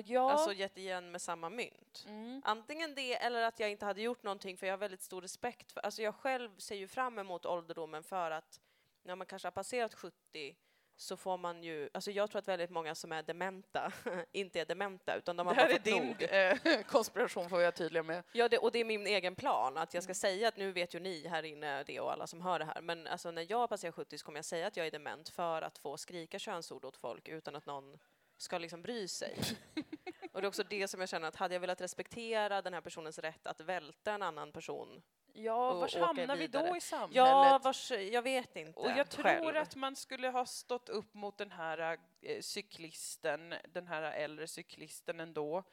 Ja, 0.05 0.31
Alltså 0.31 0.53
gett 0.53 0.77
igen 0.77 1.11
med 1.11 1.21
samma 1.21 1.49
mynt. 1.49 2.03
mm. 2.07 2.41
Antingen 2.45 2.95
det 2.95 3.15
eller 3.15 3.41
att 3.41 3.59
jag 3.59 3.71
inte 3.71 3.85
hade 3.85 4.01
gjort 4.01 4.23
någonting 4.23 4.57
för 4.57 4.67
jag 4.67 4.73
har 4.73 4.77
väldigt 4.77 5.01
stor 5.01 5.21
respekt 5.21 5.71
för, 5.71 5.81
alltså 5.81 6.01
jag 6.01 6.15
själv 6.15 6.57
ser 6.57 6.75
ju 6.75 6.87
fram 6.87 7.19
emot 7.19 7.45
ålderdomen 7.45 8.03
för 8.03 8.31
att 8.31 8.59
när 9.03 9.15
man 9.15 9.27
kanske 9.27 9.45
har 9.45 9.51
passerat 9.51 9.93
70 9.93 10.55
så 11.01 11.17
får 11.17 11.37
man 11.37 11.63
ju, 11.63 11.89
alltså 11.93 12.11
jag 12.11 12.29
tror 12.29 12.39
att 12.39 12.47
väldigt 12.47 12.69
många 12.69 12.95
som 12.95 13.11
är 13.11 13.23
dementa 13.23 13.91
inte 14.31 14.59
är 14.61 14.65
dementa 14.65 15.15
utan 15.15 15.37
de 15.37 15.47
har 15.47 15.55
det 15.55 15.61
här 15.61 15.69
är 15.69 15.79
din 15.79 16.05
nog. 16.07 16.23
eh, 16.23 16.81
konspiration 16.87 17.49
får 17.49 17.59
jag 17.59 17.65
vara 17.65 17.71
tydlig 17.71 18.05
med. 18.05 18.23
Ja, 18.33 18.49
det, 18.49 18.57
och 18.57 18.71
det 18.71 18.79
är 18.79 18.85
min 18.85 19.07
egen 19.07 19.35
plan 19.35 19.77
att 19.77 19.93
Mm. 19.93 19.97
jag 19.97 20.03
ska 20.03 20.13
säga 20.13 20.47
att 20.47 20.57
nu 20.57 20.71
vet 20.71 20.93
ju 20.95 20.99
ni 20.99 21.27
här 21.27 21.43
inne 21.43 21.83
det 21.83 21.99
och 21.99 22.11
alla 22.11 22.27
som 22.27 22.41
hör 22.41 22.59
det 22.59 22.65
här, 22.65 22.81
men 22.81 23.07
alltså 23.07 23.31
när 23.31 23.45
jag 23.49 23.69
passerar 23.69 23.91
70 23.91 24.17
så 24.17 24.25
kommer 24.25 24.37
jag 24.37 24.45
säga 24.45 24.67
att 24.67 24.77
jag 24.77 24.87
är 24.87 24.91
dement 24.91 25.29
för 25.29 25.61
att 25.61 25.77
få 25.77 25.97
skrika 25.97 26.39
könsord 26.39 26.85
åt 26.85 26.97
folk 26.97 27.27
utan 27.27 27.55
att 27.55 27.65
någon 27.65 27.97
ska 28.37 28.57
liksom 28.57 28.81
bry 28.81 29.07
sig. 29.07 29.37
och 30.31 30.41
det 30.41 30.45
är 30.45 30.47
också 30.47 30.63
det 30.63 30.87
som 30.87 30.99
jag 30.99 31.09
känner 31.09 31.27
att 31.27 31.35
hade 31.35 31.55
jag 31.55 31.59
velat 31.59 31.81
respektera 31.81 32.61
den 32.61 32.73
här 32.73 32.81
personens 32.81 33.19
rätt 33.19 33.47
att 33.47 33.61
välta 33.61 34.11
en 34.13 34.21
annan 34.21 34.51
person, 34.51 35.01
Ja, 35.33 35.69
Och 35.69 35.77
var 35.79 35.87
åka 35.87 36.05
hamnar 36.05 36.35
vi 36.35 36.47
då 36.47 36.77
i 36.77 36.81
samhället? 36.81 37.15
ja, 37.15 37.59
vars, 37.63 37.91
jag 37.91 38.21
vet 38.21 38.55
inte 38.55 38.79
Och 38.79 38.91
jag 38.91 39.09
tror 39.09 39.23
själv. 39.23 39.57
att 39.57 39.75
man 39.75 39.95
skulle 39.95 40.27
ha 40.29 40.45
stått 40.45 40.89
upp 40.89 41.13
mot 41.13 41.37
den 41.37 41.51
här 41.51 41.97
eh, 42.21 42.41
cyklisten, 42.41 43.55
den 43.73 43.87
här 43.87 44.01
äldre 44.01 44.47
cyklisten 44.47 45.19
ändå. 45.19 45.63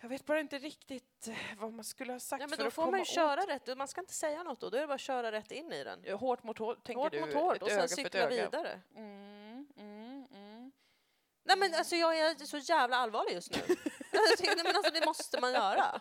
Jag 0.00 0.08
vet 0.08 0.26
bara 0.26 0.40
inte 0.40 0.58
riktigt 0.58 1.28
eh, 1.28 1.36
vad 1.58 1.72
man 1.72 1.84
skulle 1.84 2.12
ha 2.12 2.20
sagt 2.20 2.40
ja, 2.40 2.46
men 2.46 2.56
för 2.56 2.62
då 2.64 2.68
att 2.68 2.74
får 2.74 2.82
komma 2.82 2.90
man 2.90 2.98
ju 3.00 3.02
åt- 3.02 3.08
köra 3.08 3.40
rätt, 3.46 3.78
man 3.78 3.88
ska 3.88 4.00
inte 4.00 4.12
säga 4.14 4.42
något 4.42 4.60
då, 4.60 4.70
då 4.70 4.76
är 4.76 4.80
det 4.80 4.86
bara 4.86 4.94
att 4.94 5.00
köra 5.00 5.32
rätt 5.32 5.50
in 5.50 5.72
i 5.72 5.84
den. 5.84 6.18
Hårt 6.18 6.42
mot 6.42 6.58
hårt, 6.58 6.84
tänker 6.86 7.00
Hårt 7.02 7.12
du? 7.12 7.20
mot 7.20 7.34
hårt 7.34 7.62
och 7.62 7.70
sen 7.70 7.88
cykla 7.88 8.28
vidare. 8.28 8.80
Mm, 8.96 9.66
mm, 9.76 10.26
mm. 10.32 10.72
Nej 11.44 11.56
men 11.58 11.74
alltså 11.74 11.96
jag 11.96 12.18
är 12.18 12.34
så 12.46 12.58
jävla 12.58 12.96
allvarlig 12.96 13.32
just 13.34 13.52
nu. 13.52 13.60
Nej, 14.12 14.56
men 14.64 14.76
alltså 14.76 14.92
det 14.92 15.06
måste 15.06 15.40
man 15.40 15.52
göra. 15.52 16.00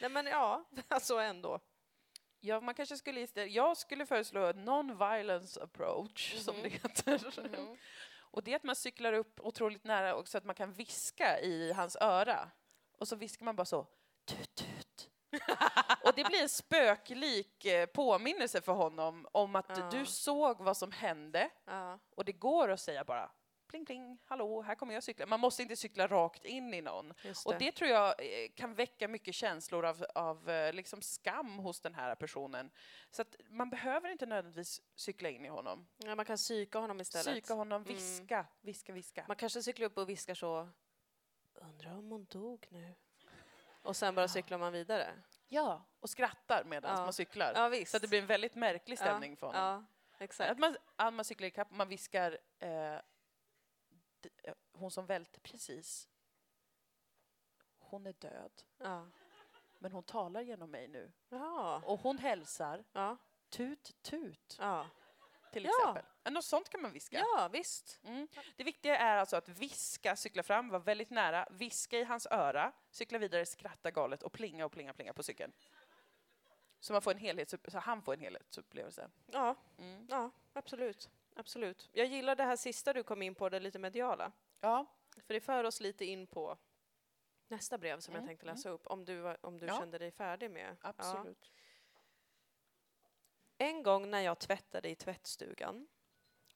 Nej 0.00 0.10
men 0.10 0.26
ja, 0.26 0.64
alltså 0.88 1.16
ändå. 1.16 1.60
Ja, 2.40 2.60
man 2.60 2.74
kanske 2.74 2.96
skulle 2.96 3.20
istället, 3.20 3.52
jag 3.52 3.76
skulle 3.76 4.06
föreslå 4.06 4.40
non-violence 4.52 5.62
approach, 5.62 6.34
som 6.38 6.54
Mhm. 6.56 6.62
det 6.62 6.68
heter. 6.68 7.76
Och 8.30 8.42
det 8.42 8.52
är 8.52 8.56
att 8.56 8.64
man 8.64 8.76
cyklar 8.76 9.12
upp 9.12 9.40
otroligt 9.40 9.84
nära 9.84 10.14
och 10.14 10.28
så 10.28 10.38
att 10.38 10.44
man 10.44 10.54
kan 10.54 10.72
viska 10.72 11.40
i 11.40 11.72
hans 11.72 11.96
öra. 12.00 12.50
Och 12.98 13.08
så 13.08 13.16
viskar 13.16 13.44
man 13.44 13.56
bara 13.56 13.64
så, 13.64 13.86
tut 14.24 14.54
tut. 14.54 15.10
och 16.04 16.12
det 16.16 16.24
blir 16.24 16.42
en 16.42 16.48
spöklik 16.48 17.64
eh, 17.64 17.86
påminnelse 17.86 18.60
för 18.60 18.72
honom 18.72 19.26
om 19.32 19.56
att 19.56 19.66
Ja. 19.68 19.88
du 19.92 20.06
såg 20.06 20.60
vad 20.60 20.76
som 20.76 20.92
hände 20.92 21.50
Ja. 21.64 21.98
och 22.16 22.24
det 22.24 22.32
går 22.32 22.68
att 22.68 22.80
säga 22.80 23.04
bara 23.04 23.30
pling 23.68 23.84
pling, 23.86 24.18
hallå, 24.24 24.62
här 24.62 24.74
kommer 24.74 24.94
jag 24.94 25.02
cykla. 25.02 25.26
Man 25.26 25.40
måste 25.40 25.62
inte 25.62 25.76
cykla 25.76 26.06
rakt 26.06 26.44
in 26.44 26.74
i 26.74 26.80
någon. 26.80 27.12
Just 27.22 27.46
Och 27.46 27.58
det 27.58 27.72
tror 27.72 27.90
jag 27.90 28.08
eh, 28.08 28.48
kan 28.54 28.74
väcka 28.74 29.08
mycket 29.08 29.34
känslor 29.34 29.84
av, 29.86 30.06
av 30.14 30.50
eh, 30.50 30.72
liksom 30.72 31.02
skam 31.02 31.58
hos 31.58 31.80
den 31.80 31.94
här 31.94 32.14
personen. 32.14 32.70
Så 33.10 33.22
att 33.22 33.36
man 33.48 33.70
behöver 33.70 34.08
inte 34.08 34.26
nödvändigtvis 34.26 34.80
cykla 34.94 35.28
in 35.28 35.44
i 35.44 35.48
honom. 35.48 35.88
Ja, 35.96 36.14
man 36.14 36.24
kan 36.24 36.36
psyka 36.36 36.78
honom 36.78 37.00
istället. 37.00 37.26
Psyka 37.26 37.54
honom, 37.54 37.82
Mm. 37.82 37.94
viska, 37.94 38.46
viska, 38.60 38.92
viska. 38.92 39.24
Man 39.28 39.36
kanske 39.36 39.62
cyklar 39.62 39.86
upp 39.86 39.98
och 39.98 40.08
viskar 40.08 40.34
så, 40.34 40.68
undrar 41.54 41.98
om 41.98 42.10
hon 42.10 42.24
dog 42.24 42.66
nu? 42.70 42.94
Och 43.82 43.96
sen 43.96 44.14
bara 44.14 44.28
cyklar 44.28 44.58
man 44.58 44.72
vidare. 44.72 45.14
Ja, 45.48 45.84
och 46.00 46.10
skrattar 46.10 46.64
medan 46.64 46.96
Ja. 46.98 47.02
man 47.04 47.12
cyklar. 47.12 47.52
Ja. 47.54 47.84
Så 47.86 47.98
det 47.98 48.08
blir 48.08 48.18
en 48.20 48.26
väldigt 48.26 48.54
märklig 48.54 48.98
stämning 48.98 49.36
för 49.36 49.46
honom. 49.46 49.62
Ja, 49.62 49.84
exakt. 50.24 50.50
Att 50.50 50.58
man, 50.58 50.76
man 51.14 51.24
cyklar 51.24 51.48
ikapp, 51.48 51.70
man 51.70 51.88
viskar 51.88 52.38
eh, 52.58 52.96
hon 54.72 54.90
som 54.90 55.06
välte 55.06 55.40
precis, 55.40 56.08
hon 57.78 58.06
är 58.06 58.12
död. 58.12 58.62
Ja. 58.78 59.06
Men 59.78 59.92
hon 59.92 60.02
talar 60.02 60.40
genom 60.40 60.70
mig 60.70 60.88
nu. 60.88 61.12
Ja. 61.28 61.82
Och 61.84 62.00
hon 62.00 62.18
hälsar 62.18 62.84
Ja. 62.92 63.16
tut 63.48 63.96
tut 64.02 64.56
Ja. 64.60 64.86
till 65.52 65.66
exempel. 65.66 66.04
Ja. 66.22 66.30
Något 66.30 66.44
sånt 66.44 66.68
kan 66.68 66.82
man 66.82 66.92
viska. 66.92 67.18
ja, 67.18 67.48
visst. 67.52 68.00
Mm. 68.04 68.28
Det 68.56 68.64
viktiga 68.64 68.98
är 68.98 69.16
alltså 69.16 69.36
att 69.36 69.48
viska, 69.48 70.16
cykla 70.16 70.42
fram, 70.42 70.68
vara 70.68 70.82
väldigt 70.82 71.10
nära, 71.10 71.48
viska 71.50 71.98
i 71.98 72.04
hans 72.04 72.26
öra, 72.30 72.72
cykla 72.90 73.18
vidare, 73.18 73.46
skratta 73.46 73.90
galet 73.90 74.22
och 74.22 74.32
plinga 74.32 74.64
och 74.64 74.72
plinga 74.72 74.94
plinga 74.94 75.12
på 75.12 75.22
cykeln. 75.22 75.52
Så, 76.80 76.92
man 76.92 77.02
får 77.02 77.10
en 77.10 77.18
helhets, 77.18 77.54
så 77.68 77.78
han 77.78 78.02
får 78.02 78.12
en 78.14 78.20
helhetsupplevelse. 78.20 79.10
Ja, 79.26 79.54
Mm. 79.78 80.06
ja, 80.10 80.30
absolut. 80.52 81.10
Absolut. 81.38 81.88
Jag 81.92 82.06
gillar 82.06 82.36
det 82.36 82.44
här 82.44 82.56
sista 82.56 82.92
du 82.92 83.02
kom 83.02 83.22
in 83.22 83.34
på, 83.34 83.48
det 83.48 83.60
lite 83.60 83.78
mediala. 83.78 84.32
Ja, 84.60 84.86
För 85.26 85.34
det 85.34 85.40
för 85.40 85.64
oss 85.64 85.80
lite 85.80 86.04
in 86.04 86.26
på 86.26 86.58
nästa 87.48 87.78
brev 87.78 88.00
som 88.00 88.14
Mm, 88.14 88.22
jag 88.22 88.28
tänkte 88.28 88.46
läsa 88.46 88.68
upp, 88.68 88.86
om 88.86 89.04
du, 89.04 89.36
om 89.40 89.58
du 89.58 89.66
Ja. 89.66 89.78
kände 89.78 89.98
dig 89.98 90.10
färdig 90.10 90.50
med. 90.50 90.76
Ja. 90.82 90.88
absolut. 90.88 91.52
En 93.58 93.82
gång 93.82 94.10
när 94.10 94.20
jag 94.20 94.38
tvättade 94.38 94.88
i 94.88 94.94
tvättstugan 94.94 95.88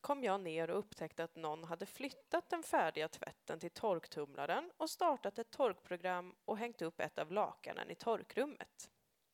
kom 0.01 0.25
jag 0.25 0.41
ner 0.41 0.71
och 0.71 0.79
upptäckte 0.79 1.25
att 1.25 1.37
någon 1.37 1.65
hade 1.65 1.87
flyttat 1.87 2.49
den 2.51 2.63
färdiga 2.63 3.09
tvätten 3.09 3.61
till 3.61 3.71
torktumlaren 3.71 4.73
och 4.77 4.91
startat 4.91 5.39
ett 5.39 5.51
torkprogram 5.51 6.35
och 6.45 6.59
hängt 6.59 6.83
upp 6.83 7.01
ett 7.01 7.19
av 7.19 7.33
lakanen 7.33 7.91
i 7.91 7.95
torkrummet. 7.95 8.91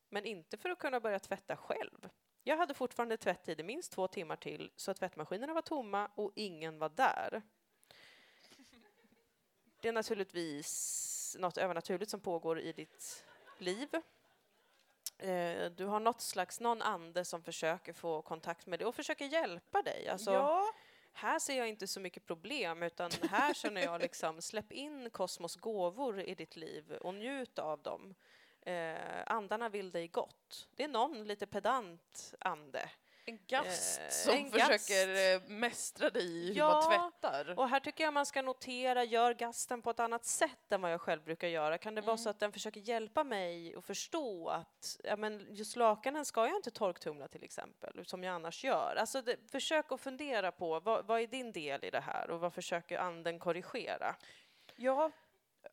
Men 0.09 0.25
inte 0.25 0.57
för 0.57 0.69
att 0.69 0.79
kunna 0.79 0.99
börja 0.99 1.19
tvätta 1.19 1.57
själv. 1.57 2.09
Jag 2.43 2.57
hade 2.57 2.73
fortfarande 2.73 3.17
tvätttid 3.17 3.59
i 3.59 3.63
minst 3.63 3.91
två 3.91 4.07
timmar 4.07 4.35
till 4.35 4.71
så 4.75 4.91
att 4.91 4.97
tvättmaskinerna 4.97 5.53
var 5.53 5.61
tomma 5.61 6.11
och 6.15 6.31
ingen 6.35 6.79
var 6.79 6.89
där. 6.89 7.41
Det 9.81 9.87
är 9.87 9.93
naturligtvis 9.93 11.35
något 11.39 11.57
övernaturligt 11.57 12.11
som 12.11 12.19
pågår 12.19 12.59
i 12.59 12.71
ditt 12.71 13.25
liv. 13.57 13.89
Eh, 15.17 15.71
Du 15.71 15.85
har 15.85 15.99
något 15.99 16.21
slags, 16.21 16.59
någon 16.59 16.81
ande 16.81 17.25
som 17.25 17.43
försöker 17.43 17.93
få 17.93 18.21
kontakt 18.21 18.67
med 18.67 18.79
dig 18.79 18.85
och 18.85 18.95
försöker 18.95 19.25
hjälpa 19.25 19.81
dig. 19.81 20.07
Alltså, 20.07 20.33
ja, 20.33 20.73
Här 21.11 21.39
ser 21.39 21.57
jag 21.57 21.69
inte 21.69 21.87
så 21.87 21.99
mycket 21.99 22.25
problem, 22.25 22.83
utan 22.83 23.11
här 23.29 23.53
känner 23.53 23.81
jag 23.81 24.01
liksom, 24.01 24.41
släpp 24.41 24.71
in 24.71 25.09
kosmos 25.09 25.55
gåvor 25.55 26.19
i 26.19 26.35
ditt 26.35 26.55
liv 26.55 26.91
och 27.01 27.13
njut 27.13 27.59
av 27.59 27.81
dem. 27.81 28.15
Eh, 28.69 29.23
andarna 29.25 29.69
vill 29.69 29.91
dig 29.91 30.07
gott. 30.07 30.67
Det 30.75 30.83
är 30.83 30.87
någon 30.87 31.23
lite 31.27 31.47
pedant 31.47 32.33
ande. 32.39 32.89
en 33.25 33.39
gast 33.47 33.99
Eh, 34.01 34.09
som 34.09 34.33
en 34.33 34.49
gast. 34.49 34.71
försöker 34.71 35.35
eh, 35.35 35.41
mästra 35.49 36.09
dig 36.09 36.23
i 36.27 36.47
hur 36.47 36.55
Ja, 36.57 36.73
man 36.89 37.11
tvättar. 37.11 37.59
Och 37.59 37.69
här 37.69 37.79
tycker 37.79 38.03
jag 38.03 38.13
man 38.13 38.25
ska 38.25 38.41
notera, 38.41 39.03
gör 39.03 39.33
gasten 39.33 39.81
på 39.81 39.89
ett 39.89 39.99
annat 39.99 40.25
sätt 40.25 40.71
än 40.71 40.81
vad 40.81 40.91
jag 40.93 41.01
själv 41.01 41.23
brukar 41.23 41.47
göra. 41.47 41.77
Kan 41.77 41.95
det 41.95 42.01
vara 42.01 42.11
Mm. 42.11 42.17
så 42.17 42.29
att 42.29 42.39
den 42.39 42.51
försöker 42.51 42.79
hjälpa 42.79 43.23
mig 43.23 43.75
att 43.75 43.85
förstå 43.85 44.49
att 44.49 44.99
ja, 45.03 45.15
men 45.15 45.47
just 45.49 45.75
lakanen 45.75 46.25
ska 46.25 46.47
jag 46.47 46.55
inte 46.55 46.71
torktumla 46.71 47.27
till 47.27 47.43
exempel, 47.43 48.05
som 48.05 48.23
jag 48.23 48.35
annars 48.35 48.63
gör. 48.63 48.95
Alltså 48.95 49.21
det, 49.21 49.35
försök 49.51 49.91
att 49.91 50.01
fundera 50.01 50.51
på 50.51 50.79
vad, 50.79 51.05
vad 51.05 51.21
är 51.21 51.27
din 51.27 51.51
del 51.51 51.83
i 51.85 51.89
det 51.89 51.99
här 52.01 52.29
och 52.29 52.39
vad 52.39 52.53
försöker 52.53 52.97
anden 52.97 53.39
korrigera? 53.39 54.15
Ja, 54.75 55.11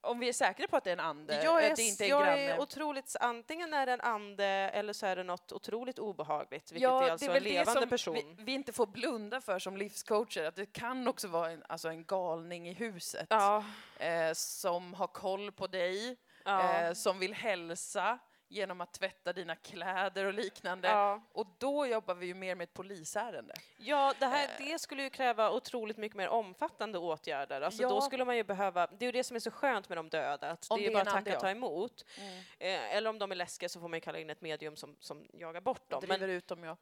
om 0.07 0.19
vi 0.19 0.29
är 0.29 0.33
säkra 0.33 0.69
på 0.69 0.77
att 0.77 0.85
det 0.85 0.91
är 0.91 0.93
en 0.93 1.01
ande, 1.01 1.43
jag 1.45 1.65
är, 1.65 1.71
att 1.71 1.77
det 1.77 1.83
inte 1.83 2.05
är 2.05 2.07
en 2.07 2.11
jag 2.11 2.25
granne. 2.27 2.41
är 2.41 2.61
otroligt, 2.61 3.17
antingen 3.21 3.75
är 3.75 3.87
det 3.87 3.93
en 3.93 4.01
ande 4.01 4.45
eller 4.45 4.93
så 4.93 5.07
är 5.07 5.17
det 5.17 5.23
något 5.23 5.53
otroligt 5.53 5.99
obehagligt, 5.99 6.73
vilket 6.73 6.83
Ja, 6.83 7.07
är 7.07 7.11
alltså 7.11 7.27
det 7.27 7.33
är 7.33 7.37
en 7.37 7.43
väl 7.43 7.45
det 7.45 7.51
levande 7.51 7.81
som 7.81 7.89
person. 7.89 8.15
Vi, 8.15 8.45
vi 8.45 8.53
inte 8.53 8.73
får 8.73 8.87
blunda 8.87 9.41
för 9.41 9.59
som 9.59 9.77
livscoacher, 9.77 10.45
att 10.45 10.57
det 10.57 10.67
kan 10.67 11.09
också 11.09 11.29
vara 11.29 11.51
en, 11.51 11.63
alltså 11.69 11.89
en 11.89 12.05
galning 12.05 12.69
i 12.69 12.73
huset 12.73 13.27
Ja, 13.31 13.65
eh, 13.99 14.33
som 14.33 14.95
har 14.95 15.07
koll 15.07 15.53
på 15.53 15.67
dig, 15.67 16.17
ja, 16.45 16.81
eh, 16.81 16.93
som 16.93 17.19
vill 17.19 17.35
hälsa 17.35 18.19
genom 18.49 18.81
att 18.81 18.93
tvätta 18.93 19.33
dina 19.33 19.57
kläder 19.57 20.25
och 20.25 20.35
liknande. 20.35 20.89
ja. 20.89 21.23
Och 21.33 21.47
då 21.59 21.87
jobbar 21.87 22.15
vi 22.15 22.27
ju 22.27 22.35
mer 22.35 22.55
med 22.55 22.65
ett 22.65 22.75
polisärende. 22.75 23.55
Ja, 23.77 24.15
det, 24.19 24.27
här, 24.27 24.45
Eh. 24.45 24.51
det 24.59 24.79
skulle 24.79 25.03
ju 25.03 25.11
kräva 25.11 25.51
otroligt 25.51 25.97
mycket 25.97 26.17
mer 26.17 26.29
omfattande 26.29 26.99
åtgärder. 26.99 27.61
Alltså 27.61 27.83
Ja. 27.83 27.89
Då 27.89 28.01
skulle 28.01 28.25
man 28.25 28.37
ju 28.37 28.45
behöva, 28.45 28.87
det 28.87 29.05
är 29.05 29.07
ju 29.07 29.13
det 29.13 29.25
som 29.25 29.37
är 29.37 29.41
så 29.41 29.51
skönt 29.51 29.89
med 29.89 29.99
de 29.99 30.09
döda, 30.09 30.51
att 30.51 30.67
Om 30.71 30.79
det 30.81 30.87
är 30.87 30.93
bara 30.93 31.03
att 31.03 31.09
tacka 31.09 31.31
ja. 31.33 31.41
ta 31.41 31.51
emot. 31.51 32.05
Eh, 32.59 32.95
eller 32.97 33.11
om 33.11 33.19
de 33.19 33.31
är 33.33 33.37
läskiga 33.37 33.69
så 33.69 33.81
får 33.81 33.89
man 33.89 33.97
ju 33.97 34.01
kalla 34.01 34.19
in 34.19 34.31
ett 34.31 34.41
medium 34.41 34.77
som, 34.77 34.97
som 35.01 35.29
jagar 35.33 35.61
bort 35.61 35.91
dem. 35.91 36.01
Driver 36.01 36.19
Men, 36.19 36.31
ut 36.31 36.47
dem, 36.47 36.65
ja. 36.65 36.77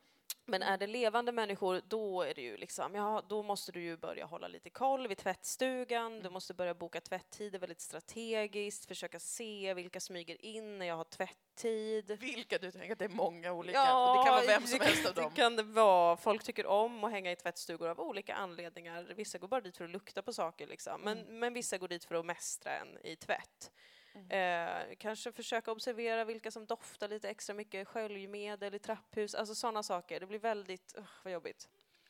Men 0.47 0.63
är 0.63 0.79
det 0.79 0.87
levande 0.87 1.33
människor, 1.33 1.81
då 1.89 2.23
är 2.23 2.35
det 2.35 2.43
ju 2.43 2.57
liksom, 2.57 2.95
ja, 2.95 3.23
då 3.29 3.43
måste 3.43 3.73
du 3.73 3.81
ju 3.83 3.97
börja 3.97 4.25
hålla 4.27 4.49
lite 4.49 4.71
koll 4.71 5.09
vid 5.09 5.19
tvättstugan, 5.19 6.07
Mm. 6.13 6.23
du 6.23 6.31
måste 6.31 6.55
börja 6.55 6.75
boka 6.75 7.01
tvättider 7.01 7.59
väldigt 7.59 7.81
strategiskt, 7.81 8.85
försöka 8.87 9.21
se 9.21 9.75
vilka 9.75 10.01
smyger 10.01 10.45
in 10.45 10.79
när 10.79 10.87
jag 10.87 10.97
har 10.97 11.05
tvätttid. 11.05 12.17
Vilka 12.21 12.59
du 12.59 12.71
tänker 12.71 12.93
att 12.93 12.99
det 12.99 13.05
är 13.05 13.09
många 13.09 13.53
olika. 13.53 13.79
det 13.81 14.25
kan 14.25 14.35
vara 14.35 14.47
vem 14.47 14.67
som 14.67 14.81
helst 14.81 15.07
av 15.07 15.15
dem. 15.15 15.31
Det 15.35 15.41
kan 15.41 15.57
det 15.57 15.63
vara. 15.63 16.17
Folk 16.17 16.43
tycker 16.45 16.67
om 16.67 17.05
att 17.05 17.11
hänga 17.11 17.33
i 17.33 17.37
tvättstugor 17.37 17.89
av 17.89 18.01
olika 18.01 18.35
anledningar. 18.35 19.13
Vissa 19.17 19.39
går 19.39 19.49
bara 19.49 19.61
dit 19.61 19.77
för 19.77 19.85
att 19.85 19.91
lukta 19.91 20.23
på 20.23 20.33
saker, 20.33 20.67
liksom. 20.67 21.01
men, 21.01 21.19
Mm. 21.19 21.39
men 21.39 21.55
vissa 21.55 21.79
går 21.79 21.89
dit 21.89 22.05
för 22.05 22.15
att 22.15 22.27
mästra 22.27 22.73
en 22.79 22.99
i 23.07 23.17
tvätt. 23.17 23.71
Mm. 24.15 24.89
Eh, 24.91 24.95
kanske 24.99 25.33
försöka 25.33 25.73
observera 25.73 26.25
vilka 26.25 26.51
som 26.51 26.67
doftar 26.67 27.09
lite 27.09 27.29
extra 27.29 27.55
mycket 27.55 27.89
sköljmedel 27.89 28.75
i 28.75 28.79
trapphus, 28.79 29.35
alltså 29.35 29.55
sådana 29.55 29.83
saker. 29.83 30.21
Det 30.21 30.27
blir 30.27 30.39
väldigt, 30.39 30.95
uh, 30.99 31.05
vad 31.23 31.33
jobbigt. 31.33 31.69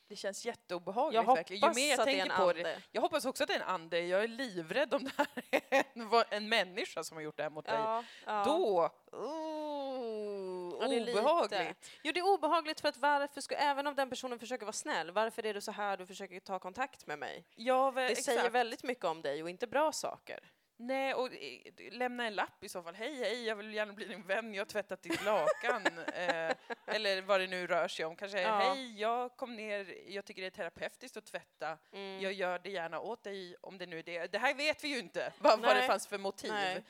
Det 0.09 0.17
känns 0.17 0.47
jätteobehagligt 0.47 1.15
Jag 1.15 1.23
hoppas 1.23 1.39
verkligen. 1.39 1.69
Ju 1.69 1.75
mer 1.75 1.91
jag 1.97 2.05
tänker 2.05 2.37
på 2.37 2.43
ande. 2.43 2.63
det. 2.63 2.83
Jag 2.93 3.03
hoppas 3.03 3.25
också 3.25 3.45
att 3.45 3.49
det 3.49 3.55
är 3.55 3.61
en 3.61 3.69
ande. 3.69 4.01
Jag 4.01 4.23
är 4.23 4.29
livrädd 4.29 4.95
om 4.95 5.05
det 5.05 5.13
här 5.17 5.29
är 5.71 6.35
en, 6.35 6.49
människa 6.49 7.05
som 7.05 7.17
har 7.17 7.23
gjort 7.23 7.37
det 7.37 7.43
här 7.43 7.51
mot 7.51 7.67
dig. 7.67 7.75
Ja, 7.75 8.05
ja. 8.27 8.45
Då, 8.45 8.91
oh, 9.13 10.77
Ja, 10.81 10.89
det 10.89 10.97
är 10.97 11.01
lite. 11.01 11.21
obehagligt. 11.21 11.91
Jo, 12.03 12.13
det 12.13 12.21
är 12.21 12.35
obehagligt 12.35 12.81
för 12.81 12.89
att 12.89 12.97
varför 12.97 13.41
ska, 13.41 13.55
även 13.55 13.87
om 13.87 13.95
den 13.95 14.11
personen 14.11 14.39
försöker 14.39 14.65
vara 14.65 14.73
snäll, 14.73 15.11
varför 15.11 15.47
är 15.47 15.55
det 15.55 15.61
så 15.61 15.73
här 15.73 15.97
du 15.97 16.07
försöker 16.07 16.41
ta 16.41 16.59
kontakt 16.59 17.07
med 17.07 17.19
mig? 17.19 17.45
Ja, 17.55 17.91
väl, 17.91 18.07
Det 18.07 18.13
exakt. 18.13 18.25
säger 18.25 18.51
väldigt 18.51 18.83
mycket 18.83 19.05
om 19.05 19.23
dig 19.23 19.43
och 19.43 19.51
inte 19.51 19.67
bra 19.67 19.93
saker. 19.93 20.41
Nej, 20.77 21.15
och 21.15 21.33
eh, 21.33 21.93
lämna 21.93 22.27
en 22.27 22.35
lapp 22.35 22.65
i 22.65 22.69
så 22.69 22.83
fall. 22.83 22.95
Hej, 22.95 23.15
hej, 23.15 23.47
jag 23.47 23.57
vill 23.57 23.75
gärna 23.75 23.93
bli 23.93 24.05
din 24.07 24.27
vän, 24.27 24.55
jag 24.55 24.61
har 24.61 24.67
tvättat 24.67 25.03
ditt 25.03 25.25
lakan. 25.25 25.87
eh, 26.15 26.57
eller 26.87 27.23
vad 27.23 27.41
det 27.41 27.47
nu 27.47 27.67
rör 27.67 27.89
sig 27.89 28.05
om. 28.05 28.17
Kanske, 28.17 28.41
Ja. 28.41 28.59
hej, 28.59 29.01
jag 29.01 29.37
kom 29.37 29.57
ner, 29.57 30.11
jag 30.11 30.25
tycker 30.25 30.43
det 30.43 30.49
är 30.49 30.51
terapeutiskt 30.51 31.17
att 31.17 31.27
tvätta. 31.27 31.79
Mm. 31.93 32.21
Jag 32.21 32.33
gör 32.33 32.59
det 32.59 32.71
gärna 32.71 33.01
åt 33.01 33.23
dig 33.23 33.57
om 33.61 33.79
det 33.79 33.87
nu 33.87 33.99
är 33.99 34.03
det. 34.03 34.33
Det 34.33 34.39
här 34.39 34.55
vet 34.55 34.85
vi 34.85 34.89
ju 34.89 34.99
inte, 34.99 35.33
vad, 35.39 35.61
vad 35.61 35.77
det 35.77 35.83
fanns 35.83 36.07
för 36.07 36.19
motiv. 36.19 36.53
Nej. 36.53 36.85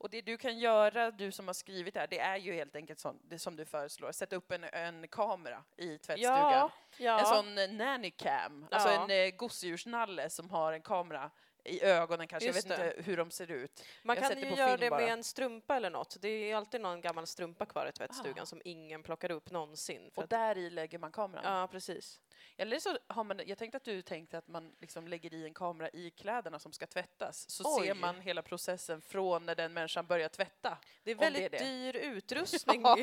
Och 0.00 0.10
det 0.10 0.22
du 0.22 0.36
kan 0.36 0.58
göra, 0.58 1.10
du 1.10 1.32
som 1.32 1.46
har 1.46 1.54
skrivit 1.54 1.94
det 1.94 2.00
här, 2.00 2.06
det 2.06 2.18
är 2.18 2.36
ju 2.36 2.52
helt 2.52 2.76
enkelt 2.76 2.98
sån, 2.98 3.18
det 3.22 3.38
som 3.38 3.56
du 3.56 3.64
föreslår. 3.64 4.12
Sätta 4.12 4.36
upp 4.36 4.52
en, 4.52 4.64
en 4.64 5.08
kamera 5.08 5.64
i 5.76 5.98
tvättstugan. 5.98 6.52
Ja, 6.52 6.70
ja. 6.98 7.18
En 7.18 7.26
sån 7.26 7.58
eh, 7.58 7.70
nanny 7.70 8.10
cam, 8.10 8.66
alltså 8.70 8.88
en 8.88 9.10
eh, 9.10 9.30
gosedjursnalle 9.36 10.30
som 10.30 10.50
har 10.50 10.72
en 10.72 10.82
kamera 10.82 11.30
i 11.64 11.82
ögonen 11.82 12.26
kanske, 12.28 12.46
Just 12.46 12.68
jag 12.68 12.76
vet 12.76 12.84
det. 12.86 12.96
inte 12.96 13.02
hur 13.10 13.16
de 13.16 13.30
ser 13.30 13.50
ut. 13.50 13.84
Man 14.02 14.16
jag 14.16 14.28
kan 14.28 14.38
ju 14.40 14.54
göra 14.54 14.76
det 14.76 14.90
bara. 14.90 15.00
med 15.00 15.12
en 15.12 15.24
strumpa 15.24 15.76
eller 15.76 15.90
något. 15.90 16.16
Det 16.20 16.28
är 16.28 16.56
alltid 16.56 16.80
någon 16.80 17.00
gammal 17.00 17.26
strumpa 17.26 17.66
kvar 17.66 17.86
i 17.86 17.92
tvättstugan 17.92 18.42
Ah. 18.42 18.46
som 18.46 18.60
ingen 18.64 19.02
plockar 19.02 19.30
upp 19.30 19.50
någonsin. 19.50 20.10
Och 20.14 20.24
att, 20.24 20.30
där 20.30 20.58
i 20.58 20.70
lägger 20.70 20.98
man 20.98 21.12
kameran. 21.12 21.58
ja, 21.60 21.68
precis. 21.70 22.20
Eller 22.56 22.78
så 22.78 22.98
har 23.06 23.24
man, 23.24 23.40
jag 23.46 23.58
tänkte 23.58 23.76
att 23.76 23.84
du 23.84 24.02
tänkte 24.02 24.38
att 24.38 24.48
man 24.48 24.72
liksom 24.80 25.08
lägger 25.08 25.34
i 25.34 25.44
en 25.44 25.54
kamera 25.54 25.88
i 25.88 26.10
kläderna 26.10 26.58
som 26.58 26.72
ska 26.72 26.86
tvättas, 26.86 27.50
så 27.50 27.78
Oj. 27.80 27.86
ser 27.86 27.94
man 27.94 28.20
hela 28.20 28.42
processen 28.42 29.00
från 29.02 29.46
när 29.46 29.54
den 29.54 29.72
människan 29.72 30.06
börjar 30.06 30.28
tvätta. 30.28 30.78
Det 31.02 31.10
är 31.10 31.14
Om 31.14 31.20
det 31.20 31.26
är 31.26 31.30
väldigt 31.30 31.52
det. 31.52 31.64
dyr 31.64 31.96
utrustning 32.16 32.80
Ja, 32.82 32.96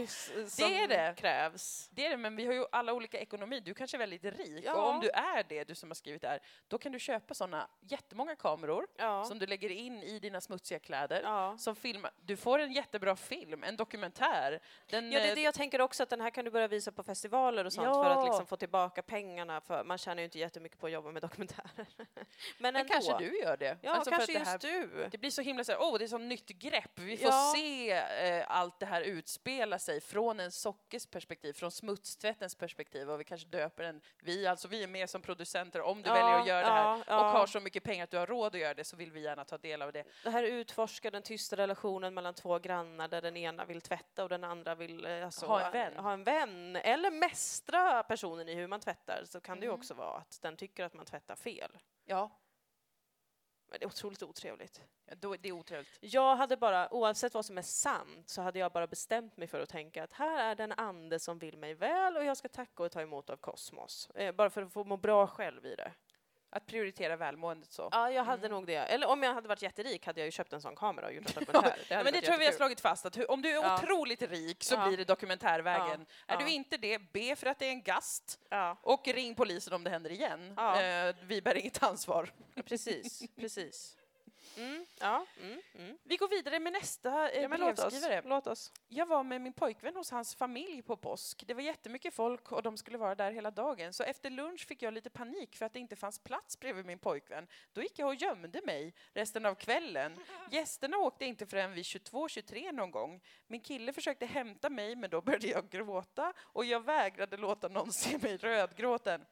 som 0.48 0.72
är 0.74 0.88
det. 0.88 1.14
krävs. 1.18 1.90
Det 1.92 2.06
är 2.06 2.10
det, 2.10 2.18
men 2.18 2.36
vi 2.36 2.46
har 2.46 2.54
ju 2.54 2.66
alla 2.72 2.94
olika 2.94 3.20
ekonomi. 3.20 3.60
Du 3.60 3.74
kanske 3.74 3.98
är 3.98 4.00
väldigt 4.00 4.24
rik 4.24 4.66
Ja. 4.66 4.74
och 4.76 4.90
om 4.90 5.00
du 5.00 5.10
är 5.10 5.44
det, 5.50 5.64
du 5.64 5.76
som 5.76 5.90
har 5.90 5.96
skrivit 5.96 6.22
det 6.22 6.28
här, 6.28 6.40
då 6.68 6.78
kan 6.78 6.92
du 6.92 7.00
köpa 7.00 7.34
sådana 7.34 7.68
jättemånga 7.82 8.36
kameror 8.36 8.88
Ja. 8.98 9.24
som 9.26 9.40
du 9.40 9.46
lägger 9.48 9.70
in 9.72 10.04
i 10.04 10.20
dina 10.20 10.42
smutsiga 10.42 10.80
kläder. 10.80 11.58
Som 11.58 11.76
filmar. 11.76 12.12
Du 12.22 12.38
får 12.38 12.60
en 12.60 12.72
jättebra 12.74 13.16
film, 13.16 13.64
en 13.64 13.76
dokumentär. 13.76 14.60
Den, 14.90 15.12
Ja, 15.12 15.20
det 15.20 15.26
är 15.26 15.30
eh, 15.30 15.36
det 15.36 15.42
jag 15.42 15.54
tänker 15.54 15.82
också, 15.82 16.04
att 16.04 16.10
den 16.10 16.22
här 16.22 16.30
kan 16.30 16.46
du 16.46 16.52
börja 16.52 16.68
visa 16.68 16.92
på 16.92 17.04
festivaler 17.04 17.66
och 17.66 17.74
sånt 17.74 17.86
för 17.88 18.10
att 18.10 18.26
liksom 18.26 18.46
få 18.46 18.58
tillbaka 18.58 19.02
pengarna. 19.26 19.62
För 19.62 19.84
man 19.84 19.98
tjänar 19.98 20.18
ju 20.18 20.24
inte 20.26 20.40
jättemycket 20.40 20.80
på 20.80 20.86
att 20.86 20.92
jobba 20.92 21.12
med 21.12 21.22
dokumentärer. 21.22 21.66
Men, 21.98 22.26
men 22.58 22.76
ändå. 22.76 22.94
kanske 22.94 23.18
du 23.18 23.38
gör 23.40 23.58
det. 23.58 23.78
Ja, 23.82 23.92
Alltså 23.92 24.12
kanske 24.12 24.38
att 24.40 24.46
det 24.46 24.50
här 24.50 24.80
just 24.80 24.92
du. 24.94 25.08
Det 25.12 25.18
blir 25.18 25.30
så 25.32 25.42
himla 25.42 25.64
så 25.64 25.72
här, 25.72 25.82
åh, 25.82 25.98
det 25.98 26.06
är 26.06 26.08
så 26.08 26.18
nytt 26.18 26.48
grepp. 26.48 26.92
Vi 27.00 27.18
får 27.18 27.28
Ja. 27.28 27.54
se 27.56 27.92
eh, 27.92 28.46
allt 28.48 28.80
det 28.80 28.86
här 28.86 29.02
utspela 29.02 29.80
sig 29.80 30.02
från 30.02 30.40
en 30.40 30.52
sockers 30.52 31.06
perspektiv, 31.06 31.54
från 31.54 31.72
smutstvättens 31.72 32.56
perspektiv 32.56 33.10
och 33.12 33.20
vi 33.20 33.24
kanske 33.24 33.48
döper 33.48 33.84
den, 33.84 34.02
vi, 34.20 34.48
alltså 34.48 34.68
vi 34.68 34.84
är 34.84 34.88
med 34.88 35.10
som 35.10 35.22
producenter, 35.22 35.82
om 35.82 36.02
du 36.02 36.10
Ja, 36.10 36.14
väljer 36.16 36.40
att 36.40 36.48
göra 36.48 36.62
det 36.68 36.74
här 36.74 36.84
ja, 36.98 37.04
ja. 37.08 37.20
och 37.20 37.26
har 37.40 37.48
så 37.48 37.60
mycket 37.60 37.84
pengar 37.84 38.04
att 38.04 38.12
du 38.12 38.18
har 38.18 38.28
råd 38.28 38.56
att 38.56 38.62
göra 38.62 38.74
det 38.74 38.84
så 38.84 38.96
vill 38.96 39.12
vi 39.12 39.22
gärna 39.22 39.46
ta 39.46 39.58
del 39.58 39.82
av 39.82 39.92
det. 39.92 40.04
Det 40.24 40.30
här 40.30 40.44
utforskar 40.44 41.12
den 41.12 41.22
tysta 41.24 41.56
relationen 41.58 42.14
mellan 42.14 42.34
två 42.34 42.60
grannar 42.60 43.08
där 43.08 43.22
den 43.22 43.38
ena 43.38 43.66
vill 43.66 43.82
tvätta 43.82 44.24
och 44.24 44.30
den 44.30 44.44
andra 44.44 44.76
vill 44.76 45.06
eh, 45.06 45.26
alltså, 45.26 45.46
Ha 45.46 45.62
en 45.66 45.72
vän. 45.72 45.98
ha 45.98 46.14
en 46.14 46.24
vän. 46.24 46.76
Eller 46.76 47.12
mästra 47.12 48.04
personen 48.04 48.50
i 48.50 48.54
hur 48.56 48.68
man 48.68 48.80
tvättar 48.80 49.15
så 49.24 49.42
kan 49.42 49.60
det 49.60 49.64
ju 49.66 49.70
Mm. 49.70 49.80
också 49.80 49.94
vara 49.94 50.18
att 50.18 50.40
den 50.42 50.58
tycker 50.58 50.84
att 50.84 50.94
man 50.94 51.06
tvättar 51.06 51.36
fel. 51.36 51.78
Ja. 52.06 52.32
Men 53.68 53.80
det 53.80 53.86
är 53.86 53.88
otroligt 53.88 54.24
otrevligt. 54.24 54.82
Ja, 55.06 55.16
då, 55.16 55.36
det 55.36 55.50
är 55.50 55.54
otrevligt. 55.54 55.98
Jag 56.02 56.36
hade 56.36 56.58
bara, 56.58 56.94
oavsett 56.94 57.34
vad 57.34 57.46
som 57.46 57.58
är 57.58 57.62
sant, 57.62 58.30
så 58.30 58.42
hade 58.42 58.60
jag 58.60 58.72
bara 58.72 58.88
bestämt 58.88 59.38
mig 59.38 59.48
för 59.48 59.60
att 59.60 59.70
tänka 59.70 60.04
att 60.04 60.14
här 60.14 60.52
är 60.52 60.56
den 60.56 60.72
ande 60.72 61.20
som 61.20 61.40
vill 61.40 61.58
mig 61.58 61.74
väl 61.74 62.18
och 62.18 62.24
jag 62.24 62.38
ska 62.38 62.50
tacka 62.50 62.84
och 62.84 62.92
ta 62.92 63.02
emot 63.02 63.30
av 63.30 63.38
kosmos. 63.38 64.10
Eh, 64.16 64.32
bara 64.36 64.50
för 64.50 64.62
att 64.62 64.74
få 64.74 64.84
må 64.84 64.98
bra 64.98 65.28
själv 65.28 65.66
i 65.66 65.76
det. 65.76 65.94
Att 66.56 66.66
prioritera 66.66 67.16
välmåendet 67.16 67.72
så. 67.72 67.90
Ja, 67.92 68.12
jag 68.12 68.24
hade 68.24 68.50
nog 68.50 68.68
det. 68.68 68.76
Eller 68.76 69.08
om 69.08 69.24
jag 69.24 69.34
hade 69.34 69.48
varit 69.48 69.62
jätterik 69.62 70.06
hade 70.06 70.20
jag 70.20 70.26
ju 70.26 70.32
köpt 70.32 70.54
en 70.54 70.62
sån 70.62 70.76
kamera 70.76 71.06
och 71.06 71.14
gjort 71.14 71.28
en 71.28 71.34
dokumentär. 71.46 71.80
Det 71.88 71.94
Ja, 71.96 72.04
men 72.04 72.14
det 72.14 72.22
tror 72.22 72.32
jag 72.34 72.40
vi 72.40 72.46
har 72.46 72.52
slagit 72.54 72.82
fast, 72.82 73.06
att 73.06 73.18
om 73.26 73.42
du 73.42 73.50
är 73.50 73.54
Ja. 73.54 73.76
otroligt 73.84 74.22
rik 74.22 74.64
så 74.64 74.76
Ja. 74.76 74.88
blir 74.88 74.98
det 74.98 75.04
dokumentärvägen. 75.06 76.06
Ja. 76.28 76.34
Är 76.36 76.40
Ja. 76.40 76.46
du 76.46 76.52
inte 76.52 76.78
det, 76.78 77.00
be 77.14 77.36
för 77.36 77.48
att 77.48 77.60
det 77.60 77.66
är 77.66 77.70
en 77.72 77.84
gast 77.84 78.40
Ja, 78.50 78.78
och 78.82 79.08
ring 79.08 79.36
polisen 79.36 79.74
om 79.74 79.84
det 79.84 79.90
händer 79.90 80.12
igen. 80.12 80.54
Ja. 80.58 80.82
Eh, 80.82 81.16
vi 81.22 81.42
bär 81.42 81.56
inget 81.58 81.84
ansvar. 81.84 82.30
precis. 82.66 83.24
precis. 83.36 83.98
Mm, 84.58 84.86
ja, 85.00 85.26
mm, 85.42 85.62
mm. 85.76 85.98
Vi 86.04 86.18
går 86.18 86.28
vidare 86.28 86.60
med 86.60 86.74
nästa 86.74 87.30
eh, 87.30 87.42
ja 87.42 87.48
men 87.48 87.60
låt 87.60 87.80
oss. 87.80 87.86
brevskrivare. 87.86 88.22
Låt 88.26 88.48
oss. 88.48 88.72
Jag 88.88 89.06
var 89.06 89.24
med 89.24 89.42
min 89.42 89.54
pojkvän 89.54 89.96
hos 89.96 90.12
hans 90.12 90.36
familj 90.36 90.82
på 90.82 90.98
påsk. 90.98 91.44
Det 91.48 91.54
var 91.54 91.62
jättemycket 91.62 92.14
folk 92.14 92.52
och 92.52 92.64
de 92.64 92.78
skulle 92.78 92.98
vara 92.98 93.16
där 93.16 93.32
hela 93.32 93.52
dagen. 93.52 93.94
Så 93.94 94.04
efter 94.04 94.30
lunch 94.30 94.68
fick 94.68 94.82
jag 94.82 94.94
lite 94.94 95.10
panik 95.10 95.56
för 95.56 95.66
att 95.66 95.74
det 95.74 95.80
inte 95.80 95.96
fanns 95.96 96.20
plats 96.20 96.60
bredvid 96.60 96.86
min 96.86 97.00
pojkvän. 97.00 97.48
Då 97.74 97.82
gick 97.82 98.00
jag 98.00 98.08
och 98.08 98.16
gömde 98.16 98.62
mig 98.66 98.94
resten 99.14 99.46
av 99.46 99.56
kvällen. 99.56 100.20
Gästerna 100.52 100.98
åkte 100.98 101.26
inte 101.26 101.46
förrän 101.46 101.74
vid 101.74 101.84
22-23 101.84 102.72
någon 102.72 102.92
gång. 102.92 103.22
Min 103.48 103.62
kille 103.62 103.94
försökte 103.94 104.26
hämta 104.26 104.70
mig 104.70 104.96
men 104.96 105.10
då 105.10 105.22
började 105.22 105.48
jag 105.48 105.70
gråta 105.70 106.34
och 106.40 106.66
jag 106.66 106.86
vägrade 106.86 107.38
låta 107.38 107.68
någon 107.68 107.92
se 107.94 108.18
mig 108.18 108.38
rödgråten. 108.38 109.26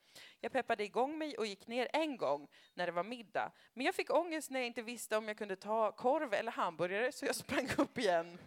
Jag 0.44 0.52
peppade 0.52 0.84
igång 0.84 1.18
mig 1.18 1.38
och 1.38 1.46
gick 1.46 1.68
ner 1.68 1.88
en 1.94 2.18
gång 2.18 2.48
när 2.74 2.86
det 2.86 2.92
var 2.92 3.04
middag. 3.04 3.52
Men 3.74 3.86
jag 3.86 3.96
fick 3.96 4.14
ångest 4.14 4.52
när 4.52 4.60
jag 4.60 4.68
inte 4.68 4.82
visste 4.82 5.18
om 5.18 5.28
jag 5.28 5.38
kunde 5.38 5.56
ta 5.56 5.92
korv 5.92 6.34
eller 6.34 6.52
hamburgare 6.52 7.12
så 7.12 7.26
jag 7.26 7.36
sprang 7.36 7.68
upp 7.78 7.98
igen. 7.98 8.38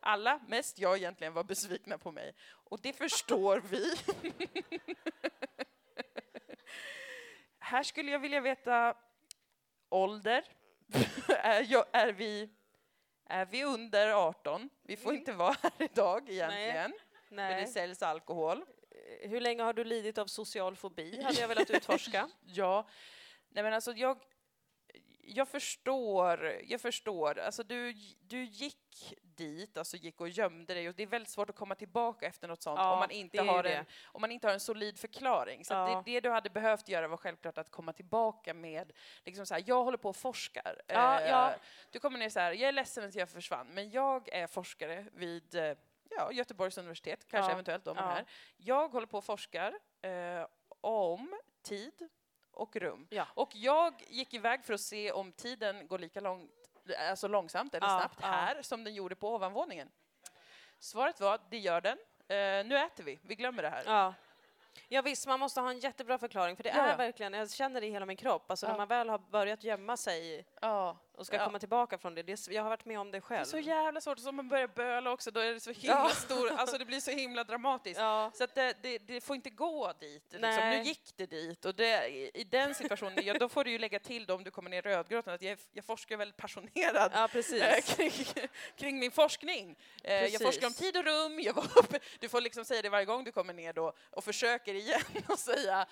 Alla, 0.00 0.40
mest 0.48 0.78
jag 0.78 0.96
egentligen, 0.96 1.32
var 1.32 1.44
besvikna 1.44 1.98
på 1.98 2.12
mig. 2.12 2.34
Och 2.42 2.80
det 2.82 2.92
förstår 2.92 3.62
vi. 3.70 3.94
Här 7.58 7.82
skulle 7.82 8.10
jag 8.10 8.18
vilja 8.18 8.40
veta 8.40 8.96
ålder. 9.88 10.44
är, 11.28 11.66
jag, 11.68 11.84
är, 11.92 12.12
vi, 12.12 12.50
är 13.24 13.46
vi 13.46 13.64
under 13.64 14.12
18? 14.12 14.70
Vi 14.82 14.96
får 14.96 15.14
inte 15.14 15.32
vara 15.32 15.56
här 15.62 15.72
idag 15.78 16.30
egentligen. 16.30 16.92
Det 17.28 17.36
Nej. 17.36 17.66
säljs 17.66 18.02
alkohol. 18.02 18.64
Hur 19.20 19.40
länge 19.40 19.62
har 19.62 19.72
du 19.72 19.84
lidit 19.84 20.18
av 20.18 20.26
social 20.26 20.76
fobi? 20.76 21.22
Hade 21.22 21.40
jag 21.40 21.48
velat 21.48 21.70
utforska. 21.70 22.28
Ja, 22.44 22.88
nej 23.48 23.64
men 23.64 23.72
alltså 23.72 23.92
jag, 23.92 24.18
jag 25.20 25.48
förstår, 25.48 26.60
jag 26.64 26.80
förstår. 26.80 27.38
Alltså 27.38 27.62
du, 27.62 27.92
du 28.20 28.44
gick 28.44 28.76
dit, 29.22 29.78
alltså 29.78 29.96
gick 29.96 30.20
och 30.20 30.28
gömde 30.28 30.74
dig 30.74 30.88
och 30.88 30.94
det 30.94 31.02
är 31.02 31.06
väldigt 31.06 31.28
svårt 31.30 31.50
att 31.50 31.56
komma 31.56 31.74
tillbaka 31.74 32.26
efter 32.26 32.48
något 32.48 32.62
sånt 32.62 32.78
Ja, 32.78 32.92
om, 32.92 32.98
man 32.98 33.10
inte 33.10 33.42
har 33.42 33.62
det. 33.62 33.74
en, 33.74 33.84
om 34.04 34.20
man 34.20 34.32
inte 34.32 34.46
har 34.46 34.54
en 34.54 34.60
solid 34.60 34.98
förklaring. 34.98 35.64
Så 35.64 35.74
Ja. 35.74 36.02
det, 36.06 36.12
det 36.12 36.20
du 36.20 36.30
hade 36.30 36.50
behövt 36.50 36.88
göra 36.88 37.08
var 37.08 37.16
självklart 37.16 37.58
att 37.58 37.70
komma 37.70 37.92
tillbaka 37.92 38.54
med, 38.54 38.92
liksom 39.24 39.46
så 39.46 39.54
här, 39.54 39.64
jag 39.66 39.84
håller 39.84 39.98
på 39.98 40.08
och 40.08 40.16
forskar. 40.16 40.82
Ja, 40.86 41.20
Eh. 41.20 41.56
Du 41.90 41.98
kommer 42.00 42.18
ner 42.18 42.28
så 42.30 42.40
här, 42.40 42.52
jag 42.52 42.68
är 42.68 42.72
ledsen 42.72 43.04
att 43.04 43.14
jag 43.14 43.28
försvann, 43.28 43.66
men 43.68 43.90
jag 43.90 44.28
är 44.32 44.46
forskare 44.46 45.06
vid 45.12 45.54
eh, 45.54 45.76
ja, 46.16 46.32
Göteborgs 46.32 46.78
universitet, 46.78 47.28
kanske 47.28 47.50
Ja, 47.50 47.52
eventuellt 47.52 47.86
om 47.86 47.96
ja. 47.96 48.02
här. 48.02 48.24
Jag 48.56 48.88
håller 48.88 49.06
på 49.06 49.18
och 49.18 49.24
forskar 49.24 49.74
eh, 50.02 50.46
om 50.80 51.40
tid 51.62 52.08
och 52.50 52.76
rum. 52.76 53.06
Ja. 53.10 53.26
Och 53.34 53.50
jag 53.56 53.94
gick 54.08 54.34
iväg 54.34 54.64
för 54.64 54.74
att 54.74 54.80
se 54.80 55.12
om 55.12 55.32
tiden 55.32 55.86
går 55.86 55.98
lika 55.98 56.20
långt, 56.20 56.50
alltså 57.10 57.28
långsamt 57.28 57.74
eller 57.74 57.86
snabbt 57.88 58.20
här 58.20 58.62
som 58.62 58.84
den 58.84 58.94
gjorde 58.94 59.14
på 59.16 59.34
ovanvåningen. 59.34 59.90
Svaret 60.78 61.20
var, 61.20 61.40
det 61.50 61.58
gör 61.58 61.80
den. 61.80 61.98
Eh, 62.28 62.66
nu 62.66 62.76
äter 62.78 63.04
vi, 63.04 63.18
vi 63.22 63.34
glömmer 63.34 63.62
det 63.62 63.68
här. 63.70 63.82
Ja. 63.86 64.14
Ja 64.88 65.02
visst, 65.02 65.26
man 65.26 65.40
måste 65.40 65.60
ha 65.60 65.70
en 65.70 65.78
jättebra 65.78 66.18
förklaring 66.18 66.56
för 66.56 66.62
det 66.62 66.68
Ja, 66.68 66.82
är 66.82 66.96
verkligen, 66.96 67.32
jag 67.32 67.50
känner 67.50 67.80
det 67.80 67.86
i 67.86 67.90
hela 67.90 68.06
min 68.06 68.16
kropp, 68.16 68.50
alltså 68.50 68.66
Ja. 68.66 68.70
när 68.70 68.78
man 68.78 68.88
väl 68.88 69.08
har 69.08 69.18
börjat 69.18 69.64
gömma 69.64 69.96
sig 69.96 70.46
Ja. 70.60 70.96
Och 71.20 71.26
ska 71.26 71.36
Ja. 71.36 71.44
komma 71.44 71.58
tillbaka 71.58 71.98
från 71.98 72.14
det, 72.14 72.22
det 72.22 72.32
är, 72.32 72.52
jag 72.52 72.62
har 72.62 72.70
varit 72.70 72.84
med 72.84 73.00
om 73.00 73.06
det 73.10 73.12
Det 73.12 73.18
är 73.18 73.20
själv. 73.20 73.44
så 73.44 73.58
jävla 73.58 74.00
svårt, 74.00 74.16
och 74.18 74.22
så 74.22 74.28
om 74.28 74.36
man 74.36 74.48
börjar 74.48 74.68
böla 74.68 75.10
också, 75.10 75.30
då 75.30 75.40
är 75.40 75.52
det 75.52 75.60
så 75.60 75.70
himla 75.72 75.94
Ja. 75.96 76.08
stor, 76.14 76.50
alltså 76.50 76.78
det 76.78 76.84
blir 76.84 77.00
så 77.00 77.10
himla 77.10 77.44
dramatiskt. 77.44 78.00
Ja. 78.00 78.30
Så 78.34 78.44
att 78.44 78.54
det, 78.54 78.74
det, 78.82 78.98
det 78.98 79.20
får 79.20 79.36
inte 79.36 79.50
gå 79.50 79.92
dit. 80.00 80.22
Liksom. 80.32 80.70
Nu 80.70 80.82
gick 80.82 81.12
det 81.16 81.26
dit 81.26 81.64
och 81.64 81.74
det, 81.74 82.08
i, 82.08 82.30
i 82.34 82.44
den 82.44 82.74
situationen, 82.74 83.24
ja, 83.24 83.34
då 83.34 83.48
får 83.48 83.64
du 83.64 83.70
ju 83.70 83.78
lägga 83.78 83.98
till 83.98 84.26
då 84.26 84.34
om 84.34 84.44
du 84.44 84.50
kommer 84.50 84.70
ner 84.70 84.82
rödgråten 84.82 85.34
att 85.34 85.42
jag, 85.42 85.58
jag 85.72 85.84
forskar 85.84 86.16
väldigt 86.16 86.36
passionerad 86.36 87.10
Ja, 87.14 87.24
eh, 87.24 87.30
precis. 87.30 87.94
kring, 87.96 88.12
kring 88.76 88.98
min 88.98 89.10
forskning. 89.10 89.76
Eh, 90.04 90.12
jag 90.14 90.22
Precis. 90.22 90.42
forskar 90.42 90.66
om 90.66 90.72
tid 90.74 90.96
och 90.96 91.04
rum, 91.04 91.40
jag 91.40 91.54
var 91.54 91.64
uppe, 91.78 91.98
du 92.20 92.28
får 92.28 92.40
liksom 92.40 92.64
säga 92.64 92.82
det 92.82 92.88
varje 92.88 93.04
gång 93.06 93.24
du 93.24 93.32
kommer 93.32 93.52
ner 93.54 93.72
då 93.72 93.92
och 94.10 94.24
försöker 94.24 94.74
igen 94.74 95.00
och 95.28 95.38
säga 95.38 95.80
eh, 95.80 95.86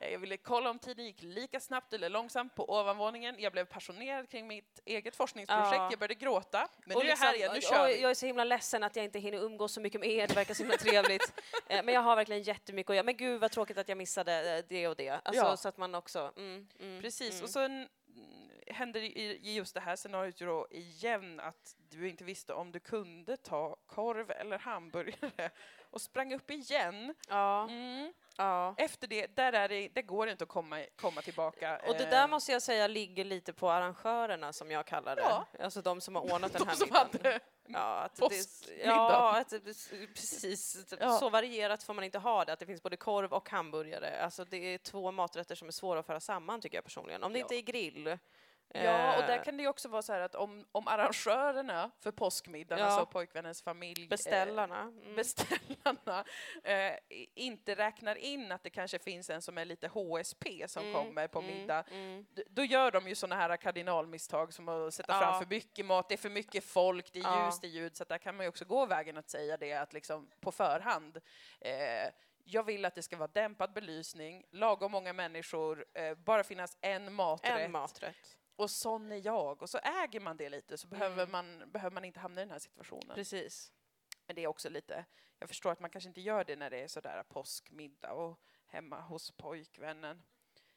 jag 0.00 0.18
ville 0.18 0.36
kolla 0.36 0.70
om 0.70 0.78
tiden 0.78 1.04
gick 1.04 1.22
lika 1.22 1.60
snabbt 1.60 1.92
eller 1.92 2.08
långsamt 2.08 2.54
på 2.54 2.70
ovanvåningen. 2.70 3.34
Jag 3.38 3.52
blev 3.52 3.64
passionerad 3.64 4.28
kring 4.28 4.46
mitt 4.46 4.80
eget 4.84 5.16
forskningsprojekt. 5.16 5.74
Ja. 5.74 5.88
Jag 5.90 5.98
började 5.98 6.14
gråta. 6.14 6.68
Men 6.84 6.96
Och 6.96 7.02
nu 7.02 7.08
är 7.08 7.10
jag 7.10 7.16
här 7.16 7.34
igen, 7.34 7.50
nu 7.54 7.60
kör 7.60 7.86
vi. 7.86 8.00
Jag 8.00 8.10
är 8.10 8.14
så 8.14 8.26
himla 8.26 8.44
ledsen 8.44 8.82
att 8.82 8.96
jag 8.96 9.04
inte 9.04 9.18
hinner 9.18 9.38
umgås 9.38 9.72
så 9.72 9.80
mycket 9.80 10.00
med 10.00 10.10
er, 10.10 10.26
det 10.26 10.34
verkar 10.34 10.54
så 10.54 10.62
himla 10.62 10.76
trevligt. 10.76 11.32
Eh, 11.66 11.84
Men 11.84 11.94
jag 11.94 12.00
har 12.00 12.16
verkligen 12.16 12.42
jättemycket 12.42 12.90
att 12.90 12.96
göra. 12.96 13.04
Men 13.04 13.16
gud 13.16 13.40
vad 13.40 13.50
tråkigt 13.50 13.78
att 13.78 13.88
jag 13.88 13.98
missade 13.98 14.56
eh, 14.58 14.64
det 14.68 14.88
och 14.88 14.96
det. 14.96 15.10
Alltså, 15.10 15.44
Ja. 15.44 15.56
Så 15.56 15.68
att 15.68 15.76
man 15.76 15.94
också... 15.94 16.32
Mm, 16.36 16.68
mm, 16.80 17.02
Precis, 17.02 17.30
mm. 17.30 17.44
och 17.44 17.50
sen 17.50 17.72
mm, 17.72 17.88
händer 18.66 19.00
i 19.00 19.54
just 19.54 19.74
det 19.74 19.80
här 19.80 19.96
scenariot 19.96 20.38
då 20.38 20.66
igen 20.70 21.40
att 21.40 21.76
du 21.90 22.08
inte 22.08 22.24
visste 22.24 22.52
om 22.52 22.72
du 22.72 22.80
kunde 22.80 23.36
ta 23.36 23.76
korv 23.86 24.30
eller 24.30 24.58
hamburgare 24.58 25.50
och 25.94 26.00
sprang 26.00 26.34
upp 26.34 26.50
igen. 26.50 27.14
Ja, 27.28 27.62
Mm. 27.70 28.12
ja. 28.36 28.74
Efter 28.78 29.06
det, 29.08 29.36
där, 29.36 29.52
är 29.52 29.68
det, 29.68 29.88
där 29.88 30.02
går 30.02 30.26
det 30.26 30.32
inte 30.32 30.44
att 30.44 30.48
komma, 30.50 30.84
komma 30.96 31.22
tillbaka. 31.22 31.80
Och 31.88 31.94
det 31.96 32.04
Eh, 32.04 32.10
där 32.10 32.28
måste 32.28 32.52
jag 32.52 32.62
säga 32.62 32.86
ligger 32.86 33.24
lite 33.24 33.52
på 33.52 33.70
arrangörerna 33.70 34.52
som 34.52 34.70
jag 34.70 34.86
kallar 34.86 35.16
det. 35.16 35.22
Ja. 35.22 35.46
Alltså 35.60 35.82
de 35.82 36.00
som 36.00 36.14
har 36.14 36.22
ordnat 36.34 36.52
den 36.52 36.62
de 36.62 36.68
här 36.68 36.74
som 36.76 36.86
middagen. 36.88 37.08
hade 37.22 37.40
Ja, 37.66 37.98
att 37.98 38.16
det, 38.16 38.84
ja 38.84 39.36
att 39.38 39.50
precis. 40.14 40.94
Ja. 41.00 41.18
Så 41.18 41.30
varierat 41.30 41.82
får 41.82 41.94
man 41.94 42.04
inte 42.04 42.18
ha 42.18 42.44
det, 42.44 42.52
att 42.52 42.58
det 42.58 42.66
finns 42.66 42.82
både 42.82 42.96
korv 42.96 43.32
och 43.32 43.50
hamburgare. 43.50 44.22
Alltså 44.24 44.44
det 44.44 44.56
är 44.74 44.78
två 44.78 45.12
maträtter 45.12 45.54
som 45.54 45.68
är 45.68 45.72
svåra 45.72 46.00
att 46.00 46.06
föra 46.06 46.20
samman 46.20 46.60
tycker 46.60 46.76
jag 46.76 46.84
personligen. 46.84 47.22
Om 47.22 47.32
det 47.32 47.38
Ja. 47.38 47.44
inte 47.44 47.56
är 47.56 47.60
grill. 47.62 48.18
Ja, 48.74 49.16
och 49.16 49.22
där 49.22 49.38
eh, 49.38 49.42
kan 49.42 49.56
det 49.56 49.62
ju 49.62 49.68
också 49.68 49.88
vara 49.88 50.02
så 50.02 50.12
här 50.12 50.20
att 50.20 50.34
om, 50.34 50.66
om 50.72 50.88
arrangörerna 50.88 51.90
för 52.00 52.10
påskmiddagen, 52.12 52.84
Ja. 52.84 52.90
alltså 52.90 53.06
pojkvännens 53.06 53.62
familj, 53.62 54.02
eh, 54.02 54.08
Beställarna. 54.08 54.80
Mm. 54.80 55.14
beställarna 55.16 56.24
eh, 56.64 56.98
inte 57.34 57.74
räknar 57.74 58.16
in 58.16 58.52
att 58.52 58.62
det 58.62 58.70
kanske 58.70 58.98
finns 58.98 59.30
en 59.30 59.42
som 59.42 59.58
är 59.58 59.64
lite 59.64 59.88
HSP 59.88 60.68
som 60.68 60.82
Mm, 60.84 60.94
kommer 60.94 61.28
på 61.28 61.38
mm, 61.38 61.54
middag, 61.54 61.84
mm. 61.90 62.26
då 62.50 62.64
gör 62.64 62.90
de 62.90 63.08
ju 63.08 63.14
såna 63.14 63.34
här 63.36 63.56
kardinalmisstag 63.56 64.52
som 64.52 64.68
att 64.68 64.94
sätta 64.94 65.12
Ja. 65.12 65.18
fram 65.20 65.38
för 65.42 65.50
mycket 65.50 65.86
mat, 65.86 66.08
det 66.08 66.14
är 66.14 66.18
för 66.18 66.30
mycket 66.30 66.64
folk, 66.64 67.12
det 67.12 67.18
är 67.18 67.22
Ja. 67.22 67.46
ljus, 67.46 67.60
det 67.60 67.66
är 67.66 67.70
ljud, 67.70 67.96
så 67.96 68.04
där 68.04 68.18
kan 68.18 68.36
man 68.36 68.44
ju 68.46 68.48
också 68.48 68.64
gå 68.64 68.86
vägen 68.86 69.16
att 69.16 69.30
säga 69.30 69.56
det 69.56 69.72
att 69.72 69.92
liksom 69.92 70.30
på 70.40 70.52
förhand 70.52 71.20
eh, 71.60 72.10
jag 72.46 72.62
vill 72.62 72.84
att 72.84 72.94
det 72.94 73.02
ska 73.02 73.16
vara 73.16 73.30
dämpad 73.32 73.72
belysning, 73.72 74.44
lagom 74.50 74.92
många 74.92 75.12
människor, 75.12 75.84
eh, 75.94 76.14
bara 76.14 76.44
finnas 76.44 76.78
en 76.80 77.12
maträtt. 77.14 77.60
En 77.60 77.72
maträtt. 77.72 78.36
Och 78.56 78.70
sån 78.70 79.12
är 79.12 79.26
jag. 79.26 79.62
Och 79.62 79.70
så 79.70 79.78
äger 79.78 80.20
man 80.20 80.36
det 80.36 80.48
lite 80.48 80.78
så 80.78 80.86
behöver, 80.88 81.22
Mm. 81.22 81.32
man, 81.32 81.70
behöver 81.72 81.94
man 81.94 82.04
inte 82.04 82.20
hamna 82.20 82.40
i 82.40 82.44
den 82.44 82.50
här 82.52 82.58
situationen. 82.58 83.14
Precis. 83.14 83.72
Men 84.26 84.36
det 84.36 84.42
är 84.42 84.46
också 84.46 84.68
lite, 84.68 85.04
jag 85.38 85.48
förstår 85.48 85.72
att 85.72 85.80
man 85.80 85.90
kanske 85.90 86.08
inte 86.08 86.20
gör 86.20 86.44
det 86.44 86.56
när 86.56 86.70
det 86.70 86.78
är 86.78 86.88
sådär 86.88 87.22
påskmiddag 87.22 88.12
och 88.12 88.40
hemma 88.66 89.00
hos 89.00 89.30
pojkvännen. 89.30 90.22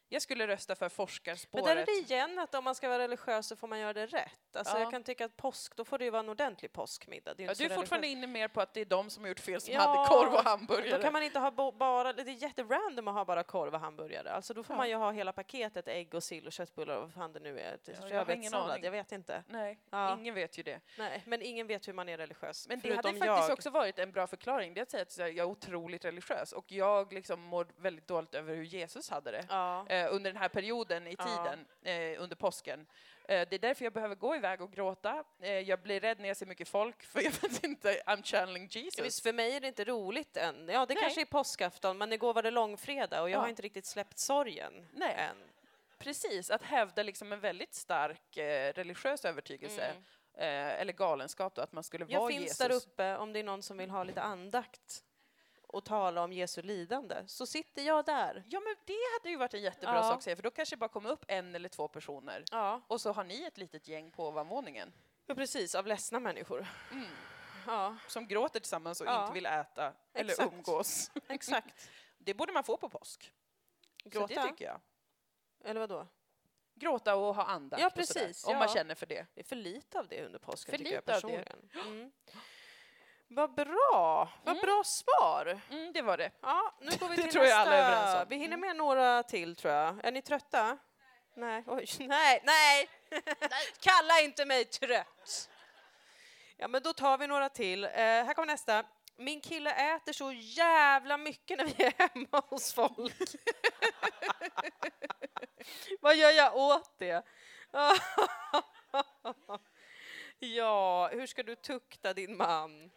Jag 0.08 0.22
skulle 0.22 0.46
rösta 0.46 0.74
för 0.74 0.84
Men 0.84 0.90
forskarspåret. 0.90 1.64
där 1.64 1.76
är 1.76 1.86
det 1.86 1.92
igen 1.92 2.38
att 2.38 2.54
om 2.54 2.64
man 2.64 2.74
ska 2.74 2.88
vara 2.88 2.98
religiös 2.98 3.46
så 3.46 3.56
får 3.56 3.68
man 3.68 3.78
göra 3.78 3.92
det 3.92 4.06
rätt. 4.06 4.47
Alltså 4.56 4.76
Ja. 4.76 4.80
jag 4.82 4.90
kan 4.90 5.02
tycka 5.02 5.24
att 5.24 5.36
påsk, 5.36 5.76
då 5.76 5.84
får 5.84 5.98
det 5.98 6.04
ju 6.04 6.10
vara 6.10 6.20
en 6.20 6.28
ordentlig 6.28 6.72
påskmiddag. 6.72 7.34
Det 7.34 7.44
är 7.44 7.48
ja, 7.48 7.54
du 7.58 7.64
är 7.64 7.68
fortfarande 7.76 8.06
inne 8.08 8.26
mer 8.26 8.48
på 8.48 8.60
att 8.60 8.74
det 8.74 8.80
är 8.80 8.84
de 8.84 9.10
som 9.10 9.22
har 9.24 9.28
gjort 9.28 9.40
fel 9.40 9.60
som 9.60 9.74
Ja, 9.74 9.80
hade 9.80 10.08
korv 10.08 10.34
och 10.34 10.44
hamburgare. 10.44 10.96
Då 10.96 11.02
kan 11.02 11.12
man 11.12 11.22
inte 11.22 11.38
ha 11.38 11.72
bara, 11.72 12.12
det 12.12 12.22
är 12.22 12.42
jätterandom 12.42 13.08
att 13.08 13.14
ha 13.14 13.24
bara 13.24 13.42
korv 13.42 13.74
och 13.74 13.80
hamburgare. 13.80 14.32
Alltså 14.32 14.54
då 14.54 14.62
får 14.62 14.74
man 14.74 14.88
ju 14.88 14.94
ha 14.94 15.10
hela 15.10 15.32
paketet, 15.32 15.88
ägg 15.88 16.14
och 16.14 16.22
sill 16.22 16.46
och 16.46 16.52
köttbullar 16.52 16.96
och 16.96 17.02
vad 17.02 17.12
fan 17.12 17.32
det 17.32 17.40
nu 17.40 17.60
är. 17.60 17.78
jag 18.10 18.24
har 18.24 18.30
ingen 18.30 18.54
aning. 18.54 18.84
jag 18.84 18.90
vet 18.90 19.12
inte. 19.12 19.42
Nej, 19.48 19.78
ingen 20.18 20.34
vet 20.34 20.58
ju 20.58 20.62
det. 20.62 20.80
Nej, 20.98 21.22
men 21.26 21.42
ingen 21.42 21.66
vet 21.66 21.88
hur 21.88 21.92
man 21.92 22.08
är 22.08 22.16
religiös. 22.18 22.68
Men 22.68 22.80
det 22.80 22.90
hade 22.90 23.02
faktiskt 23.02 23.24
jag. 23.26 23.50
också 23.52 23.70
varit 23.70 23.98
en 23.98 24.12
bra 24.12 24.26
förklaring, 24.26 24.74
det 24.74 24.80
är 24.80 24.82
att 24.82 24.90
säga 24.90 25.02
att 25.02 25.18
jag 25.18 25.38
är 25.38 25.44
otroligt 25.44 26.04
religiös 26.04 26.52
och 26.52 26.72
jag 26.72 27.12
liksom 27.12 27.40
mår 27.40 27.66
väldigt 27.76 28.06
dåligt 28.06 28.34
över 28.34 28.54
hur 28.54 28.64
Jesus 28.64 29.10
hade 29.10 29.30
det. 29.30 29.46
Eh, 29.88 30.14
under 30.14 30.30
den 30.32 30.36
här 30.42 30.48
perioden 30.48 31.06
i 31.06 31.16
tiden, 31.16 31.66
eh, 31.82 32.22
under 32.22 32.36
påsken. 32.36 32.86
Eh, 33.28 33.48
det 33.50 33.54
är 33.56 33.58
därför 33.58 33.84
jag 33.84 33.92
behöver 33.92 34.14
gå 34.14 34.36
iväg 34.36 34.60
och 34.60 34.72
gråta. 34.72 35.24
Eh, 35.40 35.50
jag 35.52 35.80
blir 35.82 36.00
rädd 36.00 36.20
när 36.20 36.28
jag 36.28 36.36
ser 36.36 36.46
mycket 36.46 36.68
folk, 36.68 37.02
för 37.02 37.20
jag 37.20 37.30
vet 37.30 37.64
inte, 37.64 38.02
I'm 38.06 38.22
channeling 38.22 38.68
Jesus. 38.70 39.04
Visst, 39.04 39.22
för 39.22 39.32
mig 39.32 39.56
är 39.56 39.60
det 39.60 39.66
inte 39.68 39.84
roligt 39.84 40.36
än. 40.36 40.68
Ja, 40.68 40.86
det 40.86 40.94
Nej. 40.94 41.02
kanske 41.02 41.20
är 41.20 41.24
påskafton, 41.24 41.98
men 41.98 42.12
igår 42.12 42.34
var 42.34 42.42
det 42.42 42.50
långfredag 42.50 43.22
och 43.22 43.30
jag 43.30 43.36
Ja. 43.36 43.40
har 43.40 43.48
inte 43.48 43.62
riktigt 43.62 43.86
släppt 43.86 44.18
sorgen 44.18 44.88
Nej. 44.92 45.14
än. 45.18 45.36
Precis, 45.98 46.50
att 46.50 46.62
hävda 46.62 47.02
liksom 47.02 47.32
en 47.32 47.40
väldigt 47.40 47.74
stark 47.74 48.36
eh, 48.36 48.72
religiös 48.72 49.24
övertygelse, 49.24 49.84
Mm. 49.84 50.02
eh, 50.74 50.80
eller 50.80 50.92
galenskap 50.92 51.54
då, 51.54 51.62
att 51.62 51.72
man 51.72 51.84
skulle 51.84 52.06
Jag 52.08 52.20
vara 52.20 52.30
finns 52.30 52.42
Jesus. 52.42 52.58
där 52.58 52.72
uppe 52.72 53.16
om 53.16 53.32
det 53.32 53.38
är 53.38 53.44
någon 53.44 53.62
som 53.62 53.76
vill 53.78 53.90
ha 53.90 54.04
lite 54.04 54.22
andakt 54.22 55.04
och 55.68 55.84
tala 55.84 56.22
om 56.24 56.32
Jesu 56.32 56.62
lidande. 56.62 57.16
Så 57.26 57.46
sitter 57.46 57.82
jag 57.82 58.04
där. 58.04 58.44
Ja, 58.48 58.60
men 58.60 58.76
det 58.84 58.96
hade 59.18 59.30
ju 59.30 59.36
varit 59.36 59.54
en 59.54 59.62
jättebra 59.62 59.94
Ja. 59.94 60.02
sak 60.02 60.16
att 60.16 60.22
säga, 60.22 60.36
för 60.36 60.42
då 60.42 60.50
kanske 60.50 60.76
det 60.76 60.80
bara 60.80 60.88
kommer 60.88 61.10
upp 61.10 61.24
en 61.28 61.54
eller 61.54 61.68
två 61.68 61.88
personer. 61.88 62.44
Ja, 62.50 62.80
Och 62.86 63.00
så 63.00 63.12
har 63.12 63.24
ni 63.24 63.42
ett 63.44 63.58
litet 63.58 63.88
gäng 63.88 64.10
på 64.10 64.28
ovanvåningen 64.28 64.92
ja 65.26 65.34
precis. 65.34 65.74
Av 65.74 65.86
ledsna 65.86 66.20
människor. 66.20 66.66
Ja, 67.66 67.96
som 68.08 68.26
gråter 68.26 68.60
tillsammans 68.60 69.00
och 69.00 69.06
Ja. 69.06 69.22
inte 69.22 69.34
vill 69.34 69.46
äta 69.46 69.92
eller 70.12 70.30
Exakt. 70.30 70.52
umgås. 70.52 71.10
exakt. 71.28 71.88
Det 72.18 72.34
borde 72.34 72.52
man 72.52 72.64
få 72.64 72.76
på 72.76 72.88
påsk. 72.88 73.32
Så 74.02 74.08
Gråta? 74.08 74.26
det 74.34 74.48
tycker 74.48 74.64
jag. 74.64 74.80
Eller 75.64 75.80
vad 75.80 75.88
då? 75.88 76.06
Gråta 76.74 77.16
och 77.16 77.34
ha 77.34 77.44
andakt 77.44 77.80
Ja, 77.80 77.86
och 77.86 77.92
sådär, 78.06 78.20
precis, 78.24 78.44
om 78.44 78.56
man 78.56 78.68
känner 78.68 78.94
för 78.94 79.06
det. 79.06 79.26
Det 79.34 79.40
är 79.40 79.44
för 79.44 79.56
lite 79.56 79.98
av 79.98 80.08
det 80.08 80.24
under 80.26 80.38
påsken 80.38 80.72
För 80.72 80.78
tycker 80.78 80.92
jag 80.92 81.00
lite 81.00 81.14
av 81.16 81.22
det. 81.22 81.44
personligen. 81.44 81.70
Mm. 81.86 82.12
Vad 83.28 83.54
bra! 83.54 84.28
Vad 84.44 84.56
Mm. 84.56 84.66
bra 84.66 84.82
svar! 84.84 85.60
Mm, 85.70 85.92
det 85.92 86.02
var 86.02 86.16
det. 86.16 86.30
Ja, 86.40 86.74
nu 86.80 86.90
går 86.96 87.08
vi 87.08 87.16
Det 87.16 87.22
till 87.22 87.32
tror 87.32 87.44
jag 87.44 87.58
nästa. 87.58 87.60
alla 87.70 87.76
är 87.76 87.92
överens 87.92 88.22
om. 88.22 88.28
Vi 88.28 88.36
hinner 88.36 88.56
med 88.56 88.76
några 88.76 89.22
till 89.22 89.56
tror 89.56 89.74
jag. 89.74 90.04
Är 90.04 90.12
ni 90.12 90.22
trötta? 90.22 90.78
Nej. 91.34 91.64
Oj, 91.66 91.86
nej, 92.08 92.40
nej! 92.44 92.88
Kalla 93.80 94.20
inte 94.20 94.44
mig 94.44 94.64
trött! 94.64 95.50
Ja, 96.56 96.68
men 96.68 96.82
då 96.82 96.92
tar 96.92 97.18
vi 97.18 97.26
några 97.26 97.48
till. 97.48 97.84
Eh, 97.84 97.90
här 97.94 98.34
kommer 98.34 98.46
nästa. 98.46 98.84
Min 99.16 99.40
kille 99.40 99.94
äter 99.94 100.12
så 100.12 100.32
jävla 100.32 101.16
mycket 101.18 101.58
när 101.58 101.64
vi 101.64 101.84
är 101.84 101.92
hemma 101.98 102.42
hos 102.48 102.72
folk. 102.74 103.14
Vad 106.00 106.16
gör 106.16 106.30
jag 106.30 106.56
åt 106.56 106.98
det? 106.98 107.22
ja, 110.38 111.08
hur 111.12 111.26
ska 111.26 111.42
du 111.42 111.56
tukta 111.56 112.14
din 112.14 112.36
man 112.36 112.90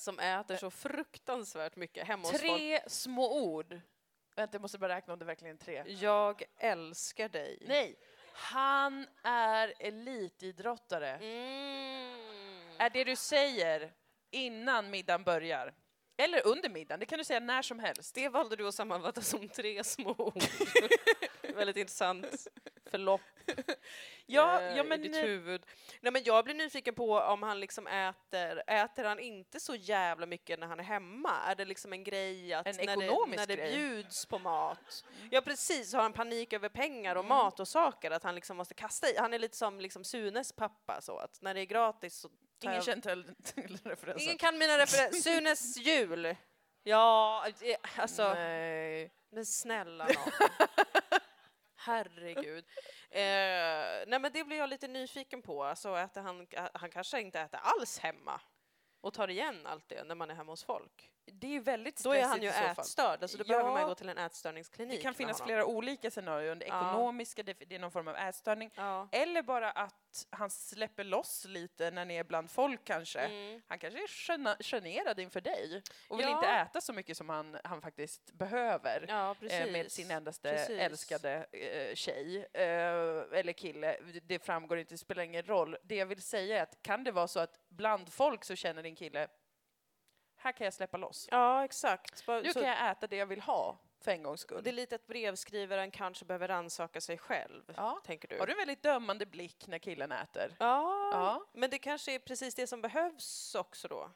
som 0.00 0.18
äter 0.18 0.56
så 0.56 0.70
fruktansvärt 0.70 1.76
mycket 1.76 2.06
hemma 2.06 2.22
hos 2.22 2.30
folk? 2.30 2.42
Tre 2.42 2.80
små 2.86 3.42
ord. 3.42 3.80
Vänta, 4.36 4.54
jag 4.54 4.62
måste 4.62 4.78
bara 4.78 4.96
räkna 4.96 5.12
om 5.12 5.18
det 5.18 5.24
verkligen 5.24 5.56
är 5.56 5.60
tre. 5.60 5.84
Jag 5.86 6.42
älskar 6.56 7.28
dig. 7.28 7.58
Nej. 7.68 7.96
Han 8.32 9.06
är 9.22 9.74
elitidrottare. 9.78 11.10
Mm. 11.10 12.20
Är 12.78 12.90
det 12.90 13.04
du 13.04 13.16
säger 13.16 13.92
innan 14.30 14.90
middagen 14.90 15.24
börjar? 15.24 15.74
Eller 16.16 16.46
under 16.46 16.68
middagen, 16.68 17.00
det 17.00 17.06
kan 17.06 17.18
du 17.18 17.24
säga 17.24 17.40
när 17.40 17.62
som 17.62 17.78
helst. 17.78 18.14
Det 18.14 18.28
valde 18.28 18.56
du 18.56 18.68
att 18.68 18.74
sammanfatta 18.74 19.20
som 19.20 19.48
tre 19.48 19.84
små 19.84 20.14
ord. 20.18 20.42
Väldigt 21.54 21.76
intressant 21.76 22.48
förlopp 22.90 23.20
Ja, 24.26 24.60
eh, 24.60 24.76
ja 24.76 24.84
men... 24.84 25.04
i 25.04 25.08
ditt 25.08 25.22
huvud. 25.22 25.66
Nej, 26.00 26.12
men 26.12 26.22
jag 26.24 26.44
blir 26.44 26.54
nyfiken 26.54 26.94
på 26.94 27.18
om 27.18 27.42
han 27.42 27.60
liksom 27.60 27.86
äter, 27.86 28.62
äter 28.66 29.04
han 29.04 29.18
inte 29.18 29.60
så 29.60 29.74
jävla 29.74 30.26
mycket 30.26 30.58
när 30.58 30.66
han 30.66 30.80
är 30.80 30.84
hemma? 30.84 31.30
Är 31.46 31.54
det 31.54 31.64
liksom 31.64 31.92
en 31.92 32.04
grej 32.04 32.54
att 32.54 32.66
En 32.66 32.76
när, 32.76 32.96
det, 32.96 33.36
när 33.36 33.46
det 33.46 33.56
grej? 33.56 33.76
bjuds 33.76 34.26
på 34.26 34.38
mat? 34.38 35.04
Ja 35.30 35.40
precis, 35.40 35.92
har 35.94 36.02
han 36.02 36.12
panik 36.12 36.52
över 36.52 36.68
pengar 36.68 37.16
och 37.16 37.24
Mm. 37.24 37.28
mat 37.28 37.60
och 37.60 37.68
saker 37.68 38.10
att 38.10 38.22
han 38.22 38.34
liksom 38.34 38.56
måste 38.56 38.74
kasta 38.74 39.08
i? 39.08 39.16
Han 39.18 39.34
är 39.34 39.38
lite 39.38 39.56
som 39.56 39.80
liksom 39.80 40.04
Sunes 40.04 40.52
pappa 40.52 41.00
så 41.00 41.18
att 41.18 41.42
när 41.42 41.54
det 41.54 41.60
är 41.60 41.64
gratis 41.66 42.14
så 42.16 42.30
Ingen 42.62 42.74
jag 42.74 42.84
känner 42.84 43.02
till, 43.02 43.34
till 43.42 43.78
referensen. 43.84 44.22
Ingen 44.22 44.38
kan 44.38 44.58
mina 44.58 44.78
referenser. 44.78 45.20
Sunes 45.34 45.76
jul. 45.76 46.36
Ja, 46.82 47.44
eh, 47.62 47.76
alltså. 47.96 48.34
Nej. 48.34 49.10
Men 49.32 49.46
snälla 49.46 50.04
nån. 50.04 50.14
Herregud. 51.80 52.64
Eh, 53.10 54.06
nej 54.06 54.20
men 54.20 54.32
det 54.32 54.44
blir 54.44 54.56
jag 54.58 54.68
lite 54.68 54.88
nyfiken 54.88 55.42
på. 55.42 55.64
Alltså 55.64 55.96
äter 55.96 56.20
han, 56.20 56.46
han 56.74 56.90
kanske 56.90 57.20
inte 57.20 57.40
äter 57.40 57.60
alls 57.62 57.98
hemma 57.98 58.40
och 59.00 59.14
tar 59.14 59.28
igen 59.30 59.66
allt 59.66 59.88
det 59.88 60.04
när 60.04 60.14
man 60.14 60.30
är 60.30 60.34
hemma 60.34 60.52
hos 60.52 60.64
folk. 60.64 61.10
Det 61.32 61.56
är 61.56 61.60
väldigt 61.60 62.02
Då 62.04 62.12
är 62.14 62.22
han 62.24 62.42
ju 62.42 62.48
ätstörd, 62.48 63.22
alltså 63.22 63.38
då 63.38 63.44
Ja. 63.46 63.48
behöver 63.48 63.70
man 63.70 63.88
gå 63.88 63.94
till 63.94 64.08
en 64.08 64.18
ätstörningsklinik. 64.18 64.96
Det 64.98 65.02
kan 65.02 65.14
finnas 65.14 65.42
flera 65.42 65.64
olika 65.66 66.10
scenarion. 66.10 66.58
Det 66.58 66.66
Ja. 66.66 66.88
ekonomiska, 66.90 67.42
det, 67.42 67.52
det 67.68 67.74
är 67.74 67.78
någon 67.78 67.90
form 67.90 68.08
av 68.08 68.16
ätstörning. 68.16 68.70
Ja. 68.74 69.08
Eller 69.12 69.42
bara 69.42 69.70
att 69.70 70.26
han 70.30 70.50
släpper 70.50 71.04
loss 71.04 71.44
lite 71.44 71.90
när 71.90 72.04
ni 72.04 72.14
är 72.16 72.24
bland 72.24 72.50
folk 72.50 72.84
kanske. 72.84 73.20
Mm. 73.20 73.62
Han 73.66 73.78
kanske 73.78 74.02
är 74.02 74.06
gena- 74.08 74.56
generad 74.60 75.18
inför 75.20 75.40
dig 75.40 75.82
och 76.08 76.18
vill 76.18 76.26
Ja. 76.26 76.34
inte 76.36 76.48
äta 76.48 76.80
så 76.80 76.92
mycket 76.92 77.16
som 77.16 77.28
han, 77.28 77.58
han 77.64 77.82
faktiskt 77.82 78.32
behöver. 78.32 79.04
ja, 79.08 79.34
eh, 79.50 79.70
med 79.72 79.92
sin 79.92 80.10
endaste 80.10 80.52
Precis. 80.52 80.78
älskade 80.80 81.46
eh, 81.52 81.94
tjej 81.94 82.36
eh, 82.52 82.62
eller 83.38 83.52
kille. 83.52 83.96
Det 84.22 84.44
framgår 84.44 84.78
inte, 84.78 84.94
det 84.94 84.98
spelar 84.98 85.22
ingen 85.22 85.42
roll. 85.42 85.76
Det 85.82 85.94
jag 85.96 86.06
vill 86.06 86.22
säga 86.22 86.58
är 86.58 86.62
att 86.62 86.82
kan 86.82 87.04
det 87.04 87.12
vara 87.12 87.28
så 87.28 87.40
att 87.40 87.58
bland 87.80 88.12
folk 88.12 88.44
så 88.44 88.56
känner 88.56 88.82
din 88.82 88.96
kille 88.96 89.28
här 90.36 90.52
kan 90.52 90.64
jag 90.64 90.74
släppa 90.74 90.96
loss. 90.96 91.28
Ja, 91.30 91.64
exakt. 91.64 92.26
Bara- 92.26 92.40
Nu 92.40 92.52
så- 92.52 92.60
kan 92.60 92.68
jag 92.68 92.90
äta 92.90 93.06
det 93.06 93.16
jag 93.16 93.26
vill 93.26 93.40
ha 93.40 93.76
för 94.00 94.10
en 94.10 94.22
gångs 94.22 94.40
skull. 94.40 94.62
Det 94.64 94.70
är 94.70 94.74
lite 94.74 94.94
att 94.94 95.06
brevskrivaren 95.06 95.90
kanske 95.90 96.24
behöver 96.24 96.48
rannsaka 96.48 97.00
sig 97.00 97.18
själv, 97.18 97.72
Ja. 97.76 98.00
tänker 98.04 98.28
du? 98.28 98.38
Har 98.38 98.46
du 98.46 98.52
en 98.52 98.58
väldigt 98.58 98.82
dömande 98.82 99.26
blick 99.26 99.66
när 99.66 99.78
killen 99.78 100.12
äter? 100.12 100.56
Ja, 100.58 101.10
Ja. 101.12 101.44
men 101.52 101.70
det 101.70 101.78
kanske 101.78 102.14
är 102.14 102.18
precis 102.18 102.54
det 102.54 102.66
som 102.66 102.80
behövs 102.82 103.54
också 103.54 103.88
då. 103.88 104.10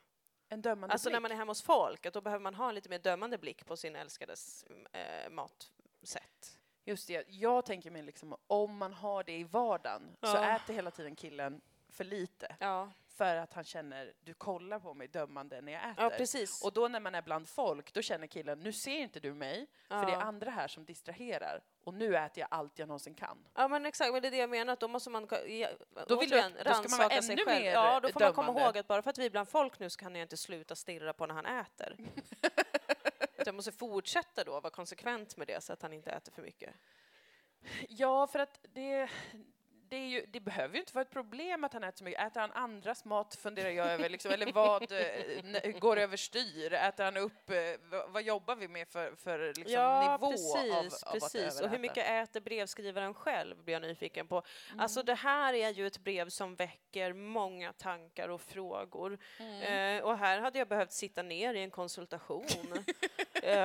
En 0.49 0.63
dömande 0.63 0.93
Alltså 0.93 1.09
blick? 1.09 1.13
när 1.13 1.21
man 1.21 1.31
är 1.31 1.37
hemma 1.37 1.51
hos 1.51 1.63
folk, 1.63 2.07
att 2.07 2.15
då 2.15 2.21
behöver 2.21 2.43
man 2.43 2.55
ha 2.55 2.69
en 2.69 2.75
lite 2.75 2.89
mer 2.89 2.99
dömande 2.99 3.39
blick 3.39 3.67
på 3.67 3.77
sin 3.77 3.97
älskades 3.97 4.65
eh, 4.93 5.31
matsätt. 5.31 6.59
Just 6.85 7.09
det, 7.09 7.25
jag 7.29 7.65
tänker 7.65 7.91
mig 7.91 8.03
liksom 8.03 8.37
om 8.47 8.77
man 8.77 8.93
har 8.93 9.25
det 9.25 9.33
i 9.39 9.45
vardagen 9.45 10.17
så 10.21 10.27
Ja. 10.37 10.57
äter 10.57 10.75
hela 10.75 10.91
tiden 10.91 11.17
killen 11.17 11.61
för 11.89 12.05
lite 12.05 12.57
Ja, 12.61 12.91
för 13.17 13.37
att 13.37 13.55
han 13.55 13.65
känner 13.65 14.13
du 14.25 14.35
kollar 14.35 14.79
på 14.79 14.95
mig 14.95 15.09
dömande 15.09 15.61
när 15.61 15.73
jag 15.73 15.91
äter. 15.91 16.05
ja 16.05 16.11
precis. 16.11 16.65
Och 16.65 16.73
då 16.73 16.89
när 16.89 17.01
man 17.01 17.15
är 17.15 17.23
bland 17.23 17.49
folk, 17.49 17.93
då 17.93 18.03
känner 18.03 18.27
killen 18.27 18.61
nu 18.61 18.73
ser 18.73 18.99
inte 18.99 19.21
du 19.21 19.35
mig 19.35 19.67
för 19.89 20.07
det 20.07 20.13
är 20.13 20.17
Ja. 20.17 20.23
andra 20.23 20.51
här 20.51 20.69
som 20.69 20.85
distraherar 20.85 21.63
och 21.85 21.95
nu 21.95 22.17
äter 22.17 22.41
jag 22.41 22.49
allt 22.51 22.79
jag 22.79 22.89
någonsin 22.89 23.15
kan. 23.15 23.39
Ja 23.55 23.69
men 23.69 23.87
exakt, 23.87 24.13
men 24.13 24.23
det 24.23 24.29
är 24.29 24.31
det 24.31 24.37
jag 24.37 24.51
menar, 24.51 24.73
att 24.73 24.81
då 24.81 24.89
måste 24.89 25.11
man 25.11 25.29
ja, 25.31 25.69
Då 26.09 26.21
vill 26.21 26.31
du 26.31 26.37
återigen, 26.37 26.57
att- 26.59 26.65
då 26.65 26.75
ska 26.75 26.89
man 26.89 26.99
vara 26.99 27.09
ännu 27.19 27.37
själv. 27.37 27.47
mer 27.63 27.73
Ja, 27.73 28.01
då 28.01 28.09
får 28.09 28.21
man 28.21 28.33
komma 28.33 28.47
dömande. 28.47 28.67
ihåg 28.67 28.79
att 28.79 28.87
bara 28.87 29.03
för 29.03 29.11
att 29.11 29.19
vi 29.19 29.27
är 29.27 29.31
bland 29.31 29.49
folk 29.49 29.79
nu 29.79 29.91
så 29.91 29.99
kan 29.99 30.15
jag 30.15 30.23
inte 30.25 30.37
sluta 30.37 30.75
stirra 30.77 31.13
på 31.13 31.27
när 31.27 31.35
han 31.35 31.47
äter. 31.47 31.97
Jag 33.47 33.55
måste 33.55 33.73
fortsätta 33.73 34.45
då 34.45 34.61
vara 34.61 34.71
konsekvent 34.71 35.37
med 35.37 35.47
det 35.47 35.61
så 35.65 35.73
att 35.73 35.83
han 35.83 35.93
inte 35.93 36.11
äter 36.11 36.33
för 36.33 36.43
mycket. 36.43 36.75
Ja, 37.89 38.27
för 38.27 38.39
att 38.39 38.59
det, 38.75 39.11
det, 39.89 40.07
ju, 40.07 40.27
det 40.29 40.41
behöver 40.41 40.75
ju 40.75 40.81
inte 40.81 40.95
vara 40.95 41.03
ett 41.03 41.11
problem 41.11 41.65
att 41.65 41.73
han 41.73 41.85
äter 41.85 41.99
så 41.99 42.05
mycket. 42.05 42.27
Äter 42.27 42.41
han 42.41 42.53
andras 42.53 43.05
mat 43.05 43.35
funderar 43.35 43.71
jag 43.71 43.87
över, 43.87 44.09
liksom, 44.09 44.31
eller 44.31 44.53
vad 44.53 44.93
eh, 45.63 45.79
går 45.79 45.97
överstyr? 45.97 46.73
Äter 46.73 47.05
han 47.05 47.17
upp, 47.17 47.51
eh, 47.51 47.57
vad, 48.09 48.23
jobbar 48.23 48.57
vi 48.57 48.69
med 48.69 48.89
för, 48.89 49.15
för 49.17 49.47
liksom, 49.47 49.73
ja, 49.73 50.13
nivå 50.13 50.31
precis, 50.31 51.03
av, 51.03 51.15
av 51.15 51.21
precis. 51.21 51.61
Och 51.61 51.69
hur 51.69 51.79
mycket 51.79 52.07
äter 52.07 52.41
brevskrivaren 52.41 53.15
själv 53.15 53.65
blir 53.65 53.75
jag 53.75 53.83
nyfiken 53.83 54.27
på. 54.27 54.43
Mm. 54.69 54.81
Alltså 54.81 55.03
det 55.03 55.15
här 55.15 55.55
är 55.55 55.71
ju 55.71 55.87
ett 55.87 55.99
brev 55.99 56.29
som 56.29 56.57
väcker 56.57 57.13
många 57.13 57.73
tankar 57.73 58.29
och 58.29 58.41
frågor. 58.41 59.19
Mm. 59.39 59.99
Eh, 59.99 60.05
och 60.05 60.19
här 60.19 60.41
hade 60.41 60.59
jag 60.59 60.69
behövt 60.69 60.93
sitta 60.93 61.23
ner 61.23 61.55
i 61.55 61.63
en 61.63 61.71
konsultation 61.71 62.45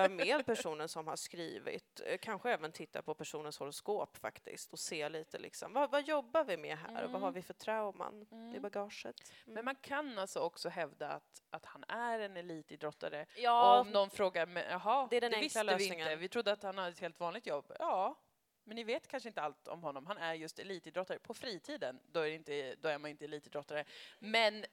med 0.09 0.45
personen 0.45 0.89
som 0.89 1.07
har 1.07 1.15
skrivit. 1.15 2.01
Eh, 2.05 2.17
kanske 2.17 2.51
även 2.51 2.71
titta 2.71 3.01
på 3.01 3.13
personens 3.13 3.59
horoskop 3.59 4.17
faktiskt 4.17 4.73
och 4.73 4.79
se 4.79 5.09
lite 5.09 5.39
liksom, 5.39 5.73
vad, 5.73 5.91
vad 5.91 6.03
jobbar 6.07 6.43
vi 6.43 6.57
med 6.57 6.77
här 6.77 7.03
och 7.05 7.11
vad 7.11 7.21
har 7.21 7.31
vi 7.31 7.41
för 7.41 7.53
trauman 7.53 8.21
i 8.21 8.27
Mm. 8.35 8.61
bagaget? 8.61 9.15
Men 9.45 9.65
man 9.65 9.75
kan 9.75 10.17
alltså 10.19 10.39
också 10.39 10.69
hävda 10.69 11.09
att, 11.09 11.41
att 11.49 11.65
han 11.65 11.83
är 11.87 12.19
en 12.19 12.37
elitidrottare. 12.37 13.25
Ja, 13.35 13.79
Om 13.79 13.89
någon 13.91 14.09
frågar, 14.09 14.45
men, 14.45 14.63
jaha, 14.69 15.07
Det 15.09 15.17
är 15.17 15.21
den 15.21 15.33
enkla 15.33 15.41
visste 15.43 15.59
vi 15.63 15.65
lösningen. 15.65 16.07
inte. 16.07 16.15
Vi 16.15 16.27
trodde 16.29 16.51
att 16.51 16.63
han 16.63 16.77
hade 16.77 16.89
ett 16.89 16.99
helt 16.99 17.19
vanligt 17.19 17.47
jobb. 17.47 17.73
Ja, 17.79 18.19
men 18.63 18.75
ni 18.75 18.83
vet 18.83 19.07
kanske 19.07 19.29
inte 19.29 19.41
allt 19.41 19.67
om 19.67 19.83
honom. 19.83 20.05
Han 20.05 20.17
är 20.17 20.33
just 20.33 20.59
elitidrottare. 20.59 21.19
På 21.19 21.33
fritiden, 21.33 21.99
då 22.11 22.19
är, 22.19 22.25
det 22.29 22.35
inte, 22.35 22.75
då 22.75 22.89
är 22.89 22.97
man 22.97 23.11
inte 23.11 23.25
elitidrottare. 23.25 23.85
Men 24.19 24.63
eh, 24.63 24.67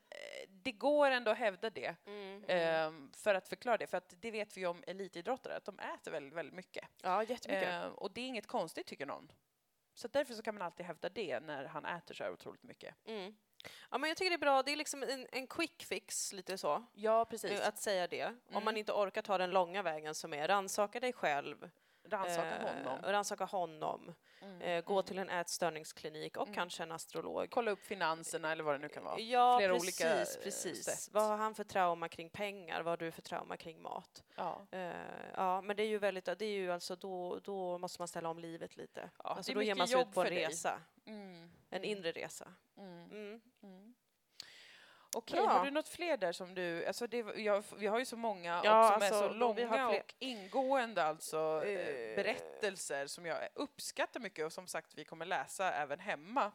det 0.49 0.72
går 0.72 1.11
ändå 1.11 1.30
att 1.30 1.38
hävda 1.38 1.70
det. 1.70 1.97
mm. 2.07 2.44
ehm, 2.49 3.12
för 3.16 3.34
att 3.34 3.49
förklara 3.49 3.76
det. 3.76 3.86
För 3.86 3.97
att 3.99 4.14
det 4.20 4.30
vet 4.30 4.57
vi 4.57 4.66
om 4.66 4.84
elitidrottare, 4.86 5.57
att 5.57 5.64
de 5.64 5.78
äter 5.78 6.11
väldigt, 6.11 6.32
väldigt 6.34 6.55
mycket. 6.55 6.88
ja 7.03 7.22
jättemycket. 7.22 7.68
Ehm, 7.68 7.92
och 7.92 8.11
det 8.12 8.20
är 8.20 8.26
inget 8.26 8.47
konstigt, 8.47 8.86
tycker 8.86 9.07
någon. 9.07 9.32
Så 9.94 10.09
därför 10.09 10.34
så 10.34 10.42
kan 10.42 10.55
man 10.55 10.62
alltid 10.62 10.86
hävda 10.86 11.09
det 11.09 11.40
när 11.40 11.64
han 11.64 11.84
äter 11.86 12.14
så 12.14 12.24
här 12.24 12.30
otroligt 12.32 12.62
mycket. 12.62 12.94
Mm. 13.07 13.36
Ja, 13.90 13.99
men 13.99 14.09
jag 14.09 14.16
tycker 14.16 14.30
det 14.30 14.36
är 14.36 14.38
bra. 14.38 14.62
Det 14.62 14.72
är 14.72 14.76
liksom 14.76 15.03
en, 15.03 15.26
en 15.32 15.47
quick 15.47 15.84
fix, 15.84 16.32
lite 16.32 16.59
så. 16.59 16.86
Ja, 16.94 17.24
precis. 17.24 17.61
eh, 17.61 17.68
Att 17.68 17.78
säga 17.78 18.07
det. 18.07 18.24
Om 18.26 18.36
Mm. 18.51 18.64
man 18.64 18.76
inte 18.76 18.92
orkar 18.92 19.22
ta 19.22 19.38
den 19.38 19.51
långa 19.51 19.82
vägen 19.82 20.14
som 20.14 20.34
är 20.34 20.49
rannsaka 20.49 21.01
dig 21.01 21.12
själv. 21.12 21.70
Rannsaka 22.11 22.57
Eh, 22.57 22.74
honom. 22.74 22.98
rannsaka 23.02 23.44
honom. 23.44 24.14
Mm, 24.42 24.61
Eh, 24.61 24.84
gå 24.84 24.92
mm. 24.92 25.04
till 25.04 25.18
en 25.18 25.30
ätstörningsklinik 25.30 26.36
och 26.36 26.42
Mm. 26.46 26.54
kanske 26.54 26.82
en 26.82 26.92
astrolog. 26.92 27.50
Kolla 27.50 27.70
upp 27.70 27.82
finanserna 27.86 28.52
eller 28.52 28.64
vad 28.64 28.74
det 28.74 28.78
nu 28.78 28.88
kan 28.88 29.04
vara. 29.04 29.20
Ja, 29.20 29.59
Flera 29.59 29.72
precis, 29.74 30.00
olika, 30.00 30.20
eh, 30.20 30.26
precis. 30.42 30.84
sätt. 30.84 31.14
Vad 31.14 31.22
har 31.24 31.36
han 31.36 31.54
för 31.54 31.64
trauma 31.64 32.09
kring 32.09 32.30
pengar? 32.30 32.82
Vad 32.82 32.92
har 32.92 32.96
du 32.96 33.12
för 33.12 33.22
trauma 33.22 33.57
kring 33.57 33.82
mat? 33.82 34.24
Ja. 34.36 34.66
Eh, 34.70 34.92
ja, 35.34 35.61
men 35.61 35.76
det 35.76 35.82
är 35.82 35.86
ju 35.88 35.98
väldigt, 35.98 36.24
det 36.24 36.44
är 36.44 36.50
ju 36.50 36.72
alltså 36.72 36.96
då, 36.96 37.38
då 37.44 37.78
måste 37.78 38.00
man 38.00 38.09
ställa 38.09 38.28
om 38.28 38.38
livet 38.38 38.76
lite. 38.76 39.11
Ja, 39.24 39.30
alltså 39.30 39.52
då 39.52 39.62
ger 39.62 39.74
man 39.74 39.88
sig 39.88 40.00
ut 40.02 40.12
på 40.14 40.20
en 40.22 40.28
resa, 40.30 40.80
Mm. 41.07 41.50
en 41.70 41.84
inre 41.84 42.12
resa. 42.12 42.48
Okej, 45.16 45.40
Bra. 45.40 45.48
har 45.48 45.64
du 45.64 45.70
något 45.70 45.88
fler 45.88 46.16
där 46.16 46.32
som 46.32 46.54
du... 46.54 46.86
Alltså 46.86 47.06
det, 47.06 47.16
jag, 47.36 47.64
vi 47.76 47.86
har 47.86 47.98
ju 47.98 48.04
så 48.04 48.16
många 48.16 48.60
Ja, 48.64 48.80
och 48.80 48.92
som 48.92 49.02
är 49.02 49.06
alltså, 49.06 49.20
så 49.20 49.46
och 49.48 49.58
vi 49.58 49.64
långa 49.64 49.88
och 49.88 50.14
ingående 50.18 51.04
alltså, 51.04 51.62
eh, 51.64 51.70
Eh. 51.70 52.16
berättelser 52.16 53.06
som 53.06 53.26
jag 53.26 53.48
uppskattar 53.54 54.20
mycket 54.20 54.46
och 54.46 54.52
som 54.52 54.66
sagt 54.66 54.94
vi 54.94 55.04
kommer 55.04 55.26
läsa 55.26 55.72
även 55.72 55.98
hemma 56.00 56.52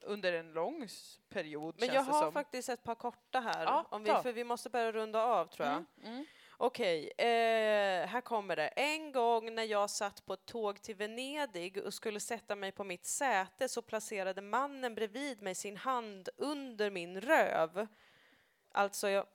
under 0.00 0.32
en 0.32 0.52
lång 0.52 0.88
period 1.28 1.74
Men 1.78 1.88
jag 1.94 2.02
har 2.02 2.22
som. 2.22 2.32
faktiskt 2.32 2.68
ett 2.68 2.82
par 2.82 2.94
korta 2.94 3.40
här, 3.40 3.64
Ja, 3.64 3.86
om 3.90 4.04
vi, 4.04 4.10
för 4.22 4.32
vi 4.32 4.44
måste 4.44 4.70
börja 4.70 4.92
runda 4.92 5.22
av 5.22 5.46
tror 5.46 5.68
jag. 5.68 5.74
Mm, 5.76 5.86
mm. 6.04 6.26
Okej, 6.58 7.12
eh, 7.18 8.06
här 8.06 8.20
kommer 8.20 8.56
det. 8.56 8.68
En 8.68 9.12
gång 9.12 9.54
när 9.54 9.62
jag 9.62 9.90
satt 9.90 10.26
på 10.26 10.32
ett 10.32 10.46
tåg 10.46 10.82
till 10.82 10.96
Venedig 10.96 11.84
och 11.84 11.94
skulle 11.94 12.20
sätta 12.20 12.56
mig 12.56 12.72
på 12.72 12.84
mitt 12.84 13.06
säte 13.06 13.68
så 13.68 13.82
placerade 13.82 14.40
mannen 14.42 14.94
bredvid 14.94 15.42
mig 15.42 15.54
sin 15.54 15.76
hand 15.76 16.28
under 16.36 16.90
min 16.90 17.20
röv. 17.20 17.86
Alltså, 18.72 19.08
jag... 19.08 19.26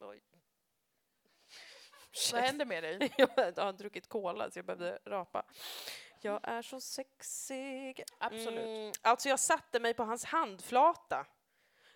Oj. 0.00 0.22
Vad 2.32 2.42
händer 2.42 2.64
med 2.64 2.82
dig? 2.82 3.12
Jag 3.18 3.28
har 3.56 3.72
druckit 3.72 4.08
cola 4.08 4.50
så 4.50 4.58
jag 4.58 4.66
behövde 4.66 4.98
rapa. 5.04 5.44
Jag 6.20 6.40
är 6.42 6.62
så 6.62 6.80
sexig. 6.80 8.04
Absolut. 8.18 8.66
Mm, 8.66 8.92
alltså 9.02 9.28
jag 9.28 9.40
satte 9.40 9.80
mig 9.80 9.94
på 9.94 10.04
hans 10.04 10.24
handflata. 10.24 11.26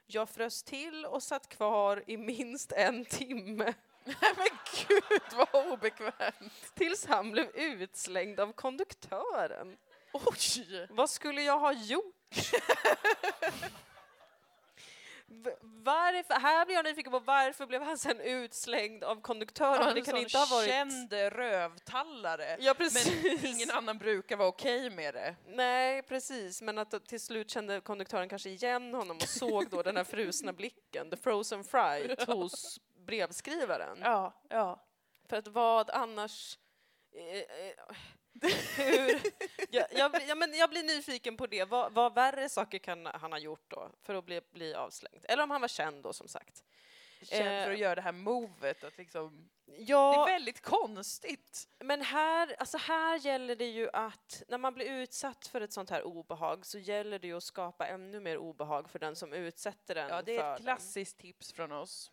Jag 0.06 0.28
frös 0.28 0.62
till 0.62 1.06
och 1.06 1.22
satt 1.22 1.48
kvar 1.48 2.04
i 2.06 2.16
minst 2.16 2.72
en 2.72 3.04
timme 3.04 3.74
Men 4.36 4.58
gud 4.88 5.22
vad 5.52 5.72
obekvämt! 5.72 6.74
tills 6.74 7.06
han 7.06 7.30
blev 7.30 7.50
utslängd 7.54 8.40
av 8.40 8.52
konduktören. 8.52 9.76
Oj! 10.12 10.86
Vad 10.90 11.10
skulle 11.10 11.42
jag 11.42 11.58
ha 11.58 11.72
gjort? 11.72 12.14
Varför, 15.60 16.34
här 16.40 16.66
blir 16.66 16.76
jag 16.76 16.84
nyfiken 16.84 17.12
på 17.12 17.18
varför 17.18 17.66
blev 17.66 17.82
han 17.82 17.98
sen 17.98 18.20
utslängd 18.20 19.04
av 19.04 19.20
konduktören? 19.20 19.88
En 19.88 19.94
det 19.94 20.02
kan 20.02 20.16
inte 20.16 20.38
ha 20.38 20.46
varit... 20.46 20.68
känd 20.68 21.12
rövtallare. 21.12 22.56
Ja, 22.60 22.74
precis. 22.74 23.22
Men 23.22 23.46
ingen 23.46 23.70
annan 23.70 23.98
brukar 23.98 24.36
vara 24.36 24.48
okej 24.48 24.90
med 24.90 25.14
det. 25.14 25.36
Nej, 25.46 26.02
precis. 26.02 26.62
Men 26.62 26.78
att 26.78 27.06
till 27.06 27.20
slut 27.20 27.50
kände 27.50 27.80
konduktören 27.80 28.28
kanske 28.28 28.50
igen 28.50 28.94
honom 28.94 29.16
och 29.16 29.28
såg 29.28 29.70
då 29.70 29.82
den 29.82 29.96
här 29.96 30.04
frusna 30.04 30.52
blicken, 30.52 31.10
the 31.10 31.16
frozen 31.16 31.64
fright, 31.64 32.26
hos 32.26 32.80
brevskrivaren. 33.04 33.98
Ja, 34.02 34.32
ja. 34.48 34.84
För 35.28 35.36
att 35.36 35.48
vad 35.48 35.90
annars... 35.90 36.58
Eh, 37.16 37.38
eh, 37.38 37.96
hur, 38.76 39.20
jag, 39.70 39.86
jag, 39.92 40.10
blir- 40.10 40.28
ja, 40.28 40.34
men 40.34 40.54
jag 40.56 40.70
blir 40.70 40.82
nyfiken 40.82 41.36
på 41.36 41.46
det. 41.46 41.64
Vad, 41.64 41.92
vad 41.92 42.14
värre 42.14 42.48
saker 42.48 42.78
kan 42.78 43.06
han 43.06 43.32
ha 43.32 43.38
gjort 43.38 43.64
då 43.70 43.90
för 44.02 44.14
att 44.14 44.24
bli, 44.24 44.40
bli 44.52 44.74
avslängd? 44.74 45.24
Eller 45.28 45.42
om 45.42 45.50
han 45.50 45.60
var 45.60 45.68
känd 45.68 46.02
då, 46.02 46.12
som 46.12 46.28
sagt. 46.28 46.64
Känd 47.22 47.44
för 47.44 47.68
Eh. 47.68 47.72
att 47.72 47.78
göra 47.78 47.94
det 47.94 48.00
här 48.00 48.12
movet. 48.12 48.84
Att 48.84 48.98
liksom, 48.98 49.50
det 49.66 49.72
Ja, 49.78 50.28
är 50.28 50.32
väldigt 50.32 50.60
konstigt. 50.62 51.68
men 51.78 52.02
här, 52.02 52.56
alltså 52.58 52.78
här 52.78 53.18
gäller 53.18 53.56
det 53.56 53.66
ju 53.70 53.90
att 53.92 54.42
när 54.48 54.58
man 54.58 54.74
blir 54.74 54.86
utsatt 54.86 55.46
för 55.46 55.60
ett 55.60 55.72
sånt 55.72 55.90
här 55.90 56.02
obehag 56.02 56.66
så 56.66 56.78
gäller 56.78 57.18
det 57.18 57.26
ju 57.26 57.36
att 57.36 57.42
skapa 57.42 57.86
ännu 57.86 58.20
mer 58.20 58.38
obehag 58.38 58.90
för 58.90 58.98
den 58.98 59.16
som 59.16 59.32
utsätter 59.32 59.94
den 59.94 60.08
Ja, 60.08 60.22
det 60.22 60.36
är 60.36 60.50
ett 60.52 60.56
den. 60.56 60.64
klassiskt 60.64 61.18
tips 61.18 61.52
från 61.52 61.72
oss. 61.72 62.10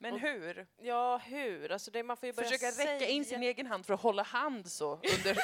Men 0.00 0.14
Och- 0.14 0.20
hur? 0.20 0.66
Ja, 0.78 1.16
hur? 1.16 1.72
Alltså 1.72 1.90
det, 1.90 2.02
man 2.02 2.16
får 2.16 2.26
ju 2.26 2.32
Försöka 2.32 2.66
räcka 2.66 2.72
säga... 2.72 3.06
in 3.08 3.24
sin 3.24 3.42
egen 3.42 3.66
hand 3.66 3.86
för 3.86 3.94
att 3.94 4.00
hålla 4.00 4.22
hand 4.22 4.66
så 4.72 4.92
under, 4.92 5.38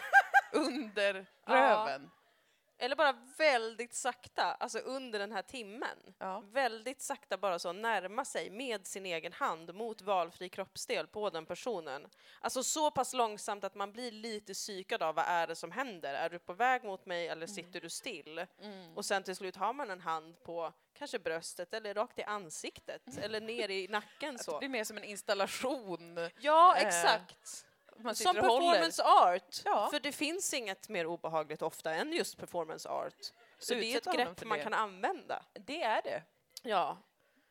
under 0.52 1.26
Ja. 1.46 1.98
Eller 2.82 2.96
bara 2.96 3.12
väldigt 3.36 3.94
sakta, 3.94 4.42
alltså 4.42 4.78
under 4.78 5.18
den 5.18 5.32
här 5.32 5.42
timmen. 5.42 6.14
Ja. 6.18 6.42
Väldigt 6.52 7.02
sakta 7.02 7.36
bara 7.36 7.58
så 7.58 7.72
närma 7.72 8.24
sig 8.24 8.50
med 8.50 8.86
sin 8.86 9.06
egen 9.06 9.32
hand 9.32 9.74
mot 9.74 10.02
valfri 10.02 10.48
kroppsdel 10.48 11.06
på 11.06 11.30
den 11.30 11.46
personen. 11.46 12.08
Alltså 12.40 12.62
så 12.62 12.90
pass 12.90 13.12
långsamt 13.14 13.64
att 13.64 13.74
man 13.74 13.92
blir 13.92 14.10
lite 14.10 14.54
psykad 14.54 15.02
av 15.02 15.14
vad 15.14 15.24
är 15.28 15.46
det 15.46 15.56
som 15.56 15.70
händer? 15.72 16.14
Är 16.14 16.30
du 16.30 16.38
på 16.38 16.52
väg 16.52 16.84
mot 16.84 17.06
mig 17.06 17.28
eller 17.28 17.46
sitter 17.46 17.80
du 17.80 17.90
still? 17.90 18.46
Mm. 18.62 18.96
Och 18.96 19.04
sen 19.04 19.22
till 19.22 19.36
slut 19.36 19.56
har 19.56 19.72
man 19.72 19.90
en 19.90 20.00
hand 20.00 20.42
på 20.42 20.72
kanske 20.98 21.18
bröstet 21.18 21.74
eller 21.74 21.94
rakt 21.94 22.18
i 22.18 22.22
ansiktet 22.22 23.02
eller 23.22 23.40
ner 23.40 23.68
i 23.68 23.88
nacken 23.88 24.38
så. 24.38 24.52
det 24.52 24.58
blir 24.58 24.68
mer 24.68 24.84
som 24.84 24.96
en 24.96 25.04
installation. 25.04 26.30
Ja, 26.40 26.76
Eh, 26.76 27.42
Man 28.02 28.14
Som 28.14 28.36
och 28.38 28.44
håller. 28.44 28.66
performance 28.72 29.02
art. 29.02 29.62
Ja. 29.64 29.88
För 29.90 30.00
det 30.00 30.12
finns 30.12 30.54
inget 30.54 30.88
mer 30.88 31.06
obehagligt 31.06 31.62
ofta 31.62 31.94
än 31.94 32.12
just 32.12 32.38
performance 32.38 32.88
art. 32.88 33.32
Så 33.58 33.74
det 33.74 33.92
är 33.92 33.96
ett 33.96 34.14
grepp 34.14 34.44
man 34.44 34.60
kan 34.60 34.74
använda. 34.74 35.42
Det 35.52 35.82
är 35.82 36.02
det. 36.02 36.22
Ja. 36.62 36.98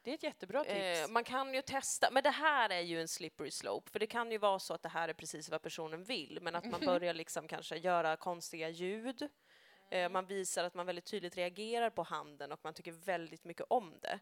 Det 0.03 0.11
är 0.11 0.15
ett 0.15 0.23
jättebra 0.23 0.63
tips. 0.63 0.75
Eh, 0.75 1.07
man 1.07 1.23
kan 1.23 1.53
ju 1.53 1.61
testa, 1.61 2.11
men 2.11 2.23
det 2.23 2.29
här 2.29 2.69
är 2.69 2.79
ju 2.79 3.01
en 3.01 3.07
slippery 3.07 3.51
slope, 3.51 3.91
för 3.91 3.99
det 3.99 4.07
kan 4.07 4.31
ju 4.31 4.37
vara 4.37 4.59
så 4.59 4.73
att 4.73 4.81
det 4.81 4.89
här 4.89 5.09
är 5.09 5.13
precis 5.13 5.49
vad 5.49 5.61
personen 5.61 6.03
vill, 6.03 6.39
men 6.41 6.55
att 6.55 6.65
man 6.65 6.81
börjar 6.85 7.13
liksom 7.13 7.47
kanske 7.47 7.77
göra 7.77 8.15
konstiga 8.15 8.69
ljud. 8.69 9.29
Eh, 9.91 10.09
man 10.09 10.25
visar 10.25 10.63
att 10.63 10.73
man 10.73 10.85
väldigt 10.85 11.05
tydligt 11.05 11.37
reagerar 11.37 11.89
på 11.89 12.03
handen 12.03 12.51
och 12.51 12.59
man 12.63 12.73
tycker 12.73 12.91
väldigt 12.91 13.43
mycket 13.43 13.65
om 13.69 13.99
det. 14.01 14.19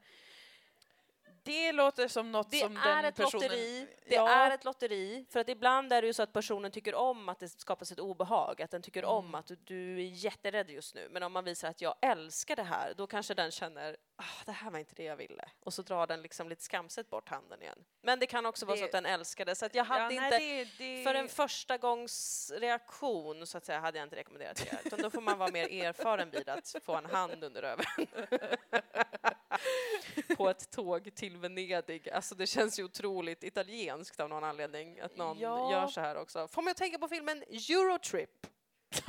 Det 1.43 1.71
låter 1.71 2.07
som 2.07 2.31
något 2.31 2.51
Det 2.51 2.57
som 2.59 2.77
är 2.77 2.95
den 2.95 3.05
ett 3.05 3.15
personen... 3.15 3.43
lotteri. 3.43 3.87
Det 4.05 4.15
ja, 4.15 4.29
är 4.29 4.51
ett 4.51 4.63
lotteri, 4.65 5.25
för 5.29 5.39
att 5.39 5.49
ibland 5.49 5.93
är 5.93 6.01
det 6.01 6.07
ju 6.07 6.13
så 6.13 6.23
att 6.23 6.33
personen 6.33 6.71
tycker 6.71 6.95
om 6.95 7.29
att 7.29 7.39
det 7.39 7.49
skapas 7.49 7.91
ett 7.91 7.99
obehag, 7.99 8.61
att 8.61 8.71
den 8.71 8.81
tycker 8.81 9.05
om 9.05 9.25
Mm. 9.25 9.35
att 9.35 9.47
du, 9.47 9.55
du 9.55 9.95
är 9.95 10.09
jätterädd 10.09 10.69
just 10.69 10.95
nu. 10.95 11.07
Men 11.11 11.23
om 11.23 11.31
man 11.33 11.43
visar 11.43 11.69
att 11.69 11.81
jag 11.81 11.95
älskar 12.01 12.55
det 12.55 12.63
här, 12.63 12.93
då 12.97 13.07
kanske 13.07 13.33
den 13.33 13.51
känner 13.51 13.97
ah, 14.19 14.43
det 14.45 14.51
här 14.51 14.71
var 14.71 14.79
inte 14.79 14.95
det 14.95 15.03
jag 15.03 15.15
ville. 15.15 15.49
Och 15.59 15.73
så 15.73 15.81
drar 15.81 16.07
den 16.07 16.21
liksom 16.21 16.49
lite 16.49 16.63
skamset 16.63 17.09
bort 17.09 17.29
handen 17.29 17.61
igen. 17.61 17.85
Men 18.01 18.19
det 18.19 18.25
kan 18.25 18.45
också 18.45 18.65
vara 18.65 18.77
så 18.77 18.85
att 18.85 18.91
den 18.91 19.05
älskar 19.05 19.45
det. 19.45 19.55
Så 19.55 19.65
att 19.65 19.75
jag 19.75 19.85
ja, 19.85 19.87
hade 19.87 20.15
nej, 20.15 20.25
inte, 20.25 20.37
det, 20.37 20.67
det... 20.77 21.03
för 21.03 21.15
en 21.15 21.29
första 21.29 21.77
gångs 21.77 22.51
reaktion 22.55 23.47
så 23.47 23.57
att 23.57 23.65
säga, 23.65 23.79
hade 23.79 23.97
jag 23.97 24.05
inte 24.05 24.15
rekommenderat 24.15 24.57
det. 24.57 24.79
Utan 24.85 25.01
då 25.01 25.09
får 25.09 25.21
man 25.21 25.37
vara 25.37 25.51
mer 25.51 25.83
erfaren 25.83 26.29
vid 26.29 26.49
att 26.49 26.75
få 26.83 26.95
en 26.95 27.05
hand 27.05 27.43
under 27.43 27.61
röven. 27.61 27.85
På 30.37 30.49
ett 30.49 30.71
tåg 30.71 31.15
till 31.15 31.37
Venedig. 31.37 32.09
Alltså 32.09 32.35
det 32.35 32.47
känns 32.47 32.79
ju 32.79 32.83
otroligt 32.83 33.43
italienskt 33.43 34.19
av 34.19 34.29
någon 34.29 34.43
anledning 34.43 34.99
att 34.99 35.17
någon 35.17 35.39
Ja. 35.39 35.71
gör 35.71 35.87
så 35.87 36.01
här 36.01 36.15
också. 36.15 36.47
Får 36.47 36.61
mig 36.61 36.71
att 36.71 36.77
tänka 36.77 36.99
på 36.99 37.07
filmen 37.07 37.43
Eurotrip. 37.43 38.47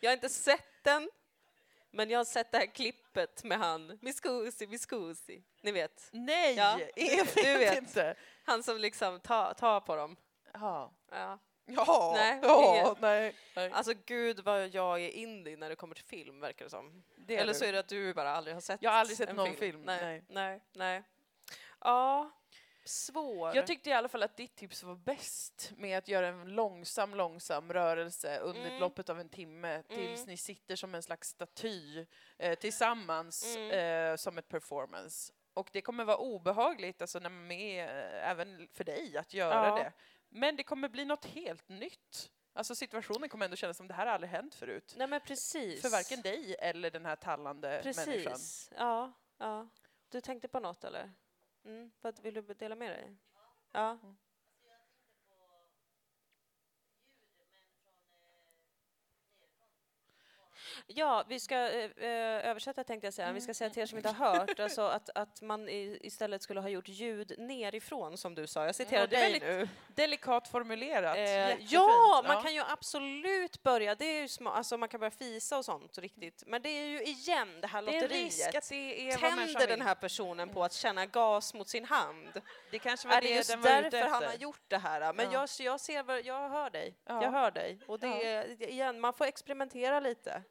Jag 0.00 0.10
har 0.10 0.14
inte 0.14 0.28
sett 0.28 0.66
den, 0.82 1.10
men 1.94 2.10
jag 2.10 2.18
har 2.18 2.24
sett 2.24 2.52
det 2.52 2.58
här 2.58 2.66
klippet 2.66 3.44
med 3.44 3.58
han, 3.58 3.98
Miscusi, 4.02 4.66
Miscusi. 4.66 5.42
Ni 5.62 5.72
vet, 5.72 6.08
Nej, 6.12 6.54
Ja, 6.54 6.78
jag 6.96 7.24
vet, 7.24 7.34
du 7.34 7.58
vet. 7.58 7.78
inte. 7.78 8.14
han 8.44 8.62
som 8.62 8.78
liksom 8.78 9.20
tar 9.20 9.54
tar 9.54 9.80
på 9.80 9.96
dem. 9.96 10.16
Ja. 10.52 10.92
Ja. 11.10 11.38
Ja, 11.66 12.12
Nej, 12.16 12.38
ja 12.42 12.96
nej. 13.00 13.34
nej. 13.56 13.70
Alltså 13.72 13.92
gud 14.06 14.40
vad 14.40 14.68
jag 14.68 15.00
är 15.02 15.08
indie 15.10 15.56
när 15.56 15.68
det 15.68 15.76
kommer 15.76 15.94
till 15.94 16.04
film 16.04 16.40
verkar 16.40 16.64
det 16.64 16.70
som. 16.70 17.04
Det 17.16 17.36
Eller 17.36 17.52
du. 17.52 17.58
så 17.58 17.64
är 17.64 17.72
det 17.72 17.78
att 17.78 17.88
du 17.88 18.14
bara 18.14 18.30
aldrig 18.30 18.56
har 18.56 18.60
sett 18.60 18.82
Jag 18.82 18.90
har 18.90 18.98
aldrig 18.98 19.16
sett 19.16 19.34
någon 19.36 19.54
film, 19.56 19.82
Nej, 19.82 20.02
nej. 20.02 20.22
nej, 20.28 20.60
nej. 20.72 21.02
Ja, 21.80 22.30
svår. 22.84 23.56
Jag 23.56 23.66
tyckte 23.66 23.90
i 23.90 23.92
alla 23.92 24.08
fall 24.08 24.22
att 24.22 24.36
ditt 24.36 24.56
tips 24.56 24.82
var 24.82 24.94
bäst 24.96 25.72
med 25.76 25.98
att 25.98 26.08
göra 26.08 26.28
en 26.28 26.48
långsam, 26.54 27.14
långsam 27.14 27.72
rörelse 27.72 28.38
under 28.38 28.66
Mm. 28.66 28.80
loppet 28.80 29.08
av 29.08 29.20
en 29.20 29.28
timme 29.28 29.82
tills 29.82 30.20
Mm. 30.20 30.26
ni 30.30 30.36
sitter 30.36 30.76
som 30.76 30.94
en 30.94 31.02
slags 31.02 31.28
staty 31.28 32.06
eh, 32.38 32.58
tillsammans 32.58 33.56
Mm. 33.56 33.70
eh, 34.12 34.16
som 34.16 34.38
ett 34.38 34.48
performance. 34.48 35.32
Och 35.54 35.68
det 35.72 35.80
kommer 35.82 36.04
vara 36.04 36.16
obehagligt, 36.16 37.00
alltså 37.02 37.18
när 37.18 37.30
man 37.30 37.50
är, 37.50 37.84
eh, 37.84 38.30
även 38.30 38.68
för 38.72 38.84
dig, 38.84 39.16
att 39.16 39.34
göra 39.34 39.66
Ja. 39.68 39.74
det. 39.76 39.92
Men 40.28 40.56
det 40.56 40.62
kommer 40.62 40.88
bli 40.88 41.04
något 41.04 41.24
helt 41.24 41.68
nytt. 41.68 42.30
Alltså 42.52 42.74
situationen 42.74 43.28
kommer 43.28 43.44
ändå 43.44 43.56
kännas 43.56 43.76
som 43.76 43.88
det 43.88 43.94
här 43.94 44.06
har 44.06 44.12
aldrig 44.12 44.30
hänt 44.30 44.54
förut. 44.54 44.94
Nej 44.96 45.06
men 45.06 45.20
precis. 45.20 45.82
För 45.82 45.88
varken 45.88 46.20
dig 46.22 46.56
eller 46.58 46.90
den 46.90 47.06
här 47.06 47.16
tallande 47.16 47.68
människan. 47.84 48.04
Precis. 48.32 48.70
Ja, 48.78 49.12
ja. 49.38 49.68
Du 50.08 50.20
tänkte 50.20 50.48
på 50.48 50.60
något 50.60 50.84
eller? 50.84 51.12
Mm. 51.64 51.90
Vad 52.00 52.20
vill 52.22 52.34
du 52.34 52.42
dela 52.42 52.74
med 52.74 52.90
dig? 52.90 53.16
Ja. 53.72 53.98
Ja, 60.86 61.24
vi 61.28 61.40
ska 61.40 61.54
eh, 61.54 61.90
eh, 61.96 62.48
översätta 62.50 62.84
tänkte 62.84 63.06
jag 63.06 63.14
säga. 63.14 63.32
Vi 63.32 63.40
ska 63.40 63.54
säga 63.54 63.70
till 63.70 63.82
er 63.82 63.86
som 63.86 63.98
inte 63.98 64.10
har 64.10 64.34
hört, 64.38 64.60
alltså 64.60 64.82
att, 64.82 65.10
att 65.14 65.42
man 65.42 65.68
i, 65.68 65.98
istället 66.02 66.42
skulle 66.42 66.60
ha 66.60 66.68
gjort 66.68 66.88
ljud 66.88 67.32
nerifrån 67.38 68.18
som 68.18 68.34
du 68.34 68.46
sa. 68.46 68.66
Jag 68.66 68.74
citerar 68.74 69.00
Ja, 69.00 69.06
dig 69.06 69.20
väldigt 69.22 69.42
nu. 69.42 69.68
Delikat 69.94 70.48
formulerat. 70.48 71.16
Eh, 71.16 71.64
ja, 71.72 72.22
man 72.26 72.42
kan 72.42 72.54
ju 72.54 72.62
absolut 72.68 73.62
börja. 73.62 73.94
Det 73.94 74.04
är 74.04 74.20
ju 74.20 74.26
sma- 74.26 74.50
alltså 74.52 74.76
man 74.78 74.88
kan 74.88 75.00
börja 75.00 75.10
fisa 75.10 75.58
och 75.58 75.64
sånt 75.64 75.98
riktigt. 75.98 76.42
Men 76.46 76.62
det 76.62 76.68
är 76.68 76.86
ju 76.86 77.02
igen 77.02 77.60
det 77.60 77.66
här 77.66 77.82
Det 77.82 78.00
lotteriet. 78.00 78.52
det 78.52 79.16
Tänder 79.16 79.66
den 79.66 79.82
här 79.82 79.94
personen 79.94 80.48
på 80.48 80.64
att 80.64 80.72
känna 80.72 81.06
gas 81.06 81.54
mot 81.54 81.68
sin 81.68 81.84
hand? 81.84 82.40
Det 82.70 82.78
kanske 82.78 83.08
var 83.08 83.16
Är 83.16 83.20
det, 83.20 83.28
det 83.28 83.34
just 83.34 83.50
den 83.50 83.60
var 83.62 83.78
ute 83.80 83.90
därför 83.90 84.08
han 84.08 84.22
efter. 84.22 84.36
har 84.36 84.42
gjort 84.42 84.62
det 84.68 84.78
här? 84.78 85.12
Men 85.12 85.26
Ja. 85.32 85.46
jag, 85.58 85.66
jag 85.66 85.80
ser, 85.80 86.26
jag 86.26 86.48
hör 86.48 86.70
dig. 86.70 86.94
Ja. 87.04 87.22
Jag 87.22 87.30
hör 87.30 87.50
dig. 87.50 87.78
Och 87.86 87.98
det 87.98 88.06
Ja. 88.06 88.66
igen, 88.66 89.00
man 89.00 89.12
får 89.12 89.24
experimentera 89.24 90.00
lite. 90.00 90.42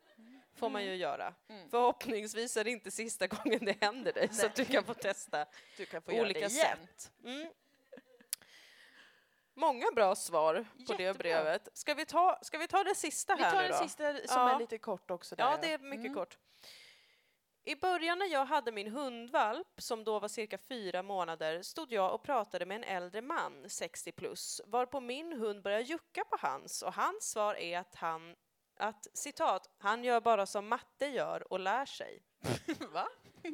Får 0.55 0.69
man 0.69 0.83
ju 0.85 0.95
göra. 0.95 1.33
Mm. 1.49 1.69
Förhoppningsvis 1.69 2.57
är 2.57 2.63
det 2.63 2.71
inte 2.71 2.91
sista 2.91 3.27
gången 3.35 3.65
det 3.65 3.81
händer 3.81 4.13
dig 4.13 4.29
så 4.33 4.45
att 4.45 4.55
du 4.55 4.65
kan 4.65 4.83
få 4.83 4.93
testa 4.93 5.45
Du 5.77 5.85
kan 5.85 6.01
få 6.01 6.11
olika 6.11 6.39
det 6.39 6.49
sätt. 6.49 7.11
Mm. 7.23 7.47
Många 9.55 9.85
bra 9.95 10.15
svar 10.15 10.65
på 10.87 10.93
det 10.93 11.03
Jättebra. 11.03 11.13
brevet. 11.13 11.69
Ska 11.73 11.93
vi 11.93 12.05
ta, 12.05 12.39
ska 12.41 12.57
vi 12.57 12.67
ta 12.67 12.83
det 12.83 12.95
sista 12.95 13.35
Vi 13.35 13.43
här 13.43 13.51
tar 13.51 13.61
nu 13.61 13.67
då? 13.67 13.75
sista 13.75 14.13
som 14.13 14.41
Ja. 14.41 14.55
är 14.55 14.59
lite 14.59 14.77
kort 14.77 15.11
också. 15.11 15.35
Där, 15.35 15.43
Ja, 15.43 15.57
det 15.61 15.73
är 15.73 15.77
mycket 15.77 16.05
Mm. 16.05 16.13
kort. 16.15 16.37
I 17.65 17.75
början 17.75 18.19
när 18.19 18.25
jag 18.25 18.45
hade 18.45 18.71
min 18.71 18.87
hundvalp, 18.91 19.67
som 19.81 20.03
då 20.03 20.19
var 20.19 20.27
cirka 20.27 20.57
fyra 20.57 21.03
månader, 21.03 21.61
stod 21.61 21.91
jag 21.93 22.13
och 22.13 22.23
pratade 22.23 22.65
med 22.65 22.75
en 22.77 22.83
äldre 22.83 23.21
man, 23.21 23.69
60 23.69 24.11
plus, 24.11 24.61
varpå 24.65 24.99
min 24.99 25.33
hund 25.33 25.61
började 25.63 25.83
jucka 25.83 26.23
på 26.25 26.37
hans 26.39 26.81
och 26.81 26.93
hans 26.93 27.31
svar 27.31 27.55
är 27.55 27.79
att 27.79 27.95
han, 27.95 28.35
att 28.83 29.07
citat, 29.13 29.69
han 29.77 30.03
gör 30.03 30.21
bara 30.21 30.45
som 30.45 30.67
matte 30.67 31.05
gör 31.05 31.53
och 31.53 31.59
lär 31.59 31.85
sig. 31.85 32.23
Va? 32.93 33.07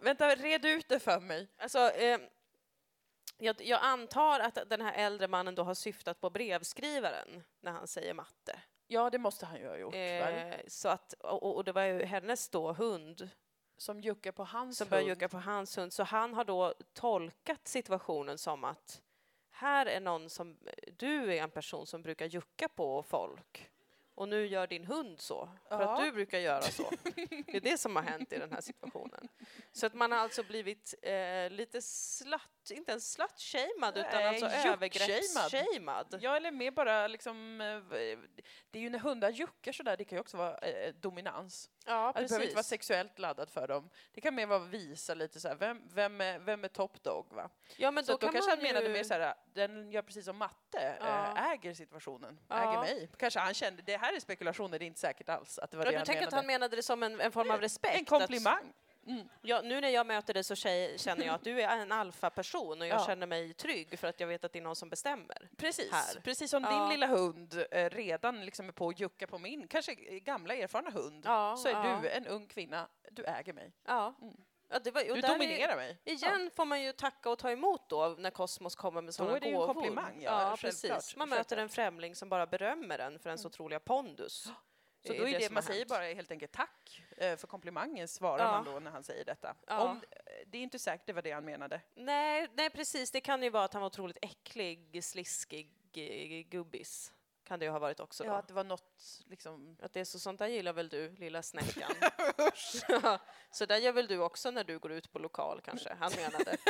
Vänta, 0.00 0.34
red 0.34 0.64
ut 0.64 0.88
det 0.88 1.00
för 1.00 1.20
mig. 1.20 1.48
Alltså, 1.56 1.78
eh, 1.90 2.20
jag, 3.38 3.56
jag 3.60 3.80
antar 3.82 4.40
att 4.40 4.58
den 4.66 4.80
här 4.80 4.92
äldre 4.92 5.28
mannen 5.28 5.54
då 5.54 5.62
har 5.62 5.74
syftat 5.74 6.20
på 6.20 6.30
brevskrivaren 6.30 7.42
när 7.60 7.72
han 7.72 7.86
säger 7.86 8.14
matte. 8.14 8.60
Ja, 8.86 9.10
det 9.10 9.18
måste 9.18 9.46
han 9.46 9.60
ju 9.60 9.68
ha 9.68 9.76
gjort. 9.76 9.94
Eh, 9.94 10.54
så 10.66 10.88
att, 10.88 11.12
och, 11.12 11.56
och 11.56 11.64
det 11.64 11.72
var 11.72 11.82
ju 11.82 12.04
hennes 12.04 12.48
då 12.48 12.72
hund 12.72 13.30
Som 13.76 14.00
juckar 14.00 14.32
på 14.32 14.44
hans 14.44 14.78
som 14.78 14.88
börjar 14.88 15.02
hund. 15.02 15.10
jucka 15.10 15.28
på 15.28 15.38
hans 15.38 15.78
hund. 15.78 15.92
Så 15.92 16.02
han 16.02 16.34
har 16.34 16.44
då 16.44 16.74
tolkat 16.92 17.68
situationen 17.68 18.38
som 18.38 18.64
att 18.64 19.02
här 19.56 19.86
är 19.86 20.00
någon 20.00 20.30
som, 20.30 20.56
du 20.96 21.34
är 21.34 21.42
en 21.42 21.50
person 21.50 21.86
som 21.86 22.02
brukar 22.02 22.26
jucka 22.26 22.68
på 22.68 23.02
folk. 23.02 23.70
Och 24.14 24.28
nu 24.28 24.46
gör 24.46 24.66
din 24.66 24.84
hund 24.84 25.20
så, 25.20 25.48
för 25.68 25.80
Ja. 25.80 25.94
att 25.98 26.04
du 26.04 26.12
brukar 26.12 26.38
göra 26.38 26.62
så. 26.62 26.90
Det 27.46 27.56
är 27.56 27.60
det 27.60 27.78
som 27.78 27.96
har 27.96 28.02
hänt 28.02 28.32
i 28.32 28.38
den 28.38 28.52
här 28.52 28.60
situationen. 28.60 29.28
Så 29.72 29.86
att 29.86 29.94
man 29.94 30.12
har 30.12 30.18
alltså 30.18 30.42
blivit 30.42 30.94
eh, 31.02 31.50
lite 31.50 31.82
slatt, 31.82 32.70
inte 32.70 32.90
ens 32.90 33.12
slatt-shamed, 33.12 33.96
utan 33.98 34.26
alltså 34.26 34.46
övergrepps-shamed. 34.46 36.18
Ja, 36.20 36.36
eller 36.36 36.50
mer 36.50 36.70
bara 36.70 37.06
liksom... 37.06 37.60
eh, 37.60 37.82
Det 38.70 38.78
är 38.78 38.82
ju 38.82 38.90
när 38.90 38.98
hundar 38.98 39.30
juckar 39.30 39.72
sådär, 39.72 39.96
det 39.96 40.04
kan 40.04 40.16
ju 40.16 40.20
också 40.20 40.36
vara 40.36 40.58
eh, 40.58 40.94
dominans. 40.94 41.70
Ja, 41.86 41.94
Alltså, 42.06 42.22
det 42.22 42.28
behöver 42.28 42.44
inte 42.44 42.54
vara 42.54 42.58
precis. 42.62 42.68
sexuellt 42.70 43.18
laddat 43.18 43.50
för 43.50 43.68
dem. 43.68 43.90
Det 44.12 44.20
kan 44.20 44.34
mer 44.34 44.46
vara 44.46 44.62
att 44.62 44.68
visa 44.68 45.14
lite 45.14 45.40
så 45.40 45.48
här, 45.48 45.54
vem, 45.54 45.82
vem, 45.94 46.20
är, 46.20 46.38
vem 46.38 46.64
är 46.64 46.68
top 46.68 47.02
dog 47.02 47.32
va? 47.34 47.50
Ja, 47.76 47.90
men 47.90 48.04
Så 48.04 48.12
då, 48.12 48.14
att 48.14 48.20
då 48.20 48.26
kan 48.26 48.32
kanske 48.34 48.50
han 48.50 48.62
menade 48.62 48.86
ju... 48.86 48.92
mer 48.92 49.04
så 49.04 49.14
här, 49.14 49.34
den 49.54 49.90
gör 49.90 50.02
precis 50.02 50.24
som 50.24 50.36
matte, 50.36 50.96
Ja. 51.00 51.32
äh, 51.36 51.50
äger 51.52 51.74
situationen, 51.74 52.38
Ja. 52.48 52.56
äger 52.70 52.80
mig. 52.80 53.10
Kanske 53.18 53.40
han 53.40 53.54
kände, 53.54 53.82
det 53.82 53.96
här 53.96 54.16
är 54.16 54.20
spekulationer, 54.20 54.78
det 54.78 54.84
är 54.84 54.86
inte 54.86 55.00
säkert 55.00 55.28
alls 55.28 55.58
att 55.58 55.70
det 55.70 55.76
var 55.76 55.84
Ja, 55.84 55.90
det 55.90 55.94
du 55.94 55.98
han 55.98 56.06
tänker 56.06 56.20
menade. 56.20 56.36
att 56.36 56.40
han 56.42 56.46
menade 56.46 56.76
det 56.76 56.82
som 56.82 57.02
en, 57.02 57.20
en 57.20 57.32
form 57.32 57.50
av 57.50 57.60
respekt? 57.60 57.94
En 57.94 58.00
att- 58.02 58.08
komplimang. 58.08 58.72
Mm. 59.06 59.28
Ja, 59.42 59.60
nu 59.62 59.80
när 59.80 59.88
jag 59.88 60.06
möter 60.06 60.34
dig 60.34 60.44
så 60.44 60.54
känner 60.54 61.26
jag 61.26 61.34
att 61.34 61.44
du 61.44 61.62
är 61.62 61.76
en 61.78 61.92
alfaperson 61.92 62.80
och 62.80 62.86
jag 62.86 63.00
Ja. 63.00 63.06
känner 63.06 63.26
mig 63.26 63.54
trygg 63.54 63.98
för 63.98 64.08
att 64.08 64.20
jag 64.20 64.26
vet 64.26 64.44
att 64.44 64.52
det 64.52 64.58
är 64.58 64.62
någon 64.62 64.76
som 64.76 64.88
bestämmer. 64.90 65.48
Precis, 65.56 65.92
här. 65.92 66.20
precis 66.20 66.50
som 66.50 66.62
Ja. 66.64 66.70
din 66.80 66.88
lilla 66.88 67.06
hund 67.06 67.64
eh, 67.70 67.90
redan 67.90 68.44
liksom 68.44 68.68
är 68.68 68.72
på 68.72 68.88
att 68.88 69.00
jucka 69.00 69.26
på 69.26 69.38
min, 69.38 69.68
kanske 69.68 69.94
gamla 70.20 70.54
erfarna 70.54 70.90
hund, 70.90 71.22
Ja, 71.26 71.56
så 71.56 71.68
är 71.68 72.02
du 72.02 72.08
en 72.08 72.26
ung 72.26 72.46
kvinna, 72.46 72.88
du 73.10 73.24
äger 73.24 73.52
mig. 73.52 73.72
Ja. 73.86 74.14
Mm. 74.22 74.34
var, 74.68 74.80
Du 75.04 75.18
är- 75.18 75.28
dominerar 75.28 75.76
mig. 75.76 75.98
Igen 76.04 76.50
får 76.56 76.64
man 76.64 76.82
ju 76.82 76.92
tacka 76.92 77.30
och 77.30 77.38
ta 77.38 77.50
emot 77.50 77.88
då 77.88 78.14
när 78.18 78.30
Kosmos 78.30 78.76
kommer 78.76 79.02
med 79.02 79.14
sådana 79.14 79.36
är 79.36 79.40
det 79.40 79.46
ju 79.46 79.52
en 79.52 79.58
gåvor. 79.58 79.74
komplimang, 79.74 80.22
ja, 80.22 80.56
precis. 80.60 81.16
Man 81.16 81.28
möter 81.28 81.56
en 81.56 81.68
främling 81.68 82.14
som 82.16 82.28
bara 82.28 82.46
berömmer 82.46 82.98
en 82.98 83.18
för 83.18 83.28
ens 83.30 83.44
otroliga 83.46 83.80
pondus. 83.80 84.48
Så 85.06 85.12
då 85.12 85.28
är 85.28 85.38
det, 85.38 85.44
som 85.44 85.54
man 85.54 85.62
säger 85.62 85.80
hänt. 85.80 85.88
bara 85.88 86.04
helt 86.04 86.30
enkelt 86.30 86.52
tack 86.52 87.02
eh, 87.16 87.36
för 87.36 87.46
komplimangen, 87.46 88.08
svarar 88.08 88.44
Ja. 88.44 88.50
man 88.52 88.64
då 88.64 88.80
när 88.80 88.90
han 88.90 89.02
säger 89.02 89.24
detta. 89.24 89.54
Ja. 89.66 89.78
Om, 89.90 89.96
eh, 90.10 90.22
det 90.46 90.58
är 90.58 90.62
inte 90.62 90.78
säkert 90.78 91.06
det 91.06 91.12
var 91.12 91.22
det 91.22 91.32
han 91.32 91.44
menade. 91.44 91.80
Nej, 91.94 92.48
nej, 92.54 92.70
precis. 92.70 93.10
Det 93.10 93.20
kan 93.20 93.42
ju 93.42 93.50
vara 93.50 93.64
att 93.64 93.72
han 93.72 93.82
var 93.82 93.86
otroligt 93.86 94.18
äcklig, 94.22 95.04
sliskig 95.04 95.70
eh, 95.94 96.48
gubbis. 96.48 97.12
Kan 97.44 97.58
det 97.58 97.64
ju 97.64 97.70
ha 97.70 97.78
varit 97.78 98.00
också 98.00 98.24
då. 98.24 98.30
Ja, 98.30 98.36
att 98.36 98.48
det 98.48 98.54
var 98.54 98.64
något 98.64 99.22
liksom... 99.26 99.76
Att 99.82 99.92
det 99.92 100.00
är 100.00 100.04
så, 100.04 100.18
sånt 100.18 100.38
där 100.38 100.46
gillar 100.46 100.72
väl 100.72 100.88
du, 100.88 101.16
lilla 101.16 101.42
snäckan? 101.42 101.90
så 103.50 103.66
där 103.66 103.76
gör 103.76 103.92
väl 103.92 104.06
du 104.06 104.18
också 104.18 104.50
när 104.50 104.64
du 104.64 104.78
går 104.78 104.92
ut 104.92 105.12
på 105.12 105.18
lokal 105.18 105.60
kanske? 105.64 105.94
Han 106.00 106.12
menade. 106.16 106.56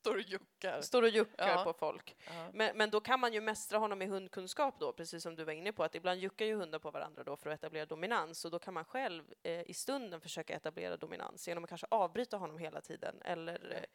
Står 0.00 0.14
och 0.14 0.20
juckar. 0.20 0.80
Står 0.80 1.02
och 1.02 1.08
juckar 1.08 1.48
Ja. 1.48 1.64
på 1.64 1.72
folk. 1.72 2.16
Ja. 2.26 2.50
Men, 2.52 2.76
men 2.76 2.90
då 2.90 3.00
kan 3.00 3.20
man 3.20 3.32
ju 3.32 3.40
mästra 3.40 3.78
honom 3.78 4.02
i 4.02 4.06
hundkunskap 4.06 4.80
då, 4.80 4.92
precis 4.92 5.22
som 5.22 5.36
du 5.36 5.44
var 5.44 5.52
inne 5.52 5.72
på, 5.72 5.84
att 5.84 5.94
ibland 5.94 6.20
juckar 6.20 6.46
ju 6.46 6.54
hundar 6.54 6.78
på 6.78 6.90
varandra 6.90 7.24
då 7.24 7.36
för 7.36 7.50
att 7.50 7.58
etablera 7.58 7.86
dominans 7.86 8.44
och 8.44 8.50
då 8.50 8.58
kan 8.58 8.74
man 8.74 8.84
själv 8.84 9.34
eh, 9.42 9.70
i 9.70 9.74
stunden 9.74 10.20
försöka 10.20 10.54
etablera 10.54 10.96
dominans 10.96 11.48
genom 11.48 11.64
att 11.64 11.68
kanske 11.70 11.86
avbryta 11.90 12.36
honom 12.36 12.58
hela 12.58 12.80
tiden 12.80 13.22
eller 13.24 13.86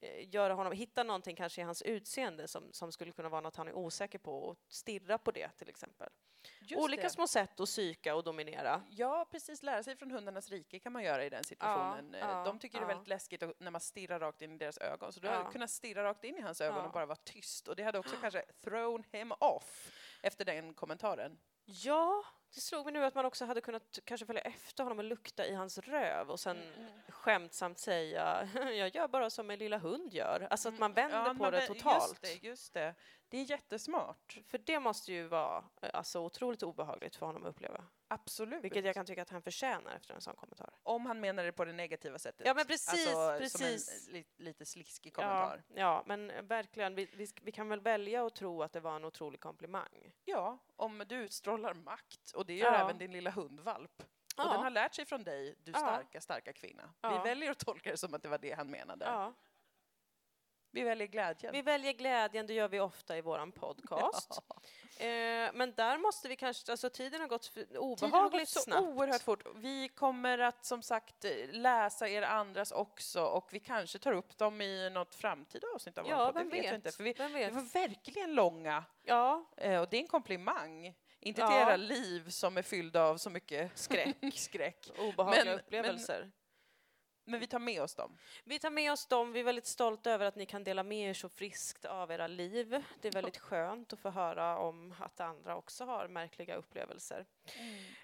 eh, 0.00 0.10
eh, 0.10 0.28
göra 0.34 0.54
honom, 0.54 0.72
hitta 0.72 1.02
någonting 1.02 1.36
kanske 1.36 1.60
i 1.60 1.64
hans 1.64 1.82
utseende 1.82 2.48
som, 2.48 2.72
som 2.72 2.92
skulle 2.92 3.12
kunna 3.12 3.28
vara 3.28 3.40
något 3.40 3.56
han 3.56 3.68
är 3.68 3.76
osäker 3.76 4.18
på 4.18 4.38
och 4.38 4.58
stirra 4.68 5.18
på 5.18 5.30
det 5.30 5.48
till 5.56 5.68
exempel. 5.68 6.08
Just 6.60 6.82
Olika 6.84 7.02
det. 7.02 7.10
små 7.10 7.26
sätt 7.26 7.60
att 7.60 7.66
psyka 7.68 8.14
och 8.14 8.24
dominera. 8.24 8.82
Ja, 8.90 9.26
precis. 9.30 9.62
Lära 9.62 9.82
sig 9.82 9.96
från 9.96 10.10
hundarnas 10.10 10.48
rike 10.50 10.78
kan 10.78 10.92
man 10.92 11.02
göra 11.04 11.24
i 11.24 11.28
den 11.30 11.44
situationen. 11.44 12.16
Ja, 12.20 12.44
De 12.44 12.58
tycker 12.58 12.78
det 12.78 12.80
är 12.84 12.84
ja. 12.84 12.88
väldigt 12.88 13.08
läskigt 13.08 13.42
när 13.58 13.70
man 13.70 13.80
stirrar 13.80 14.20
rakt 14.20 14.42
in 14.42 14.52
i 14.52 14.58
deras 14.58 14.78
ögon. 14.78 15.12
Så 15.12 15.20
du 15.20 15.26
Ja. 15.26 15.32
hade 15.34 15.52
kunnat 15.52 15.70
stirra 15.70 16.04
rakt 16.04 16.24
in 16.24 16.36
i 16.38 16.40
hans 16.40 16.60
ögon 16.60 16.76
Ja. 16.78 16.84
och 16.86 16.92
bara 16.92 17.06
vara 17.06 17.18
tyst. 17.24 17.68
Och 17.68 17.76
det 17.76 17.82
hade 17.82 17.98
också 17.98 18.16
kanske 18.20 18.42
thrown 18.64 19.04
him 19.12 19.32
off 19.40 19.90
efter 20.22 20.44
den 20.44 20.74
kommentaren. 20.74 21.38
Ja, 21.64 22.24
det 22.54 22.60
slog 22.60 22.84
mig 22.84 22.92
nu 22.94 23.04
att 23.04 23.14
man 23.14 23.24
också 23.24 23.44
hade 23.44 23.60
kunnat 23.60 23.98
kanske 24.04 24.26
följa 24.26 24.42
efter 24.42 24.84
honom 24.84 24.98
och 24.98 25.04
lukta 25.04 25.46
i 25.46 25.54
hans 25.54 25.78
röv 25.78 26.30
och 26.30 26.40
sen 26.40 26.56
Mm, 26.56 26.90
skämtsamt 27.08 27.78
säga 27.78 28.48
jag 28.54 28.94
gör 28.94 29.08
bara 29.08 29.30
som 29.30 29.50
en 29.50 29.58
lilla 29.58 29.78
hund 29.78 30.14
gör. 30.14 30.46
Alltså 30.50 30.68
att 30.68 30.78
man 30.78 30.92
vänder 30.92 31.18
Ja, 31.18 31.24
på 31.24 31.32
man 31.32 31.52
det 31.52 31.66
totalt. 31.66 32.08
Just 32.10 32.22
det, 32.42 32.48
just 32.48 32.72
det. 32.74 32.94
Det 33.28 33.38
är 33.38 33.50
jättesmart. 33.50 34.38
För 34.46 34.58
det 34.58 34.80
måste 34.80 35.12
ju 35.12 35.26
vara 35.26 35.64
eh, 35.82 35.90
alltså, 35.92 36.20
otroligt 36.20 36.62
obehagligt 36.62 37.16
för 37.16 37.26
honom 37.26 37.42
att 37.42 37.48
uppleva. 37.48 37.84
Absolut. 38.10 38.64
Vilket 38.64 38.84
jag 38.84 38.94
kan 38.94 39.06
tycka 39.06 39.22
att 39.22 39.30
han 39.30 39.42
förtjänar 39.42 39.96
efter 39.96 40.14
en 40.14 40.20
sån 40.20 40.36
kommentar. 40.36 40.70
Om 40.82 41.06
han 41.06 41.20
menar 41.20 41.44
det 41.44 41.52
på 41.52 41.64
det 41.64 41.72
negativa 41.72 42.18
sättet. 42.18 42.46
Ja, 42.46 42.54
men 42.54 42.66
precis, 42.66 43.06
alltså, 43.08 43.38
precis. 43.38 44.04
Som 44.04 44.14
en 44.14 44.20
li, 44.20 44.24
lite 44.36 44.66
sliskig 44.66 45.12
Ja, 45.16 45.22
kommentar. 45.22 45.62
ja, 45.74 46.02
men 46.06 46.30
eh, 46.30 46.42
verkligen. 46.42 46.94
Vi, 46.94 47.10
vi, 47.12 47.26
vi 47.42 47.52
kan 47.52 47.68
väl 47.68 47.80
välja 47.80 48.26
att 48.26 48.34
tro 48.34 48.62
att 48.62 48.72
det 48.72 48.80
var 48.80 48.96
en 48.96 49.04
otrolig 49.04 49.40
komplimang. 49.40 50.12
Ja, 50.24 50.58
om 50.76 51.02
du 51.08 51.16
utstrålar 51.16 51.74
makt, 51.74 52.30
och 52.34 52.46
det 52.46 52.54
gör 52.54 52.72
Ja. 52.72 52.78
även 52.84 52.98
din 52.98 53.12
lilla 53.12 53.30
hundvalp. 53.30 54.02
Och 54.02 54.44
Ja. 54.44 54.52
den 54.52 54.60
har 54.62 54.70
lärt 54.70 54.94
sig 54.94 55.04
från 55.04 55.24
dig, 55.24 55.54
du 55.64 55.72
Ja. 55.72 55.78
starka, 55.78 56.20
starka 56.20 56.52
kvinna. 56.52 56.94
Ja. 57.00 57.22
Vi 57.22 57.28
väljer 57.28 57.50
att 57.50 57.58
tolka 57.58 57.90
det 57.90 57.96
som 57.96 58.14
att 58.14 58.22
det 58.22 58.28
var 58.28 58.38
det 58.38 58.52
han 58.52 58.70
menade. 58.70 59.04
Ja. 60.70 60.80
Vi 60.80 60.82
väljer 60.82 61.06
glädjen. 61.06 61.52
Vi 61.52 61.62
väljer 61.62 61.92
glädjen, 61.92 62.46
det 62.46 62.54
gör 62.54 62.68
vi 62.68 62.80
ofta 62.80 63.16
i 63.16 63.20
våran 63.20 63.52
podcast. 63.52 64.40
Eh, 65.00 65.50
men 65.54 65.74
där 65.76 65.98
måste 65.98 66.28
vi 66.28 66.36
kanske, 66.36 66.72
alltså 66.72 66.90
tiden 66.90 67.20
har 67.20 67.28
gått 67.28 67.46
för, 67.46 67.60
Tiden 67.64 67.76
har 67.76 67.82
obehagligt 67.82 68.48
så 68.48 68.60
snabbt. 68.60 68.82
oerhört 68.82 69.22
fort. 69.22 69.42
Vi 69.54 69.88
kommer 69.88 70.38
att 70.38 70.64
som 70.64 70.82
sagt 70.82 71.24
eh, 71.24 71.30
läsa 71.50 72.08
er 72.08 72.22
andras 72.22 72.72
också 72.72 73.22
och 73.24 73.48
vi 73.52 73.60
kanske 73.60 73.98
tar 73.98 74.12
upp 74.12 74.38
dem 74.38 74.60
i 74.60 74.90
något 74.90 75.14
framtida 75.14 75.66
avsnitt 75.74 75.98
av 75.98 76.04
vår 76.04 76.12
Ja, 76.12 76.26
podd. 76.26 76.34
Det 76.34 76.38
vem 76.38 76.48
vet 76.50 76.64
vet? 76.64 76.74
inte. 76.74 76.92
För 76.92 77.04
vi, 77.04 77.12
Vem 77.12 77.32
vi 77.32 77.38
vet? 77.38 77.52
var 77.52 77.62
verkligen 77.62 78.34
långa 78.34 78.84
Ja, 79.04 79.44
eh, 79.56 79.80
och 79.80 79.88
det 79.90 79.96
är 79.96 80.00
en 80.00 80.06
komplimang. 80.08 80.94
Inte 81.20 81.40
Ja. 81.40 81.48
till 81.48 81.56
era 81.56 81.76
liv 81.76 82.28
som 82.30 82.56
är 82.56 82.62
fyllda 82.62 83.02
av 83.02 83.16
så 83.16 83.30
mycket 83.30 83.78
skräck, 83.78 84.16
skräck. 84.34 84.90
obehagliga 84.98 85.44
Men- 85.44 85.54
upplevelser. 85.60 86.20
Men 86.20 86.32
vi 87.36 87.46
tar 87.46 87.58
med 87.58 87.82
oss 87.82 87.94
dem. 87.94 88.18
Vi 88.44 88.58
tar 88.58 88.70
med 88.70 88.92
oss 88.92 89.06
dem. 89.06 89.32
Vi 89.32 89.40
är 89.40 89.44
väldigt 89.44 89.66
stolta 89.66 90.10
över 90.10 90.26
att 90.26 90.36
ni 90.36 90.46
kan 90.46 90.64
dela 90.64 90.82
med 90.82 91.10
er 91.10 91.14
så 91.14 91.28
friskt 91.28 91.84
av 91.84 92.10
era 92.10 92.26
liv. 92.26 92.84
Det 93.00 93.08
är 93.08 93.12
väldigt 93.12 93.38
skönt 93.38 93.92
att 93.92 94.00
få 94.00 94.10
höra 94.10 94.58
om 94.58 94.94
att 95.00 95.20
andra 95.20 95.56
också 95.56 95.84
har 95.84 96.08
märkliga 96.08 96.56
upplevelser. 96.56 97.26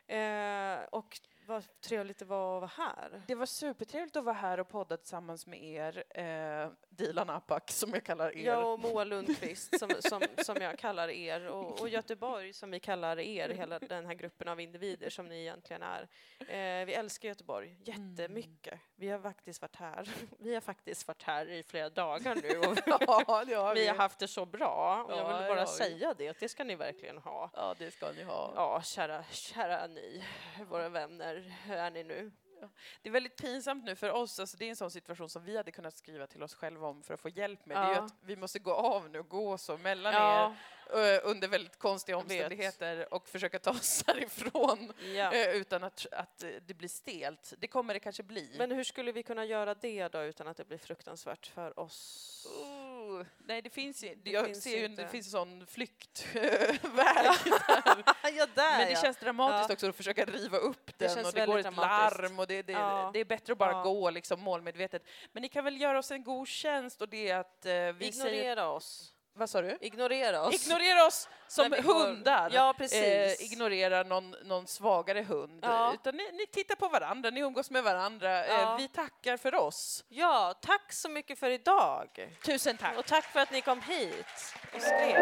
Eh, 0.07 0.85
och 0.91 1.21
vad 1.47 1.81
trevligt 1.81 2.19
det 2.19 2.25
var 2.25 2.57
att 2.57 2.61
vara 2.79 2.89
här. 2.89 3.23
Det 3.27 3.35
var 3.35 3.47
supertrevligt 3.47 4.17
att 4.17 4.25
vara 4.25 4.35
här 4.35 4.61
och 4.61 4.69
podda 4.69 4.97
tillsammans 4.97 5.47
med 5.47 5.63
er. 5.65 6.05
Eh, 6.21 6.69
Dilan 6.89 7.31
Apak, 7.31 7.71
som 7.71 7.91
jag 7.91 8.05
kallar 8.05 8.37
er. 8.37 8.45
Jag 8.47 8.73
och 8.73 8.79
Moa 8.81 9.05
Lundqvist 9.05 9.79
som, 9.79 9.91
som, 10.01 10.23
som 10.45 10.57
jag 10.57 10.79
kallar 10.79 11.09
er 11.09 11.47
och, 11.49 11.81
och 11.81 11.89
Göteborg 11.89 12.53
som 12.53 12.71
vi 12.71 12.81
kallar 12.81 13.19
er, 13.19 13.49
hela 13.49 13.79
den 13.79 14.07
här 14.07 14.15
gruppen 14.15 14.49
av 14.49 14.61
individer 14.61 15.11
som 15.11 15.27
ni 15.29 15.41
egentligen 15.41 15.83
är. 15.83 16.03
Eh, 16.41 16.87
vi 16.87 16.95
älskar 16.95 17.29
Göteborg 17.29 17.77
jättemycket. 17.85 18.81
Vi 18.97 19.09
har 19.09 19.19
faktiskt 19.21 19.63
varit 19.63 19.77
här. 19.77 20.09
Vi 20.39 20.55
har 20.55 20.61
faktiskt 20.61 21.09
varit 21.09 21.23
här 21.23 21.51
i 21.51 21.63
flera 21.63 21.91
dagar 21.91 22.35
nu 22.35 22.59
och 22.59 22.79
ja, 22.87 23.23
har 23.27 23.75
vi 23.75 23.87
har 23.89 23.95
haft 23.95 24.19
det 24.19 24.29
så 24.29 24.47
bra. 24.47 25.05
Och 25.05 25.13
jag 25.13 25.19
Ja, 25.19 25.39
vill 25.39 25.49
bara 25.49 25.61
vi. 25.61 25.67
säga 25.67 26.15
det, 26.15 26.29
att 26.29 26.41
det 26.41 26.49
ska 26.49 26.65
ni 26.65 26.75
verkligen 26.77 27.19
ha. 27.19 27.51
Ja, 27.55 27.75
det 27.79 27.91
ska 27.91 28.13
ni 28.13 28.23
ha. 28.23 28.53
Ja, 28.57 28.83
kära, 28.83 29.25
kära 29.31 29.87
ni, 29.87 30.25
våra 30.69 30.89
vänner, 30.89 31.34
hur 31.41 31.75
är 31.77 31.91
ni 31.91 32.05
nu? 32.05 32.33
Det 33.03 33.09
är 33.09 33.13
väldigt 33.13 33.37
pinsamt 33.37 33.85
nu 33.85 33.97
för 33.97 34.11
oss, 34.11 34.41
alltså 34.41 34.57
det 34.57 34.65
är 34.65 34.69
en 34.71 34.77
sån 34.77 34.91
situation 34.91 35.29
som 35.29 35.45
vi 35.45 35.57
hade 35.57 35.71
kunnat 35.73 35.97
skriva 35.97 36.27
till 36.27 36.43
oss 36.43 36.55
själva 36.55 36.87
om 36.87 37.03
för 37.03 37.15
att 37.15 37.21
få 37.21 37.29
hjälp 37.29 37.67
med. 37.67 37.77
Det 37.77 37.81
är 37.81 37.93
Ja. 37.95 38.03
att 38.03 38.15
vi 38.21 38.37
måste 38.37 38.59
gå 38.59 38.73
av 38.75 39.11
nu 39.11 39.19
och 39.19 39.29
gå 39.29 39.59
så 39.59 39.77
mellan 39.77 40.13
Ja, 40.15 40.55
er 40.95 41.15
eh, 41.15 41.21
under 41.31 41.49
väldigt 41.49 41.79
konstiga 41.79 42.17
omständigheter 42.19 43.15
och 43.15 43.29
försöka 43.29 43.59
ta 43.59 43.71
oss 43.71 44.05
härifrån 44.07 44.93
ja. 45.15 45.33
eh, 45.33 45.57
utan 45.57 45.85
att, 45.85 46.07
att 46.13 46.45
det 46.67 46.75
blir 46.75 46.89
stelt. 46.89 47.53
Det 47.59 47.67
kommer 47.69 47.95
det 47.95 48.01
kanske 48.01 48.23
bli. 48.23 48.55
Men 48.59 48.73
hur 48.73 48.85
skulle 48.85 49.13
vi 49.13 49.23
kunna 49.23 49.45
göra 49.45 49.75
det 49.75 50.09
då 50.09 50.23
utan 50.23 50.49
att 50.49 50.57
det 50.57 50.65
blir 50.65 50.79
fruktansvärt 50.79 51.47
för 51.47 51.79
oss? 51.79 52.47
Oh, 52.63 52.94
nej, 53.39 53.63
det 53.63 53.71
finns 53.71 54.05
ju, 54.05 54.15
Det 54.15 54.31
jag 54.31 54.47
finns 54.47 54.63
ser 54.63 54.79
ju, 54.79 54.85
inte. 54.85 55.03
det 55.03 55.09
finns 55.09 55.27
en 55.27 55.31
sån 55.31 55.67
flyktväg 55.67 56.79
ja, 58.37 58.47
där 58.55 58.79
Men 58.79 58.89
det 58.89 59.01
känns 59.03 59.17
dramatiskt 59.17 59.69
Ja. 59.71 59.75
också 59.75 59.89
att 59.89 59.97
försöka 59.97 60.25
riva 60.25 60.59
upp 60.59 60.99
Det 60.99 61.15
den 61.15 61.27
och 61.27 61.33
det 61.33 61.47
går 61.47 61.59
ett 61.59 61.77
larm 61.77 62.39
och 62.39 62.47
det, 62.47 62.63
det, 62.63 62.73
Ja. 62.73 63.11
det 63.13 63.19
är 63.21 63.25
bättre 63.25 63.53
att 63.53 63.59
bara 63.59 63.73
Ja. 63.73 63.83
gå 63.83 64.11
liksom 64.11 64.41
målmedvetet. 64.41 65.03
Men 65.33 65.43
ni 65.43 65.49
kan 65.49 65.65
väl 65.65 65.81
göra 65.81 65.99
oss 65.99 66.11
en 66.11 66.25
god 66.25 66.49
tjänst 66.49 67.03
och 67.03 67.09
det 67.09 67.29
är 67.29 67.37
att 67.37 67.67
eh, 67.67 67.73
vi 67.73 68.13
säger... 68.13 68.33
Ignorera 68.33 68.69
oss. 68.69 69.14
Vad 69.37 69.51
sa 69.51 69.63
du? 69.63 69.79
Ignorera 69.81 70.43
oss. 70.43 70.67
Ignorera 70.67 71.07
oss 71.07 71.29
som 71.49 71.71
går- 71.71 71.77
hundar. 71.83 72.51
Ja, 72.55 72.75
precis. 72.79 73.03
Eh, 73.03 73.33
ignorera 73.53 74.03
någon, 74.03 74.31
någon 74.45 74.67
svagare 74.67 75.23
hund. 75.23 75.59
Ja. 75.63 75.93
Utan 75.95 76.17
ni, 76.17 76.33
ni 76.33 76.47
tittar 76.47 76.75
på 76.77 76.89
varandra, 76.89 77.31
ni 77.31 77.41
umgås 77.41 77.71
med 77.71 77.85
varandra. 77.85 78.47
Ja. 78.47 78.61
Eh, 78.73 78.77
vi 78.77 78.89
tackar 78.89 79.37
för 79.37 79.55
oss. 79.55 80.05
Ja, 80.09 80.55
tack 80.61 80.93
så 80.93 81.09
mycket 81.09 81.39
för 81.39 81.51
idag. 81.51 82.33
Tusen 82.45 82.77
tack. 82.77 82.99
Och 82.99 83.07
tack 83.07 83.25
för 83.25 83.41
att 83.41 83.51
ni 83.53 83.61
kom 83.61 83.81
hit 83.81 84.55
och 84.75 84.83
skrev. 84.83 85.15